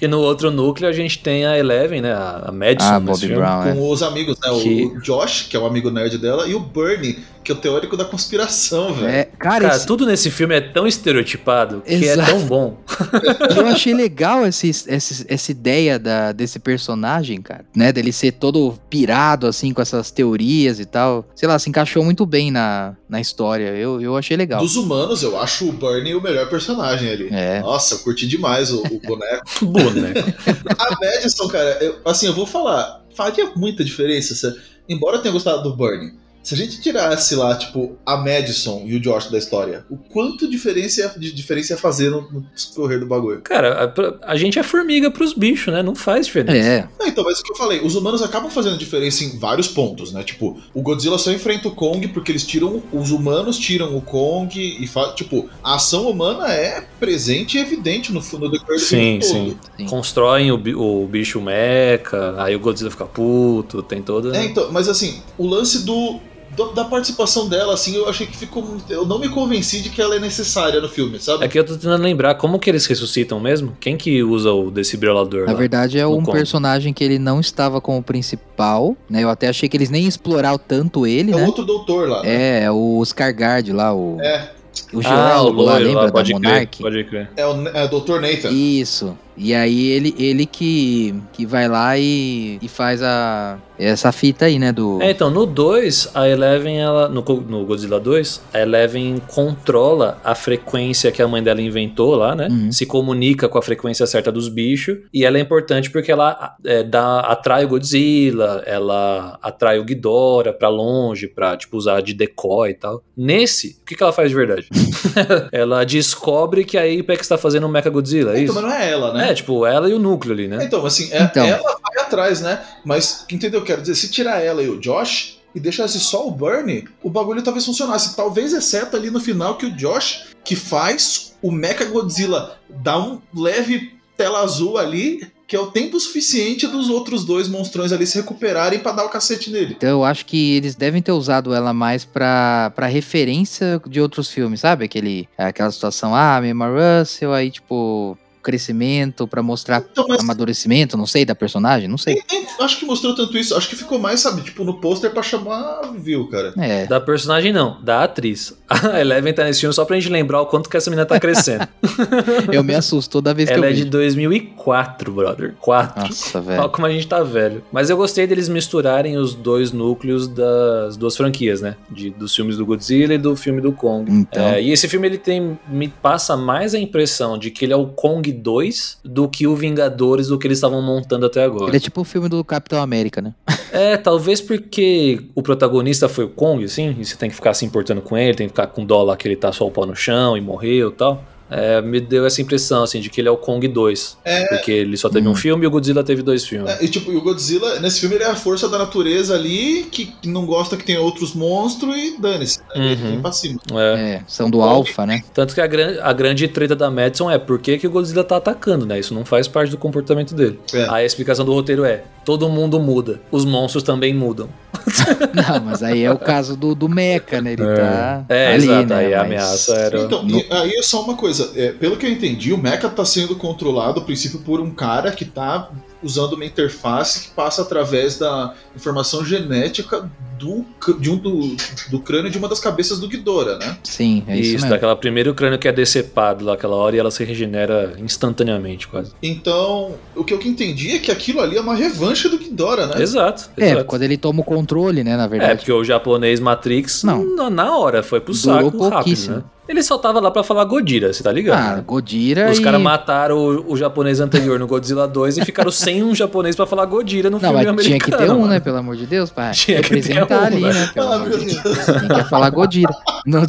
E 0.05 0.09
no 0.09 0.21
outro 0.21 0.51
núcleo 0.51 0.89
a 0.89 0.93
gente 0.93 1.19
tem 1.19 1.47
a 1.47 1.59
Eleven, 1.59 2.03
né? 2.03 2.13
A 2.13 2.51
Madison. 2.53 2.89
Ah, 2.91 3.01
nesse 3.01 3.07
Bobby 3.07 3.21
filme. 3.21 3.37
Brown, 3.37 3.63
é. 3.67 3.73
Com 3.75 3.91
os 3.91 4.03
amigos, 4.03 4.37
né? 4.43 4.51
Que- 4.63 4.85
O 4.85 5.01
Josh, 5.01 5.47
que 5.49 5.57
é 5.57 5.61
o 5.61 5.67
amigo 5.67 5.91
nerd 5.91 6.19
dela, 6.19 6.47
e 6.47 6.55
o 6.55 6.61
Bernie, 6.61 7.19
que 7.43 7.51
é 7.53 7.55
o 7.55 7.59
teórico 7.59 7.97
da 7.97 8.05
conspiração, 8.05 8.93
velho. 8.95 9.09
É, 9.09 9.25
cara, 9.25 9.61
Cara, 9.65 9.77
esse- 9.77 9.87
tudo 9.87 10.07
nesse 10.07 10.31
filme 10.31 10.55
é 10.55 10.61
tão 10.61 10.87
estereotipado 10.87 11.83
que 11.87 11.93
Exato. 11.95 12.21
é 12.31 12.33
tão 12.33 12.41
bom. 12.47 12.79
eu 13.57 13.67
achei 13.67 13.95
legal 13.95 14.47
esse, 14.47 14.69
esse- 14.69 15.25
essa 15.29 15.51
ideia 15.51 15.99
da, 15.99 16.33
desse 16.33 16.59
personagem, 16.59 17.41
cara, 17.41 17.65
né? 17.75 17.93
Dele 17.93 18.13
ser 18.13 18.33
todo 18.33 18.75
pirado, 18.91 19.47
assim, 19.47 19.73
com 19.73 19.81
essas 19.83 20.11
teorias 20.11 20.79
e 20.81 20.85
tal. 20.85 21.25
Sei 21.35 21.49
lá, 21.49 21.59
se 21.59 21.69
encaixou 21.69 22.03
muito 22.05 22.25
bem 22.27 22.51
na, 22.51 22.95
na 23.09 23.21
história. 23.21 23.69
Eu, 23.77 24.01
eu 24.01 24.17
achei 24.17 24.37
legal. 24.37 24.61
Dos 24.61 24.77
humanos, 24.77 25.23
eu 25.23 25.39
acho 25.41 25.69
o 25.69 25.73
Bernie 25.73 26.15
o 26.15 26.21
melhor 26.21 26.49
personagem 26.49 27.11
ali. 27.11 27.29
É. 27.31 27.61
Nossa, 27.61 27.95
eu 27.95 27.99
curti 28.01 28.27
demais 28.27 28.71
o, 28.73 28.83
o 28.83 29.01
boneco. 29.01 29.45
Boneco. 29.63 29.94
A 30.79 30.91
Madison, 31.01 31.49
cara, 31.49 31.79
eu- 31.83 31.99
assim, 32.05 32.27
eu 32.27 32.35
vou 32.35 32.47
falar, 32.47 33.05
faria 33.15 33.51
muita 33.57 33.85
diferença. 33.85 34.57
embora 34.89 35.17
eu 35.17 35.23
tenha 35.23 35.33
gostado 35.33 35.63
do 35.63 35.77
Bernie, 35.77 36.13
se 36.45 36.53
a 36.53 36.57
gente 36.57 36.81
tirasse 36.81 37.35
lá, 37.35 37.57
tipo, 37.57 37.97
a 38.05 38.19
Madison 38.19 38.83
e 38.85 38.95
o 38.95 39.01
Josh 39.01 39.31
da 39.31 39.39
história, 39.39 39.85
o 39.89 39.97
quanto 39.97 40.49
diferença 40.49 41.01
ia, 41.01 41.09
de 41.09 41.33
diferença 41.33 41.73
ia 41.73 41.79
fazer 41.79 42.11
no, 42.11 42.21
no 42.31 42.45
correr 42.75 42.99
do 42.99 43.07
bagulho? 43.07 43.41
Cara, 43.41 43.93
a, 44.23 44.33
a 44.33 44.37
gente 44.37 44.59
é 44.59 44.63
formiga 44.63 45.11
pros 45.11 45.33
bichos, 45.33 45.73
né? 45.73 45.83
Não 45.83 45.95
faz 45.95 46.27
diferença. 46.27 46.69
É, 46.69 46.89
Não, 47.01 47.07
então, 47.07 47.25
mas 47.25 47.41
o 47.41 47.43
que 47.43 47.53
eu 47.53 47.57
falei, 47.57 47.81
os 47.81 47.95
humanos 47.95 48.23
acabam 48.23 48.51
fazendo 48.51 48.77
diferença 48.77 49.25
em 49.25 49.39
vários 49.39 49.69
pontos, 49.69 50.13
né? 50.13 50.23
Tipo, 50.23 50.61
o 50.75 50.83
Godzilla 50.83 51.17
só 51.17 51.33
enfrenta 51.33 51.69
o 51.69 51.75
Kong 51.75 52.07
porque 52.09 52.31
eles 52.31 52.47
tiram. 52.47 52.83
Os 52.93 53.11
humanos 53.11 53.59
tiram 53.59 53.97
o 53.97 54.03
Kong 54.03 54.55
e 54.61 54.87
fa... 54.87 55.15
Tipo, 55.15 55.49
a 55.63 55.77
ação 55.77 56.11
humana 56.11 56.53
é 56.53 56.87
presente 57.01 57.57
e 57.57 57.61
evidente 57.61 58.13
no, 58.13 58.21
no 58.21 58.51
decorrer 58.51 58.79
do 58.79 58.85
Sim, 58.85 59.21
filme 59.21 59.23
sim. 59.23 59.57
Sim. 59.79 59.87
Constroem 59.87 60.53
o, 60.53 60.57
o 60.57 61.07
bicho 61.07 61.41
meca, 61.41 62.35
aí 62.43 62.55
o 62.55 62.61
Godzilla 62.61 62.91
fica 62.91 63.07
puto, 63.07 63.83
tem 63.83 64.03
toda. 64.03 64.37
É, 64.37 64.45
então, 64.45 64.71
mas 64.71 64.89
assim, 64.89 65.23
o 65.39 65.47
lance 65.47 65.85
do, 65.85 66.21
do- 66.57 66.73
da 66.73 66.85
participação 66.85 67.49
dela, 67.49 67.75
assim, 67.75 67.95
eu 67.97 68.09
achei 68.09 68.27
que 68.27 68.37
ficou. 68.37 68.63
muito- 68.63 68.91
Eu 68.93 69.05
não 69.07 69.19
me 69.19 69.29
convenci 69.29 69.81
de 69.81 69.91
que 69.91 70.01
ela 70.01 70.17
é 70.17 70.19
necessária 70.19 70.81
no 70.81 70.89
filme, 70.89 71.19
sabe? 71.19 71.45
É 71.45 71.49
que 71.49 71.59
eu 71.59 71.65
tô 71.65 71.75
tentando 71.75 72.03
lembrar 72.03 72.35
como 72.37 72.59
que 72.59 72.71
eles 72.71 72.87
ressuscitam 72.87 73.39
mesmo? 73.41 73.77
Quem 73.81 73.97
que 73.97 74.23
usa 74.23 74.53
o 74.53 74.71
desfibrilador 74.71 75.47
Na 75.47 75.53
lá? 75.53 75.59
verdade, 75.59 75.99
é 75.99 76.07
um 76.07 76.23
Kong. 76.23 76.33
personagem 76.33 76.93
que 76.93 77.03
ele 77.03 77.19
não 77.19 77.41
estava 77.41 77.81
como 77.81 78.03
principal, 78.03 78.97
né? 79.09 79.23
Eu 79.23 79.29
até 79.31 79.49
achei 79.49 79.69
que 79.69 79.77
eles 79.77 79.91
nem 79.91 80.07
exploraram 80.07 80.59
tanto 80.59 81.07
ele, 81.07 81.33
É 81.33 81.35
o 81.35 81.39
né? 81.39 81.47
outro 81.47 81.65
doutor 81.65 82.09
lá. 82.09 82.23
né? 82.23 82.65
É, 82.65 82.71
o 82.71 83.03
Scargard 83.05 83.73
lá, 83.73 83.95
o, 83.95 84.19
É, 84.21 84.51
o 84.93 84.97
ah, 84.97 84.99
o 84.99 85.03
geólogo 85.03 85.63
lá, 85.63 85.73
loiro 85.75 85.87
lembra 85.87 86.01
lá, 86.03 86.07
da 86.07 86.13
pode 86.13 86.35
crer, 86.35 86.43
Monarch? 86.53 86.83
pode 86.83 87.05
crer. 87.05 87.31
é 87.37 87.47
o, 87.47 87.69
é 87.69 87.85
o 87.85 87.89
Dr. 88.01 88.21
Nathan. 88.21 88.51
Isso. 88.51 89.19
E 89.37 89.55
aí 89.55 89.89
ele, 89.89 90.15
ele 90.19 90.47
que, 90.47 91.15
que 91.33 91.45
vai 91.45 91.69
lá 91.69 91.99
e, 91.99 92.59
e 92.63 92.69
faz 92.69 93.03
a 93.03 93.59
essa 93.79 94.13
fita 94.13 94.45
aí, 94.47 94.59
né? 94.59 94.73
Do. 94.73 95.03
É, 95.03 95.11
então, 95.11 95.31
no 95.31 95.47
2, 95.47 96.11
a 96.15 96.29
Eleven, 96.29 96.81
ela, 96.81 97.09
no, 97.09 97.23
no 97.23 97.65
Godzilla 97.65 97.99
2, 97.99 98.43
a 98.53 98.61
Eleven 98.61 99.21
controla 99.27 100.19
a 100.23 100.35
frequência 100.35 101.11
que 101.11 101.21
a 101.21 101.29
mãe 101.29 101.43
dela 101.43 101.61
inventou 101.61 102.15
lá, 102.15 102.35
né? 102.35 102.49
Uhum. 102.51 102.71
Se 102.71 102.87
comunica 102.87 103.49
com 103.49 103.59
a 103.59 103.63
frequência 103.63 104.07
certa 104.07 104.31
dos 104.31 104.49
bichos. 104.49 104.99
E 105.13 105.25
ela 105.25 105.39
é 105.39 105.41
importante 105.41 105.91
porque 105.91 106.13
ela 106.13 106.55
é, 106.65 106.83
dá, 106.83 107.21
atrai 107.21 107.65
o 107.65 107.69
Godzilla, 107.69 108.63
ela 108.65 109.39
atrai 109.43 109.79
o 109.79 109.85
Ghidorah 109.85 110.53
pra 110.53 110.69
longe, 110.69 111.27
pra, 111.27 111.57
tipo, 111.57 111.77
usar 111.77 112.01
de 112.01 112.15
decoy 112.15 112.71
e 112.71 112.75
tal. 112.75 113.03
Nesse, 113.17 113.79
o 113.83 113.85
que, 113.85 113.97
que 113.97 114.03
ela 114.03 114.13
faz 114.13 114.31
de 114.31 114.37
verdade? 114.37 114.69
ela 115.51 115.85
descobre 115.85 116.65
que 116.65 116.79
a 116.79 116.83
Apex 116.83 117.27
tá 117.27 117.37
fazendo 117.37 117.67
um 117.67 117.71
Mecha 117.71 117.91
Godzilla, 117.91 118.37
é 118.37 118.43
então, 118.43 118.45
isso? 118.45 118.55
mas 118.55 118.63
não 118.63 118.73
é 118.73 118.91
ela, 118.91 119.13
né? 119.13 119.24
É, 119.31 119.35
tipo, 119.35 119.65
ela 119.67 119.89
e 119.89 119.95
o 119.95 119.99
núcleo 119.99 120.33
ali, 120.35 120.49
né? 120.49 120.65
Então, 120.65 120.85
assim, 120.85 121.13
é- 121.13 121.23
Então. 121.23 121.45
ela 121.47 121.79
vai 121.83 122.03
atrás, 122.05 122.41
né? 122.41 122.61
Mas, 122.85 123.25
entendeu? 123.31 123.63
Quero 123.63 123.81
dizer, 123.81 123.95
se 123.95 124.11
tirar 124.11 124.41
ela 124.41 124.63
e 124.63 124.69
o 124.69 124.79
Josh 124.81 125.39
e 125.55 125.61
deixasse 125.61 126.01
só 126.01 126.27
o 126.27 126.31
Bernie, 126.31 126.89
o 127.03 127.09
bagulho 127.11 127.43
talvez 127.43 127.65
funcionasse. 127.65 128.17
Talvez, 128.17 128.53
exceto 128.53 128.97
ali 128.97 129.11
no 129.11 129.21
final, 129.21 129.57
que 129.57 129.67
o 129.67 129.71
Josh, 129.77 130.27
que 130.45 130.57
faz 130.57 131.35
o 131.41 131.51
Mecha 131.51 131.85
Godzilla 131.85 132.59
dar 132.69 132.99
um 132.99 133.21
leve 133.35 133.93
tela 134.17 134.41
azul 134.43 134.79
ali, 134.79 135.27
que 135.47 135.55
é 135.55 135.61
o 135.61 135.67
tempo 135.71 135.99
suficiente 136.01 136.67
dos 136.67 136.89
outros 136.89 137.25
dois 137.25 137.49
monstrões 137.49 137.93
ali 137.93 138.07
se 138.07 138.17
recuperarem 138.17 138.79
pra 138.79 138.93
dar 138.93 139.05
o 139.05 139.09
cacete 139.09 139.51
nele. 139.51 139.75
Então 139.77 139.89
eu 139.91 140.05
acho 140.05 140.25
que 140.25 140.57
eles 140.57 140.75
devem 140.75 141.03
ter 141.03 141.13
usado 141.13 141.53
ela 141.55 141.73
mais 141.73 142.05
pra, 142.05 142.73
pra 142.75 142.87
referência 142.87 143.81
de 143.87 144.01
outros 144.01 144.31
filmes, 144.31 144.61
sabe? 144.61 144.85
Aquele, 144.87 145.29
aquela 145.37 145.71
situação, 145.71 146.15
ah, 146.15 146.41
Emma 146.45 146.67
Russell, 146.69 147.33
aí 147.33 147.51
tipo, 147.51 148.17
crescimento 148.45 149.27
pra 149.27 149.43
mostrar 149.43 149.83
Então, 149.91 150.07
mas 150.09 150.21
amadurecimento, 150.21 150.97
não 150.97 151.07
sei, 151.07 151.25
da 151.25 151.35
personagem, 151.35 151.89
não 151.89 151.99
sei. 151.99 152.23
nem 152.31 152.47
acho 152.61 152.79
que 152.79 152.85
mostrou 152.85 153.15
tanto 153.15 153.37
isso. 153.37 153.57
Acho 153.57 153.69
que 153.69 153.75
ficou 153.77 153.99
mais, 153.99 154.21
sabe, 154.21 154.43
tipo, 154.43 154.63
no 154.63 154.81
pôster 154.81 155.11
pra 155.11 155.23
chamar 155.23 155.81
view, 155.99 156.29
cara. 156.29 156.53
É, 156.59 156.87
Da 156.87 157.01
personagem 157.01 157.53
não, 157.53 157.83
da 157.83 158.05
atriz. 158.05 158.55
A 158.83 159.01
Eleven 159.01 159.33
tá 159.33 159.45
nesse 159.45 159.61
filme 159.61 159.75
só 159.75 159.85
pra 159.85 159.97
gente 159.99 160.11
lembrar 160.11 160.41
o 160.41 160.47
quanto 160.47 160.69
que 160.69 160.77
essa 160.77 160.91
menina 160.91 161.07
tá 161.07 161.19
crescendo. 161.21 161.67
Eu 162.53 162.65
me 162.65 162.75
assusto 162.75 163.13
toda 163.13 163.33
vez 163.35 163.49
que 163.49 163.55
Ela 163.55 163.67
eu 163.67 163.71
é 163.71 163.73
de 163.73 163.79
vejo. 163.81 163.91
2004, 163.91 165.13
brother. 165.13 165.55
4. 165.61 166.03
Nossa, 166.03 166.39
Olha 166.39 166.47
velho. 166.47 166.69
como 166.71 166.87
a 166.87 166.91
gente 166.91 167.07
tá 167.07 167.23
velho. 167.23 167.63
Mas 167.73 167.91
eu 167.91 167.97
gostei 167.97 168.27
deles 168.27 168.49
misturarem 168.49 169.17
os 169.17 169.35
dois 169.35 169.73
núcleos 169.73 170.27
das 170.29 170.97
duas 170.97 171.17
franquias, 171.17 171.61
né? 171.61 171.77
De, 171.91 172.11
dos 172.11 172.35
filmes 172.35 172.57
do 172.57 172.67
Godzilla 172.67 173.15
e 173.15 173.19
do 173.19 173.37
filme 173.37 173.61
do 173.61 173.73
Kong. 173.73 174.11
Então, 174.11 174.43
É, 174.43 174.63
e 174.63 174.71
esse 174.73 174.89
filme 174.89 175.07
ele 175.07 175.19
tem 175.19 175.59
me 175.69 175.89
passa 175.89 176.37
mais 176.37 176.75
a 176.75 176.79
impressão 176.79 177.39
de 177.39 177.51
que 177.51 177.65
ele 177.65 177.73
é 177.73 177.77
o 177.77 177.87
Kong 177.87 178.31
2 178.33 178.99
do 179.05 179.29
que 179.29 179.47
o 179.47 179.55
Vingadores 179.55 180.29
do 180.29 180.39
que 180.39 180.47
eles 180.47 180.59
estavam 180.59 180.83
montando 180.83 181.27
até 181.27 181.43
agora. 181.45 181.71
ele 181.71 181.77
é 181.77 181.81
tipo 181.81 182.01
o 182.01 182.05
filme 182.05 182.29
do 182.29 182.43
Capitão 182.45 182.81
América, 182.81 183.21
né? 183.23 183.35
É, 183.73 183.97
talvez 183.97 184.41
porque 184.41 185.21
o 185.35 185.43
protagonista 185.43 186.09
foi 186.09 186.25
o 186.25 186.29
Kong, 186.29 186.65
assim, 186.65 186.95
e 186.99 187.05
você 187.05 187.17
tem 187.17 187.29
que 187.29 187.35
ficar 187.35 187.55
se 187.55 187.65
importando 187.65 188.01
com 188.01 188.17
ele, 188.17 188.35
tem 188.35 188.47
que 188.47 188.53
ficar 188.53 188.64
com 188.67 188.85
dó 188.85 189.03
lá 189.03 189.17
que 189.17 189.27
ele 189.29 189.37
tá 189.37 189.53
só 189.53 189.67
o 189.67 189.71
pau 189.71 189.87
no 189.87 189.95
chão 189.97 190.37
e 190.37 190.41
morreu 190.41 190.89
e 190.89 190.93
tal. 190.93 191.25
É, 191.51 191.81
me 191.83 192.01
deu 192.01 192.25
essa 192.27 192.41
impressão, 192.41 192.83
assim, 192.83 193.01
de 193.01 193.11
que 193.11 193.21
ele 193.21 193.29
é 193.29 193.31
o 193.31 193.37
Kong 193.37 193.69
2. 193.69 194.17
É. 194.25 194.47
Porque 194.49 194.73
ele 194.73 194.97
só 194.97 195.11
teve 195.11 195.29
Hum. 195.29 195.33
um 195.33 195.35
filme 195.37 195.63
e 195.65 195.67
o 195.67 195.71
Godzilla 195.71 196.03
teve 196.03 196.23
dois 196.23 196.45
filmes. 196.45 196.71
É, 196.73 196.83
e 196.83 196.89
tipo, 196.89 197.13
e 197.13 197.17
o 197.17 197.21
Godzilla, 197.21 197.79
nesse 197.81 198.01
filme, 198.01 198.15
ele 198.17 198.25
é 198.25 198.29
a 198.31 198.35
força 198.35 198.67
da 198.69 198.79
natureza 198.79 199.35
ali, 199.35 199.85
que 199.85 200.07
que 200.07 200.27
não 200.29 200.47
gosta 200.47 200.75
que 200.77 200.83
tem 200.85 200.97
outros 200.97 201.35
monstros 201.35 201.95
e 201.97 202.17
dane-se. 202.19 202.59
né? 202.61 202.65
Ele 202.75 202.89
Uhum. 202.95 203.11
vem 203.11 203.21
pra 203.21 203.31
cima. 203.31 203.61
É. 203.73 204.15
É, 204.15 204.23
são 204.27 204.51
do 204.51 204.63
Alpha, 204.63 205.05
né? 205.07 205.23
Tanto 205.35 205.55
que 205.55 205.61
a, 205.61 205.67
gran 205.67 205.99
a 206.03 206.13
grande 206.15 206.49
treta 206.49 206.75
da 206.75 206.91
Madison 206.91 207.31
é 207.31 207.39
por 207.39 207.59
que, 207.61 207.77
que 207.79 207.87
o 207.87 207.91
Godzilla 207.91 208.25
tá 208.25 208.37
atacando, 208.39 208.87
né? 208.87 208.99
Isso 208.99 209.13
não 209.15 209.25
faz 209.25 209.47
parte 209.47 209.71
do 209.71 209.77
comportamento 209.79 210.35
dele. 210.35 210.59
É. 210.73 210.85
Aí 210.89 211.03
a 211.03 211.05
explicação 211.05 211.45
do 211.45 211.53
roteiro 211.53 211.85
é: 211.85 212.05
todo 212.25 212.49
mundo 212.49 212.81
muda, 212.81 213.21
os 213.31 213.45
monstros 213.45 213.83
também 213.85 214.15
mudam. 214.15 214.49
Não, 215.35 215.61
mas 215.65 215.83
aí 215.83 216.03
é 216.05 216.11
o 216.13 216.19
caso 216.19 216.57
do, 216.57 216.75
do 216.75 216.89
Mecha, 216.89 217.41
né? 217.41 217.53
Ele 217.53 217.65
tá 217.65 218.25
É, 218.29 218.55
ali, 218.55 218.65
exato, 218.65 218.87
né? 218.89 218.97
aí 218.97 219.15
a 219.15 219.19
Mas- 219.19 219.27
ameaça 219.27 219.75
era. 219.75 219.99
Então, 220.01 220.27
e 220.29 220.47
aí 220.51 220.73
é 220.77 220.83
só 220.83 221.03
uma 221.03 221.15
coisa, 221.17 221.53
é, 221.57 221.73
pelo 221.73 221.97
que 221.97 222.07
eu 222.07 222.11
entendi, 222.11 222.53
o 222.53 222.59
Mecha 222.59 222.89
tá 222.89 223.05
sendo 223.05 223.35
controlado, 223.37 224.01
a 224.01 224.05
princípio, 224.05 224.39
por 224.41 224.61
um 224.61 224.71
cara 224.71 225.11
que 225.13 225.25
tá 225.25 225.69
usando 226.05 226.35
uma 226.35 226.45
interface 226.45 227.23
que 227.23 227.29
passa 227.35 227.63
através 227.63 228.19
da 228.19 228.55
informação 228.77 229.25
genética 229.25 230.09
do, 230.39 230.65
de 230.99 231.11
um, 231.11 231.17
do, 231.17 231.57
do 231.91 232.01
crânio 232.01 232.31
de 232.31 232.37
uma 232.37 232.49
das 232.49 232.61
cabeças 232.61 232.99
do 232.99 233.09
Ghidorah, 233.09 233.57
né? 233.57 233.79
Sim, 233.85 234.23
é 234.27 234.35
isso, 234.35 234.43
Isso, 234.43 234.53
mesmo. 234.57 234.71
daquela 234.71 234.95
primeiro 234.95 235.33
crânio 235.33 235.59
que 235.59 235.67
é 235.69 235.73
decepado 235.73 236.45
lá 236.45 236.55
aquela 236.55 236.75
hora 236.77 236.95
e 236.97 236.99
ela 236.99 237.11
se 237.11 237.25
regenera 237.25 237.95
instantaneamente, 237.99 238.87
quase. 238.89 239.13
Então, 239.23 239.95
o 240.15 240.25
que 240.25 240.35
eu 240.35 240.41
entendi 240.43 240.91
é 240.93 240.99
que 240.99 241.11
aquilo 241.11 241.41
ali 241.41 241.57
é 241.57 241.61
uma 241.61 241.75
revanche 241.75 242.29
do 242.29 242.37
Ghidorah, 242.39 242.87
né? 242.89 243.03
Exato. 243.03 243.49
É, 243.57 243.71
exato. 243.71 243.85
quando 243.87 244.03
ele 244.03 244.17
toma 244.19 244.41
o 244.41 244.45
controle, 244.45 245.03
né? 245.05 245.17
Na 245.17 245.25
É, 245.25 245.29
verdade. 245.29 245.57
porque 245.59 245.73
o 245.73 245.85
japonês 245.85 246.41
Matrix, 246.41 247.05
Não. 247.05 247.25
na, 247.37 247.49
na 247.49 247.77
hora, 247.77 248.03
foi 248.03 248.21
pro 248.21 248.35
Durou 248.35 248.65
saco 248.71 248.89
rápido, 248.89 249.31
né? 249.37 249.43
Ele 249.67 249.83
só 249.83 249.97
tava 249.97 250.21
lá 250.21 250.31
pra 250.31 250.43
falar 250.45 250.65
Godira, 250.65 251.11
você 251.13 251.23
tá 251.23 251.33
ligado? 251.33 251.59
Ah, 251.73 251.77
né? 251.77 251.85
Godira 251.87 252.51
Os 252.51 252.59
e... 252.59 252.63
caras 252.63 252.81
mataram 252.83 253.37
o, 253.39 253.73
o 253.73 253.77
japonês 253.79 254.21
anterior 254.21 254.59
no 254.59 254.67
Godzilla 254.67 255.09
2 255.09 255.39
e 255.39 255.45
ficaram 255.45 255.71
sem 255.71 256.03
um 256.03 256.15
japonês 256.15 256.55
pra 256.55 256.67
falar 256.67 256.85
Godira 256.85 257.31
no 257.31 257.39
Não, 257.39 257.49
filme 257.49 257.55
mas 257.55 257.63
tinha 257.85 257.97
americano. 257.97 258.17
que 258.19 258.25
ter 258.27 258.31
um, 258.31 258.41
mano. 258.41 258.53
né? 258.53 258.61
Pelo 258.61 258.77
amor 258.77 258.95
de 258.97 259.07
Deus, 259.07 259.31
pai. 259.31 259.53
Tinha 259.53 259.81
que 259.81 259.89
ter 259.89 259.95
Representar 260.13 260.43
um, 260.43 260.45
ali, 260.45 260.61
né? 260.61 260.73
né? 260.73 260.91
Pelo 260.93 261.09
Ah, 261.11 261.15
amor 261.17 261.29
meu 261.31 261.39
de 261.39 261.47
Deus. 261.47 261.63
Deus. 261.63 261.85
Quem 261.99 262.09
quer 262.09 262.29
falar 262.29 262.51
Godira? 262.51 262.93
Não, 263.25 263.41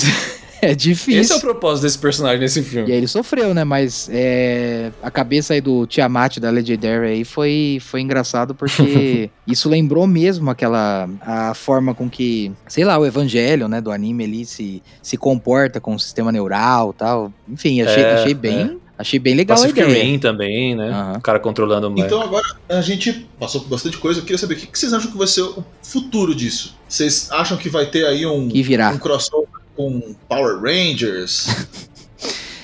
é 0.71 0.75
difícil. 0.75 1.21
Esse 1.21 1.33
é 1.33 1.35
o 1.35 1.39
propósito 1.41 1.83
desse 1.83 1.97
personagem 1.97 2.39
nesse 2.39 2.59
E 2.59 2.63
filme. 2.63 2.91
aí 2.91 2.97
ele 2.97 3.07
sofreu, 3.07 3.53
né? 3.53 3.63
Mas 3.63 4.09
é, 4.11 4.91
a 5.01 5.09
cabeça 5.11 5.53
aí 5.53 5.61
do 5.61 5.85
Tiamat 5.87 6.37
da 6.39 6.49
Legendary 6.49 7.07
aí 7.07 7.23
foi, 7.25 7.79
foi 7.81 8.01
engraçado 8.01 8.53
porque 8.55 9.29
isso 9.47 9.69
lembrou 9.69 10.05
mesmo 10.07 10.49
aquela 10.49 11.09
a 11.21 11.53
forma 11.53 11.93
com 11.93 12.09
que, 12.09 12.51
sei 12.67 12.83
lá, 12.83 12.97
o 12.97 13.05
evangelho, 13.05 13.67
né, 13.67 13.79
do 13.81 13.91
anime 13.91 14.23
ali 14.23 14.45
se, 14.45 14.81
se 15.01 15.17
comporta 15.17 15.79
com 15.79 15.95
o 15.95 15.99
sistema 15.99 16.31
neural 16.31 16.91
e 16.95 16.97
tal. 16.99 17.33
Enfim, 17.49 17.81
achei, 17.81 18.03
É, 18.03 18.13
achei 18.15 18.33
bem, 18.33 18.77
achei 18.97 19.19
bem 19.19 19.35
legal 19.35 19.57
Pacific 19.57 19.81
a 19.81 19.87
ideia. 19.89 20.03
Rim 20.03 20.19
também, 20.19 20.75
né? 20.75 20.89
Aham. 20.89 21.17
O 21.17 21.21
cara 21.21 21.39
controlando 21.39 21.87
o 21.87 21.91
Mecha. 21.91 22.07
Então 22.07 22.21
agora 22.21 22.45
a 22.69 22.81
gente 22.81 23.27
passou 23.39 23.61
por 23.61 23.69
bastante 23.69 23.97
coisa. 23.97 24.19
Eu 24.19 24.23
queria 24.23 24.37
saber 24.37 24.55
o 24.55 24.57
que 24.57 24.67
que 24.67 24.77
vocês 24.79 24.93
acham 24.93 25.11
que 25.11 25.17
vai 25.17 25.27
ser 25.27 25.41
o 25.41 25.63
futuro 25.81 26.33
disso? 26.35 26.75
Vocês 26.87 27.29
acham 27.31 27.57
que 27.57 27.69
vai 27.69 27.85
ter 27.87 28.05
aí 28.05 28.25
um, 28.25 28.47
Que 28.47 28.61
virá. 28.63 28.89
um 28.91 28.97
crossover 28.97 29.47
com 29.75 30.15
Power 30.27 30.59
Rangers? 30.61 31.47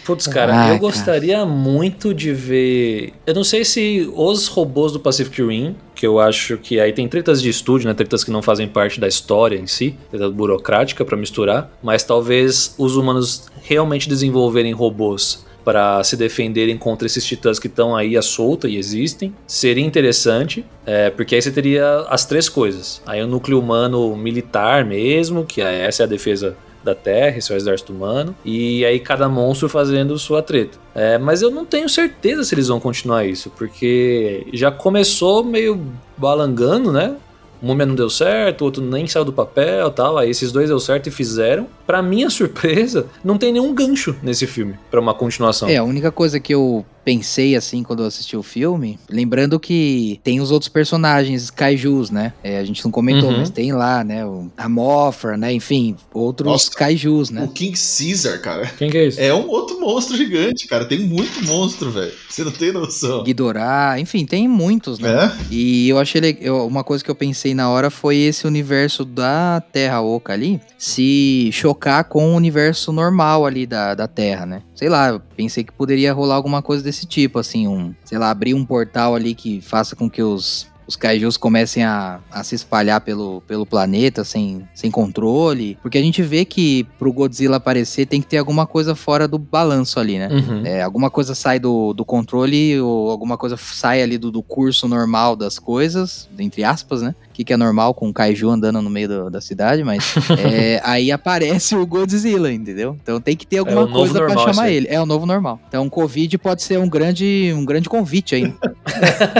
Putz, 0.03 0.25
cara, 0.27 0.51
eu 0.51 0.57
cara. 0.57 0.77
gostaria 0.77 1.45
muito 1.45 2.13
de 2.13 2.33
ver. 2.33 3.13
Eu 3.25 3.35
não 3.35 3.43
sei 3.43 3.63
se 3.63 4.11
os 4.15 4.47
robôs 4.47 4.91
do 4.91 4.99
Pacific 4.99 5.41
Rim, 5.43 5.75
que 5.93 6.05
eu 6.07 6.19
acho 6.19 6.57
que 6.57 6.79
aí 6.79 6.91
tem 6.91 7.07
tretas 7.07 7.39
de 7.41 7.49
estúdio, 7.49 7.87
né? 7.87 7.93
Tretas 7.93 8.23
que 8.23 8.31
não 8.31 8.41
fazem 8.41 8.67
parte 8.67 8.99
da 8.99 9.07
história 9.07 9.57
em 9.57 9.67
si, 9.67 9.95
treta 10.09 10.27
burocrática 10.29 11.05
pra 11.05 11.15
misturar, 11.15 11.71
mas 11.83 12.03
talvez 12.03 12.73
os 12.79 12.95
humanos 12.95 13.43
realmente 13.61 14.09
desenvolverem 14.09 14.73
robôs 14.73 15.45
para 15.63 16.03
se 16.03 16.17
defenderem 16.17 16.75
contra 16.75 17.05
esses 17.05 17.23
titãs 17.23 17.59
que 17.59 17.67
estão 17.67 17.95
aí 17.95 18.17
à 18.17 18.21
solta 18.23 18.67
e 18.67 18.77
existem. 18.77 19.31
Seria 19.45 19.85
interessante, 19.85 20.65
é, 20.83 21.11
porque 21.11 21.35
aí 21.35 21.41
você 21.41 21.51
teria 21.51 22.07
as 22.09 22.25
três 22.25 22.49
coisas. 22.49 22.99
Aí 23.05 23.21
o 23.21 23.27
núcleo 23.27 23.59
humano 23.59 24.15
militar 24.17 24.83
mesmo, 24.83 25.45
que 25.45 25.61
é- 25.61 25.85
essa 25.85 26.01
é 26.01 26.05
a 26.05 26.09
defesa 26.09 26.57
da 26.83 26.95
Terra, 26.95 27.37
esse 27.37 27.51
é 27.51 27.55
o 27.55 27.57
exército 27.57 27.93
humano, 27.93 28.35
e 28.43 28.83
aí 28.85 28.99
cada 28.99 29.29
monstro 29.29 29.69
fazendo 29.69 30.17
sua 30.17 30.41
treta. 30.41 30.77
É, 30.93 31.17
mas 31.17 31.41
eu 31.41 31.49
não 31.51 31.65
tenho 31.65 31.87
certeza 31.87 32.43
se 32.43 32.53
eles 32.53 32.67
vão 32.67 32.79
continuar 32.79 33.25
isso, 33.25 33.51
porque 33.57 34.45
já 34.53 34.71
começou 34.71 35.43
meio 35.43 35.79
balangando, 36.17 36.91
né? 36.91 37.15
O 37.61 37.65
Múmia 37.67 37.85
não 37.85 37.93
deu 37.93 38.09
certo, 38.09 38.61
o 38.61 38.65
outro 38.65 38.83
nem 38.83 39.05
saiu 39.05 39.23
do 39.23 39.31
papel 39.31 39.91
tal. 39.91 40.17
Aí 40.17 40.31
esses 40.31 40.51
dois 40.51 40.69
deu 40.69 40.79
certo 40.79 41.07
e 41.07 41.11
fizeram. 41.11 41.67
Pra 41.85 42.01
minha 42.01 42.27
surpresa, 42.31 43.05
não 43.23 43.37
tem 43.37 43.53
nenhum 43.53 43.73
gancho 43.73 44.15
nesse 44.23 44.47
filme 44.47 44.75
pra 44.89 44.99
uma 44.99 45.13
continuação. 45.13 45.69
É, 45.69 45.77
a 45.77 45.83
única 45.83 46.11
coisa 46.11 46.39
que 46.39 46.53
eu 46.53 46.83
pensei 47.03 47.55
assim 47.55 47.83
quando 47.83 48.01
eu 48.03 48.07
assisti 48.07 48.35
o 48.37 48.43
filme, 48.43 48.99
lembrando 49.09 49.59
que 49.59 50.19
tem 50.23 50.39
os 50.39 50.51
outros 50.51 50.69
personagens 50.69 51.49
kaijus, 51.49 52.09
né? 52.09 52.33
É, 52.43 52.57
a 52.59 52.63
gente 52.63 52.83
não 52.83 52.91
comentou, 52.91 53.29
Uhum. 53.31 53.37
mas 53.37 53.49
tem 53.49 53.71
lá, 53.71 54.03
né? 54.03 54.25
O, 54.25 54.49
a 54.57 54.67
Mothra, 54.69 55.37
né? 55.37 55.51
Enfim, 55.53 55.95
outros 56.13 56.47
Nossa. 56.47 56.71
kaijus, 56.71 57.29
né? 57.29 57.43
O 57.43 57.47
King 57.47 57.77
Caesar, 57.77 58.39
cara, 58.41 58.67
Quem 58.77 58.89
que 58.89 58.97
é 58.97 59.07
isso? 59.07 59.19
é 59.19 59.33
um 59.33 59.47
outro 59.49 59.79
monstro 59.79 60.15
gigante, 60.15 60.67
cara. 60.67 60.85
Tem 60.85 60.99
muito 60.99 61.43
monstro, 61.45 61.91
velho. 61.91 62.11
Você 62.29 62.43
não 62.43 62.51
tem 62.51 62.71
noção. 62.71 63.23
Ghidorah, 63.23 63.99
enfim, 63.99 64.25
tem 64.25 64.47
muitos, 64.47 64.99
né? 64.99 65.11
É? 65.11 65.31
E 65.53 65.89
eu 65.89 65.97
achei 65.99 66.21
eu- 66.41 66.65
uma 66.67 66.83
coisa 66.83 67.03
que 67.03 67.09
eu 67.11 67.15
pensei 67.15 67.53
na 67.53 67.69
hora 67.69 67.89
foi 67.89 68.17
esse 68.17 68.45
universo 68.47 69.03
da 69.03 69.61
Terra 69.71 70.01
Oca 70.01 70.33
ali 70.33 70.59
se 70.77 71.49
chocar 71.51 72.03
com 72.05 72.31
o 72.33 72.35
universo 72.35 72.91
normal 72.91 73.45
ali 73.45 73.65
da, 73.65 73.93
da 73.95 74.07
Terra, 74.07 74.45
né? 74.45 74.61
Sei 74.81 74.89
lá, 74.89 75.21
pensei 75.37 75.63
que 75.63 75.71
poderia 75.71 76.11
rolar 76.11 76.33
alguma 76.33 76.59
coisa 76.59 76.83
desse 76.83 77.05
tipo, 77.05 77.37
assim, 77.37 77.67
um, 77.67 77.93
sei 78.03 78.17
lá, 78.17 78.31
abrir 78.31 78.55
um 78.55 78.65
portal 78.65 79.13
ali 79.13 79.35
que 79.35 79.61
faça 79.61 79.95
com 79.95 80.09
que 80.09 80.23
os 80.23 80.70
os 80.91 80.95
kaijus 80.97 81.37
comecem 81.37 81.83
a, 81.83 82.19
a 82.29 82.43
se 82.43 82.53
espalhar 82.55 82.99
pelo, 83.01 83.41
pelo 83.47 83.65
planeta 83.65 84.23
sem, 84.25 84.67
sem 84.75 84.91
controle. 84.91 85.77
Porque 85.81 85.97
a 85.97 86.01
gente 86.01 86.21
vê 86.21 86.43
que 86.43 86.85
pro 86.99 87.13
Godzilla 87.13 87.57
aparecer 87.57 88.05
tem 88.05 88.21
que 88.21 88.27
ter 88.27 88.37
alguma 88.37 88.67
coisa 88.67 88.93
fora 88.93 89.27
do 89.27 89.37
balanço 89.37 89.99
ali, 89.99 90.19
né? 90.19 90.27
Uhum. 90.29 90.65
É, 90.65 90.81
alguma 90.81 91.09
coisa 91.09 91.33
sai 91.33 91.59
do, 91.59 91.93
do 91.93 92.03
controle 92.03 92.79
ou 92.81 93.09
alguma 93.09 93.37
coisa 93.37 93.55
sai 93.57 94.01
ali 94.01 94.17
do, 94.17 94.29
do 94.31 94.43
curso 94.43 94.87
normal 94.87 95.35
das 95.35 95.57
coisas, 95.57 96.27
entre 96.37 96.63
aspas, 96.63 97.01
né? 97.01 97.15
O 97.29 97.33
que, 97.33 97.45
que 97.45 97.53
é 97.53 97.57
normal 97.57 97.93
com 97.93 98.09
o 98.09 98.13
Kaiju 98.13 98.49
andando 98.49 98.81
no 98.81 98.89
meio 98.89 99.07
do- 99.07 99.29
da 99.29 99.39
cidade, 99.39 99.83
mas 99.83 100.13
é, 100.37 100.81
aí 100.83 101.11
aparece 101.11 101.75
o 101.75 101.85
Godzilla, 101.87 102.51
entendeu? 102.51 102.97
Então 103.01 103.21
tem 103.21 103.35
que 103.37 103.47
ter 103.47 103.59
alguma 103.59 103.83
o 103.83 103.87
novo 103.87 103.93
coisa 103.93 104.25
isso 104.27 104.43
chamar 104.43 104.69
ele. 104.69 104.87
É 104.89 104.99
o 105.01 105.05
novo 105.05 105.25
normal. 105.25 105.59
Então 105.69 105.85
o 105.85 105.89
Covid 105.89 106.37
pode 106.37 106.61
ser 106.63 106.77
um 106.77 106.89
grande, 106.89 107.53
um 107.55 107.63
grande 107.63 107.87
convite 107.87 108.35
aí. 108.35 108.53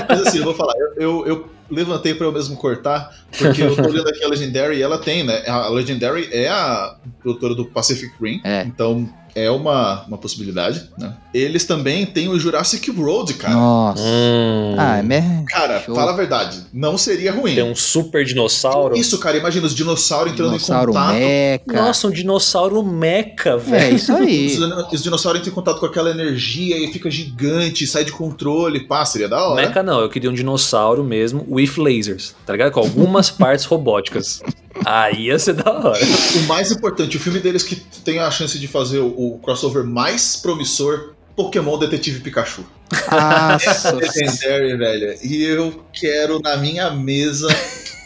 Mas 0.08 0.28
assim, 0.28 0.38
eu 0.40 0.46
vou 0.46 0.54
falar, 0.56 0.74
eu, 0.78 0.94
eu, 0.96 1.28
eu 1.28 1.41
Valeu! 1.42 1.61
Levantei 1.72 2.14
pra 2.14 2.28
eu 2.28 2.32
mesmo 2.32 2.56
cortar, 2.58 3.10
porque 3.38 3.62
eu 3.64 3.76
tô 3.76 3.82
olhando 3.88 4.10
aqui 4.10 4.24
a 4.24 4.28
Legendary 4.28 4.78
e 4.78 4.82
ela 4.82 4.98
tem, 4.98 5.24
né? 5.24 5.44
A 5.48 5.70
Legendary 5.70 6.30
é 6.32 6.48
a 6.50 6.96
produtora 7.22 7.56
do 7.56 7.66
Pacific 7.66 8.12
Rim, 8.22 8.42
É. 8.44 8.64
então 8.64 9.10
é 9.34 9.50
uma, 9.50 10.04
uma 10.10 10.18
possibilidade, 10.18 10.90
né? 10.98 11.14
Eles 11.34 11.64
também 11.64 12.06
têm 12.06 12.28
o 12.28 12.38
Jurassic 12.38 12.92
World, 12.92 13.34
cara. 13.36 13.54
Nossa. 13.54 14.04
Hum. 14.04 14.76
Ah, 14.78 14.98
é 14.98 15.02
me... 15.02 15.46
Cara, 15.46 15.80
Show. 15.80 15.96
fala 15.96 16.12
a 16.12 16.16
verdade, 16.18 16.66
não 16.74 16.98
seria 16.98 17.32
ruim. 17.32 17.56
Tem 17.56 17.64
um 17.64 17.74
super 17.74 18.26
dinossauro. 18.26 18.98
Isso, 18.98 19.18
cara, 19.20 19.38
imagina 19.38 19.66
os 19.66 19.74
dinossauros 19.74 20.34
entrando 20.34 20.50
dinossauro 20.50 20.92
em 20.92 20.94
contato. 20.94 21.14
meca. 21.14 21.74
Nossa, 21.82 22.08
um 22.08 22.12
dinossauro 22.12 22.84
meca, 22.84 23.52
É 23.52 23.58
velho. 23.58 23.96
isso 23.96 24.12
aí. 24.12 24.48
Os, 24.60 24.94
os 24.94 25.02
dinossauros 25.04 25.40
entram 25.40 25.54
em 25.54 25.56
contato 25.56 25.80
com 25.80 25.86
aquela 25.86 26.10
energia 26.10 26.78
e 26.78 26.92
fica 26.92 27.10
gigante, 27.10 27.88
sai 27.88 28.04
de 28.04 28.12
controle, 28.12 28.82
pá, 28.82 29.06
seria 29.06 29.30
da 29.30 29.42
hora. 29.48 29.66
Mecha 29.66 29.82
não, 29.82 30.02
eu 30.02 30.10
queria 30.10 30.30
um 30.30 30.34
dinossauro 30.34 31.06
mesmo, 31.06 31.46
with 31.62 31.78
lasers, 31.78 32.36
tá 32.46 32.54
ligado? 32.54 32.72
Com 32.72 32.82
algumas 32.82 33.30
partes 33.32 33.66
robóticas. 33.66 34.42
Aí 34.86 35.28
ia 35.28 35.38
ser 35.38 35.54
da 35.54 35.72
hora. 35.72 36.00
O 36.36 36.48
mais 36.48 36.72
importante, 36.72 37.18
o 37.18 37.20
filme 37.20 37.40
deles 37.40 37.64
que 37.64 37.76
tem 37.76 38.20
a 38.20 38.32
chance 38.32 38.58
de 38.58 38.68
fazer 38.68 39.00
o, 39.00 39.08
o 39.08 39.40
crossover 39.40 39.84
mais 39.84 40.36
promissor, 40.38 41.14
Pokémon 41.36 41.78
Detetive 41.78 42.20
Pikachu. 42.22 42.66
Nossa. 43.12 43.94
Legendary, 43.96 44.78
velho. 44.78 45.18
E 45.24 45.44
eu 45.44 45.84
quero 45.94 46.40
na 46.40 46.58
minha 46.58 46.92
mesa 46.92 47.48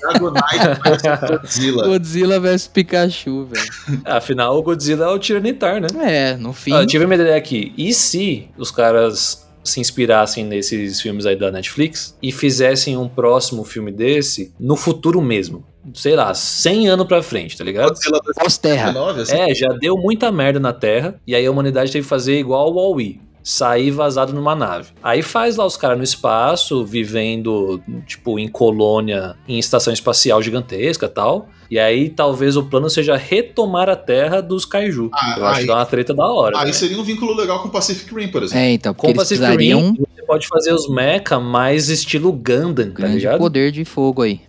Dragonite 0.01 0.81
versus 0.83 1.29
Godzilla. 1.29 1.87
Godzilla 1.87 2.39
vs 2.39 2.67
Pikachu, 2.67 3.45
velho. 3.45 4.01
Afinal, 4.05 4.57
o 4.57 4.61
Godzilla 4.61 5.05
é 5.05 5.09
o 5.09 5.19
Tiranitar, 5.19 5.81
né? 5.81 5.87
É, 6.03 6.37
no 6.37 6.53
fim. 6.53 6.73
Ah, 6.73 6.81
eu 6.81 6.87
tive 6.87 7.05
uma 7.05 7.15
ideia 7.15 7.35
aqui. 7.35 7.73
E 7.77 7.93
se 7.93 8.49
os 8.57 8.71
caras 8.71 9.44
se 9.65 9.79
inspirassem 9.79 10.45
nesses 10.45 11.01
filmes 11.01 11.25
aí 11.25 11.35
da 11.35 11.51
Netflix 11.51 12.17
e 12.21 12.31
fizessem 12.31 12.95
um 12.95 13.09
próximo 13.09 13.65
filme 13.65 13.91
desse 13.91 14.53
no 14.59 14.75
futuro 14.75 15.21
mesmo? 15.21 15.65
Sei 15.93 16.15
lá, 16.15 16.33
100 16.33 16.87
anos 16.87 17.07
pra 17.07 17.21
frente, 17.21 17.57
tá 17.57 17.63
ligado? 17.63 17.95
Pós-terra. 18.39 18.91
2019, 18.91 19.21
assim. 19.21 19.35
É, 19.35 19.53
já 19.53 19.67
deu 19.79 19.95
muita 19.95 20.31
merda 20.31 20.59
na 20.59 20.73
Terra, 20.73 21.19
e 21.27 21.35
aí 21.35 21.45
a 21.45 21.51
humanidade 21.51 21.91
teve 21.91 22.03
que 22.03 22.09
fazer 22.09 22.39
igual 22.39 22.71
o 22.71 22.75
Wall-E. 22.75 23.19
Sair 23.47 23.91
vazado 23.91 24.33
numa 24.33 24.55
nave. 24.55 24.89
Aí 25.03 25.21
faz 25.21 25.55
lá 25.55 25.63
os 25.67 25.77
caras 25.77 25.99
no 25.99 26.03
espaço, 26.03 26.83
vivendo, 26.83 27.79
tipo, 28.07 28.39
em 28.39 28.47
colônia, 28.47 29.35
em 29.47 29.59
estação 29.59 29.93
espacial 29.93 30.41
gigantesca 30.41 31.07
tal. 31.07 31.47
E 31.69 31.77
aí 31.77 32.09
talvez 32.09 32.57
o 32.57 32.63
plano 32.63 32.89
seja 32.89 33.15
retomar 33.15 33.87
a 33.87 33.95
Terra 33.95 34.41
dos 34.41 34.65
Kaiju. 34.65 35.11
Ah, 35.13 35.35
Eu 35.37 35.45
acho 35.45 35.55
aí- 35.57 35.61
que 35.61 35.67
dá 35.67 35.75
uma 35.75 35.85
treta 35.85 36.11
da 36.11 36.25
hora. 36.25 36.57
Aí 36.57 36.65
né? 36.65 36.73
seria 36.73 36.99
um 36.99 37.03
vínculo 37.03 37.35
legal 37.35 37.61
com 37.61 37.69
Pacific 37.69 38.11
Rim, 38.15 38.29
por 38.29 38.41
exemplo. 38.41 38.63
É, 38.63 38.71
então, 38.71 38.95
porque 38.95 39.05
Com 39.07 39.11
eles 39.11 39.17
Pacific 39.21 39.39
precisariam 39.45 39.91
Rim, 39.91 40.03
você 40.15 40.23
pode 40.25 40.47
fazer 40.47 40.73
os 40.73 40.89
mecha 40.89 41.39
mais 41.39 41.89
estilo 41.89 42.31
Gundam, 42.31 42.87
tá 42.87 42.93
grande 42.95 43.17
ligado? 43.17 43.37
poder 43.37 43.71
de 43.71 43.85
fogo 43.85 44.23
aí. 44.23 44.41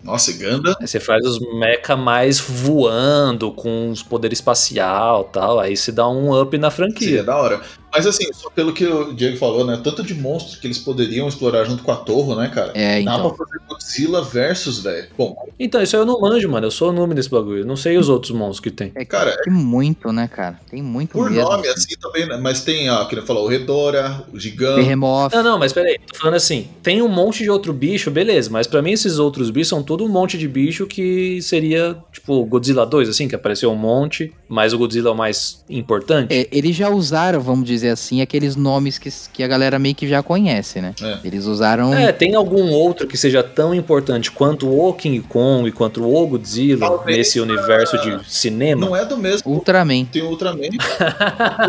Nossa, 0.00 0.30
e 0.30 0.34
Ganda. 0.34 0.76
Aí 0.80 0.86
você 0.86 0.98
faz 1.00 1.24
os 1.26 1.38
mecha 1.58 1.96
mais 1.96 2.38
voando, 2.40 3.50
com 3.52 3.90
os 3.90 4.02
poderes 4.02 4.38
espacial 4.38 5.24
tal. 5.24 5.58
Aí 5.60 5.76
se 5.76 5.90
dá 5.92 6.08
um 6.08 6.40
up 6.40 6.56
na 6.58 6.70
Seria 6.70 6.86
franquia. 6.88 7.22
da 7.24 7.36
hora. 7.36 7.60
Mas 7.92 8.06
assim, 8.06 8.24
só 8.32 8.48
pelo 8.50 8.72
que 8.72 8.86
o 8.86 9.12
Diego 9.12 9.36
falou, 9.36 9.64
né? 9.66 9.78
Tanto 9.82 10.02
de 10.02 10.14
monstros 10.14 10.56
que 10.56 10.66
eles 10.66 10.78
poderiam 10.78 11.28
explorar 11.28 11.64
junto 11.64 11.82
com 11.82 11.92
a 11.92 11.96
Torre, 11.96 12.34
né, 12.36 12.48
cara? 12.48 12.72
É, 12.74 13.02
Dá 13.02 13.14
então. 13.16 13.30
pra 13.30 13.44
fazer 13.46 13.60
Godzilla 13.68 14.22
versus, 14.22 14.80
velho. 14.80 15.08
Bom, 15.16 15.36
Então, 15.58 15.82
isso 15.82 15.94
aí 15.96 16.02
eu 16.02 16.06
não 16.06 16.20
manjo, 16.20 16.48
mano. 16.48 16.66
Eu 16.66 16.70
sou 16.70 16.88
o 16.90 16.92
nome 16.92 17.14
desse 17.14 17.28
bagulho. 17.28 17.60
Eu 17.60 17.66
não 17.66 17.76
sei 17.76 17.98
os 17.98 18.08
outros 18.08 18.32
monstros 18.32 18.60
que 18.60 18.70
tem. 18.70 18.92
É, 18.94 19.04
Cara, 19.04 19.36
tem 19.42 19.52
muito, 19.52 20.10
né, 20.12 20.26
cara? 20.28 20.58
Tem 20.70 20.80
muito 20.82 21.12
por 21.12 21.30
mesmo. 21.30 21.48
nome, 21.50 21.68
assim, 21.68 21.94
também, 22.00 22.26
né? 22.26 22.38
Mas 22.38 22.62
tem, 22.62 22.88
ó, 22.90 23.04
que 23.04 23.14
ele 23.14 23.22
falou, 23.22 23.44
o 23.44 23.48
Redora, 23.48 24.24
o 24.32 24.38
Gigante. 24.38 24.82
Behemoth. 24.82 25.32
Não, 25.34 25.42
não, 25.42 25.58
mas 25.58 25.72
peraí. 25.72 25.98
Tô 26.10 26.18
falando 26.18 26.36
assim. 26.36 26.68
Tem 26.82 27.02
um 27.02 27.08
monte 27.08 27.42
de 27.42 27.50
outro 27.50 27.72
bicho, 27.72 28.10
beleza. 28.10 28.48
Mas 28.50 28.66
pra 28.66 28.80
mim 28.80 28.92
esses 28.92 29.18
outros 29.18 29.50
bichos 29.50 29.68
são 29.68 29.82
tudo 29.82 30.04
um 30.04 30.08
monte 30.08 30.38
de 30.38 30.48
bicho 30.48 30.86
que 30.86 31.40
seria, 31.42 31.96
tipo, 32.12 32.44
Godzilla 32.46 32.86
2, 32.86 33.08
assim, 33.08 33.28
que 33.28 33.34
apareceu 33.34 33.70
um 33.70 33.76
monte. 33.76 34.32
Mas 34.48 34.72
o 34.72 34.78
Godzilla 34.78 35.10
é 35.10 35.12
o 35.12 35.16
mais 35.16 35.62
importante. 35.68 36.32
É, 36.34 36.48
eles 36.50 36.74
já 36.74 36.88
usaram, 36.88 37.40
vamos 37.40 37.66
dizer 37.66 37.81
assim, 37.90 38.20
aqueles 38.20 38.56
nomes 38.56 38.98
que, 38.98 39.10
que 39.32 39.42
a 39.42 39.48
galera 39.48 39.78
meio 39.78 39.94
que 39.94 40.06
já 40.08 40.22
conhece, 40.22 40.80
né? 40.80 40.94
É. 41.02 41.18
Eles 41.24 41.44
usaram. 41.46 41.94
É, 41.94 42.12
tem 42.12 42.34
algum 42.34 42.70
outro 42.70 43.06
que 43.06 43.16
seja 43.16 43.42
tão 43.42 43.74
importante 43.74 44.30
quanto 44.30 44.68
o 44.68 44.92
King 44.94 45.20
Kong, 45.20 45.70
quanto 45.72 46.02
o 46.04 46.26
Godzilla 46.26 46.86
Talvez, 46.88 47.16
nesse 47.18 47.40
universo 47.40 47.98
de 47.98 48.20
cinema? 48.30 48.86
Não 48.86 48.96
é 48.96 49.04
do 49.04 49.16
mesmo. 49.16 49.50
Ultraman. 49.50 50.04
Tem 50.06 50.22
o 50.22 50.28
Ultraman. 50.30 50.68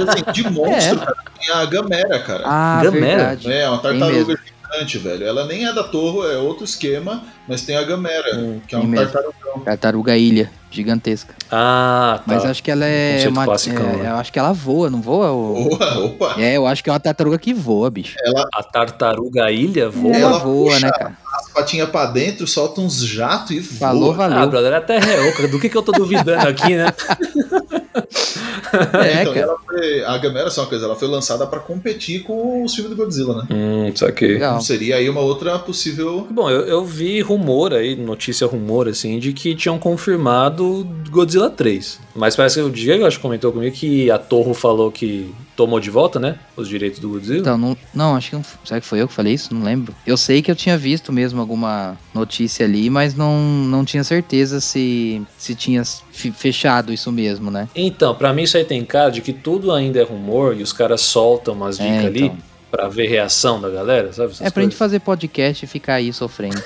Assim, 0.07 0.31
de 0.33 0.49
monstro, 0.49 0.95
É. 0.95 1.05
cara, 1.05 1.15
tem 1.39 1.53
a 1.55 1.65
Gamera, 1.65 2.19
cara. 2.19 2.43
Ah, 2.45 2.81
Gamera? 2.83 3.17
verdade. 3.35 3.51
É, 3.51 3.67
uma 3.69 3.77
Tem 3.79 3.99
tartaruga 3.99 4.37
gigante, 4.71 4.97
velho. 4.97 5.25
Ela 5.25 5.45
nem 5.45 5.65
é 5.67 5.73
da 5.73 5.83
Torre, 5.83 6.33
é 6.33 6.37
outro 6.37 6.63
esquema, 6.65 7.23
mas 7.47 7.61
tem 7.63 7.75
a 7.75 7.83
Gamera, 7.83 8.35
Hum, 8.37 8.59
que 8.67 8.75
é 8.75 8.77
um 8.77 8.91
tartarugão. 8.93 9.59
Tartaruga 9.63 10.17
Ilha, 10.17 10.51
gigantesca. 10.73 11.33
Ah, 11.51 12.15
tá. 12.17 12.23
Mas 12.25 12.45
acho 12.45 12.63
que 12.63 12.71
ela 12.71 12.85
é. 12.85 13.25
Uma, 13.27 13.45
classicão, 13.45 13.89
é, 13.89 13.95
né? 13.97 14.09
Eu 14.09 14.15
acho 14.15 14.33
que 14.33 14.39
ela 14.39 14.51
voa, 14.53 14.89
não 14.89 15.01
voa? 15.01 15.31
Ou... 15.31 15.73
Opa, 15.73 15.97
opa. 15.99 16.35
É, 16.37 16.57
eu 16.57 16.65
acho 16.65 16.83
que 16.83 16.89
é 16.89 16.93
uma 16.93 16.99
tartaruga 16.99 17.37
que 17.37 17.53
voa, 17.53 17.89
bicho. 17.89 18.15
A 18.53 18.63
tartaruga 18.63 19.51
ilha 19.51 19.89
voa. 19.89 20.15
Ela 20.15 20.29
Ela 20.29 20.39
voa, 20.39 20.73
puxa 20.73 20.85
né, 20.87 20.91
cara? 20.91 21.17
As 21.33 21.49
patinhas 21.51 21.89
pra 21.89 22.05
dentro, 22.07 22.47
solta 22.47 22.81
uns 22.81 23.05
jatos 23.05 23.51
e 23.51 23.59
voa. 23.59 23.79
Falou, 23.79 24.11
Ah, 24.13 24.15
valeu. 24.15 24.49
brother, 24.49 24.73
até 24.73 24.99
reoca. 24.99 25.47
Do 25.47 25.59
que, 25.59 25.69
que 25.69 25.77
eu 25.77 25.81
tô 25.83 25.91
duvidando 25.91 26.47
aqui, 26.47 26.75
né? 26.75 26.87
É, 28.73 29.21
então, 29.21 29.33
cara. 29.33 29.45
ela 29.45 29.57
foi, 29.63 30.03
a 30.03 30.17
Gamera, 30.17 30.49
só 30.49 30.61
uma 30.61 30.67
coisa, 30.67 30.85
ela 30.85 30.95
foi 30.95 31.07
lançada 31.07 31.45
pra 31.45 31.59
competir 31.59 32.23
com 32.23 32.63
os 32.63 32.73
filmes 32.73 32.89
do 32.89 32.97
Godzilla, 32.97 33.43
né? 33.43 33.47
Hum, 33.51 33.91
saquei. 33.95 34.33
Legal. 34.33 34.53
Então 34.53 34.61
seria 34.61 34.95
aí 34.95 35.07
uma 35.07 35.21
outra 35.21 35.59
possível. 35.59 36.27
Bom, 36.31 36.49
eu, 36.49 36.61
eu 36.61 36.83
vi 36.83 37.21
rumor 37.21 37.73
aí, 37.73 37.95
notícia 37.95 38.47
rumor, 38.47 38.87
assim, 38.87 39.19
de 39.19 39.31
que 39.31 39.55
tinham 39.55 39.77
confirmado 39.77 40.87
Godzilla 41.09 41.49
3. 41.49 41.99
Mas 42.15 42.35
parece 42.35 42.55
que 42.55 42.65
o 42.65 42.69
Diego, 42.69 43.05
acho 43.05 43.17
que 43.17 43.21
comentou 43.21 43.51
comigo 43.51 43.75
que 43.75 44.09
a 44.09 44.17
Torre 44.17 44.53
falou 44.53 44.91
que 44.91 45.33
tomou 45.55 45.79
de 45.79 45.89
volta, 45.89 46.19
né? 46.19 46.35
Os 46.55 46.67
direitos 46.67 46.99
do 46.99 47.09
Godzilla. 47.09 47.39
Então, 47.39 47.57
não, 47.57 47.77
não, 47.93 48.15
acho 48.15 48.29
que 48.31 48.35
não. 48.35 48.43
Será 48.63 48.79
que 48.81 48.87
foi 48.87 49.01
eu 49.01 49.07
que 49.07 49.13
falei 49.13 49.33
isso? 49.33 49.53
Não 49.53 49.63
lembro. 49.63 49.93
Eu 50.05 50.17
sei 50.17 50.41
que 50.41 50.49
eu 50.49 50.55
tinha 50.55 50.77
visto 50.77 51.11
mesmo 51.11 51.39
alguma 51.39 51.97
notícia 52.13 52.65
ali, 52.65 52.89
mas 52.89 53.15
não, 53.15 53.37
não 53.39 53.85
tinha 53.85 54.03
certeza 54.03 54.59
se, 54.59 55.21
se 55.37 55.55
tinha 55.55 55.83
fechado 56.11 56.93
isso 56.93 57.11
mesmo, 57.11 57.49
né? 57.51 57.67
Então, 57.75 58.15
pra 58.15 58.33
mim 58.33 58.43
isso 58.43 58.57
aí 58.57 58.65
tem 58.65 58.83
cara 58.85 59.09
de 59.09 59.21
que 59.21 59.33
tudo 59.33 59.71
ainda 59.71 59.99
é 59.99 60.03
rumor 60.03 60.55
e 60.57 60.63
os 60.63 60.73
caras 60.73 61.01
soltam 61.01 61.53
umas 61.53 61.79
É, 61.79 61.83
dicas 61.87 62.05
ali 62.05 62.23
então. 62.25 62.37
Pra 62.73 62.89
ver 62.89 63.07
reação 63.07 63.61
da 63.61 63.69
galera, 63.69 64.11
sabe? 64.11 64.31
essas 64.31 64.41
É 64.41 64.49
pra 64.49 64.63
gente 64.63 64.71
coisas. 64.71 64.79
fazer 64.79 64.99
podcast 64.99 65.63
e 65.63 65.67
ficar 65.67 65.93
aí 65.93 66.11
sofrendo. 66.11 66.59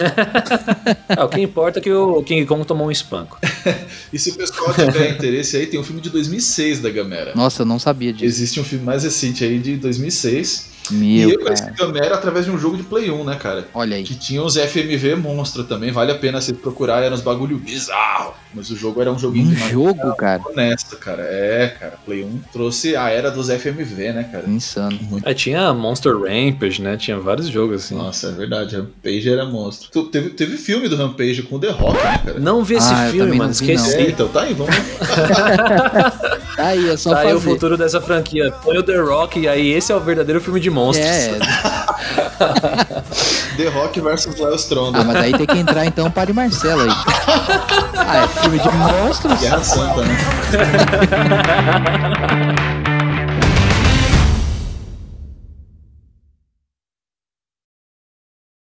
Ah, 1.10 1.26
o 1.26 1.28
que 1.28 1.42
importa 1.42 1.80
é 1.80 1.82
que 1.82 1.92
o 1.92 2.24
King 2.24 2.46
Kong 2.46 2.66
tomou 2.66 2.88
um 2.88 2.92
espanco. 2.92 3.38
E 4.14 4.18
se 4.18 4.30
o 4.30 4.36
pessoal 4.36 4.74
tiver 4.74 5.10
interesse 5.12 5.58
aí, 5.58 5.68
tem 5.68 5.78
um 5.78 5.84
filme 5.84 6.00
de 6.00 6.10
2006 6.10 6.80
da 6.80 6.90
Gamera. 6.90 7.34
Nossa, 7.36 7.64
eu 7.64 7.66
não 7.66 7.78
sabia 7.78 8.14
disso. 8.14 8.24
Existe 8.24 8.58
um 8.58 8.64
filme 8.64 8.86
mais 8.86 9.04
recente 9.04 9.44
aí 9.44 9.60
de 9.60 9.76
2006. 9.76 10.70
E 10.92 10.96
Meu, 10.98 11.30
eu 11.32 11.40
conheci 11.40 11.64
cara. 11.64 11.76
Gamera 11.78 12.16
através 12.16 12.46
de 12.46 12.52
um 12.52 12.58
jogo 12.58 12.78
de 12.78 12.84
Play 12.84 13.10
1, 13.12 13.24
né, 13.24 13.36
cara? 13.36 13.68
Olha 13.74 13.96
aí. 13.98 14.04
Que 14.04 14.16
tinha 14.16 14.42
uns 14.42 14.56
FMV 14.56 15.16
monstro 15.16 15.64
também, 15.64 15.92
vale 15.92 16.12
a 16.12 16.16
pena 16.16 16.40
você 16.42 16.54
procurar, 16.54 17.02
era 17.04 17.14
uns 17.14 17.22
bagulho 17.22 17.58
bizarro. 17.58 18.34
Mas 18.54 18.70
o 18.72 18.76
jogo 18.76 19.02
era 19.02 19.12
um 19.12 19.20
joguinho 19.20 19.48
Um 19.48 19.54
de 19.54 19.60
mais 19.60 19.72
jogo, 19.72 20.16
cara. 20.16 20.42
honesto, 20.46 20.96
cara. 20.98 21.22
É, 21.22 21.68
cara, 21.80 21.94
Play 22.06 22.24
1 22.24 22.40
trouxe 22.52 22.96
a 22.96 23.10
era 23.10 23.30
dos 23.30 23.50
FMV, 23.50 24.14
né, 24.14 24.24
cara? 24.32 24.50
Insano. 24.50 24.98
Aí 25.24 25.36
tinha 25.36 25.74
Monster 25.74 26.14
Rampage, 26.18 26.82
né? 26.82 26.98
Tinha 26.98 27.20
vários 27.20 27.50
jogos 27.50 27.84
assim. 27.84 27.96
Nossa, 27.96 28.30
é 28.30 28.32
verdade, 28.32 28.76
Rampage 28.78 29.30
era 29.30 29.46
monstro. 29.46 29.90
Tu- 29.92 30.08
Teve, 30.08 30.30
teve 30.30 30.58
filme 30.58 30.88
do 30.88 30.96
Rampage 30.96 31.44
com 31.44 31.60
The 31.60 31.70
Rock, 31.70 31.98
né, 32.04 32.22
cara? 32.26 32.40
Não 32.40 32.64
vi 32.64 32.76
esse 32.76 32.92
Ah, 32.94 33.08
eu 33.08 33.12
filme, 33.12 33.38
mano. 33.38 33.52
Esqueci. 33.52 33.96
É, 33.96 34.10
então 34.10 34.28
tá 34.30 34.42
aí, 34.44 34.54
vamos. 34.54 34.74
Tá 36.58 36.68
aí, 36.70 36.90
é 36.90 36.98
só 36.98 37.12
Tá 37.12 37.20
aí 37.20 37.34
o 37.36 37.40
fazer. 37.40 37.52
futuro 37.54 37.78
dessa 37.78 38.02
franquia. 38.02 38.52
Põe 38.64 38.78
o 38.80 38.84
The 38.84 38.98
Rock 38.98 39.40
e 39.40 39.48
aí 39.48 39.68
esse 39.74 39.92
é 39.92 39.96
o 39.96 40.00
verdadeiro 40.00 40.42
filme 40.42 40.60
de 40.60 40.70
monstros. 40.78 41.08
É, 41.08 41.38
The 43.58 43.68
Rock 43.70 44.00
versus 44.00 44.40
Léo 44.40 44.56
Stronda. 44.56 45.00
ah, 45.00 45.04
mas 45.04 45.16
aí 45.18 45.34
tem 45.34 45.46
que 45.46 45.58
entrar 45.58 45.86
então 45.86 46.10
para 46.12 46.32
Marcelo 46.34 46.84
aí. 46.84 46.90
Ah, 47.96 48.24
é 48.24 48.28
filme 48.42 48.60
de 48.60 48.70
monstros? 48.70 49.40
Guerra 49.40 49.64
Santa, 49.64 50.04
né? 50.04 50.18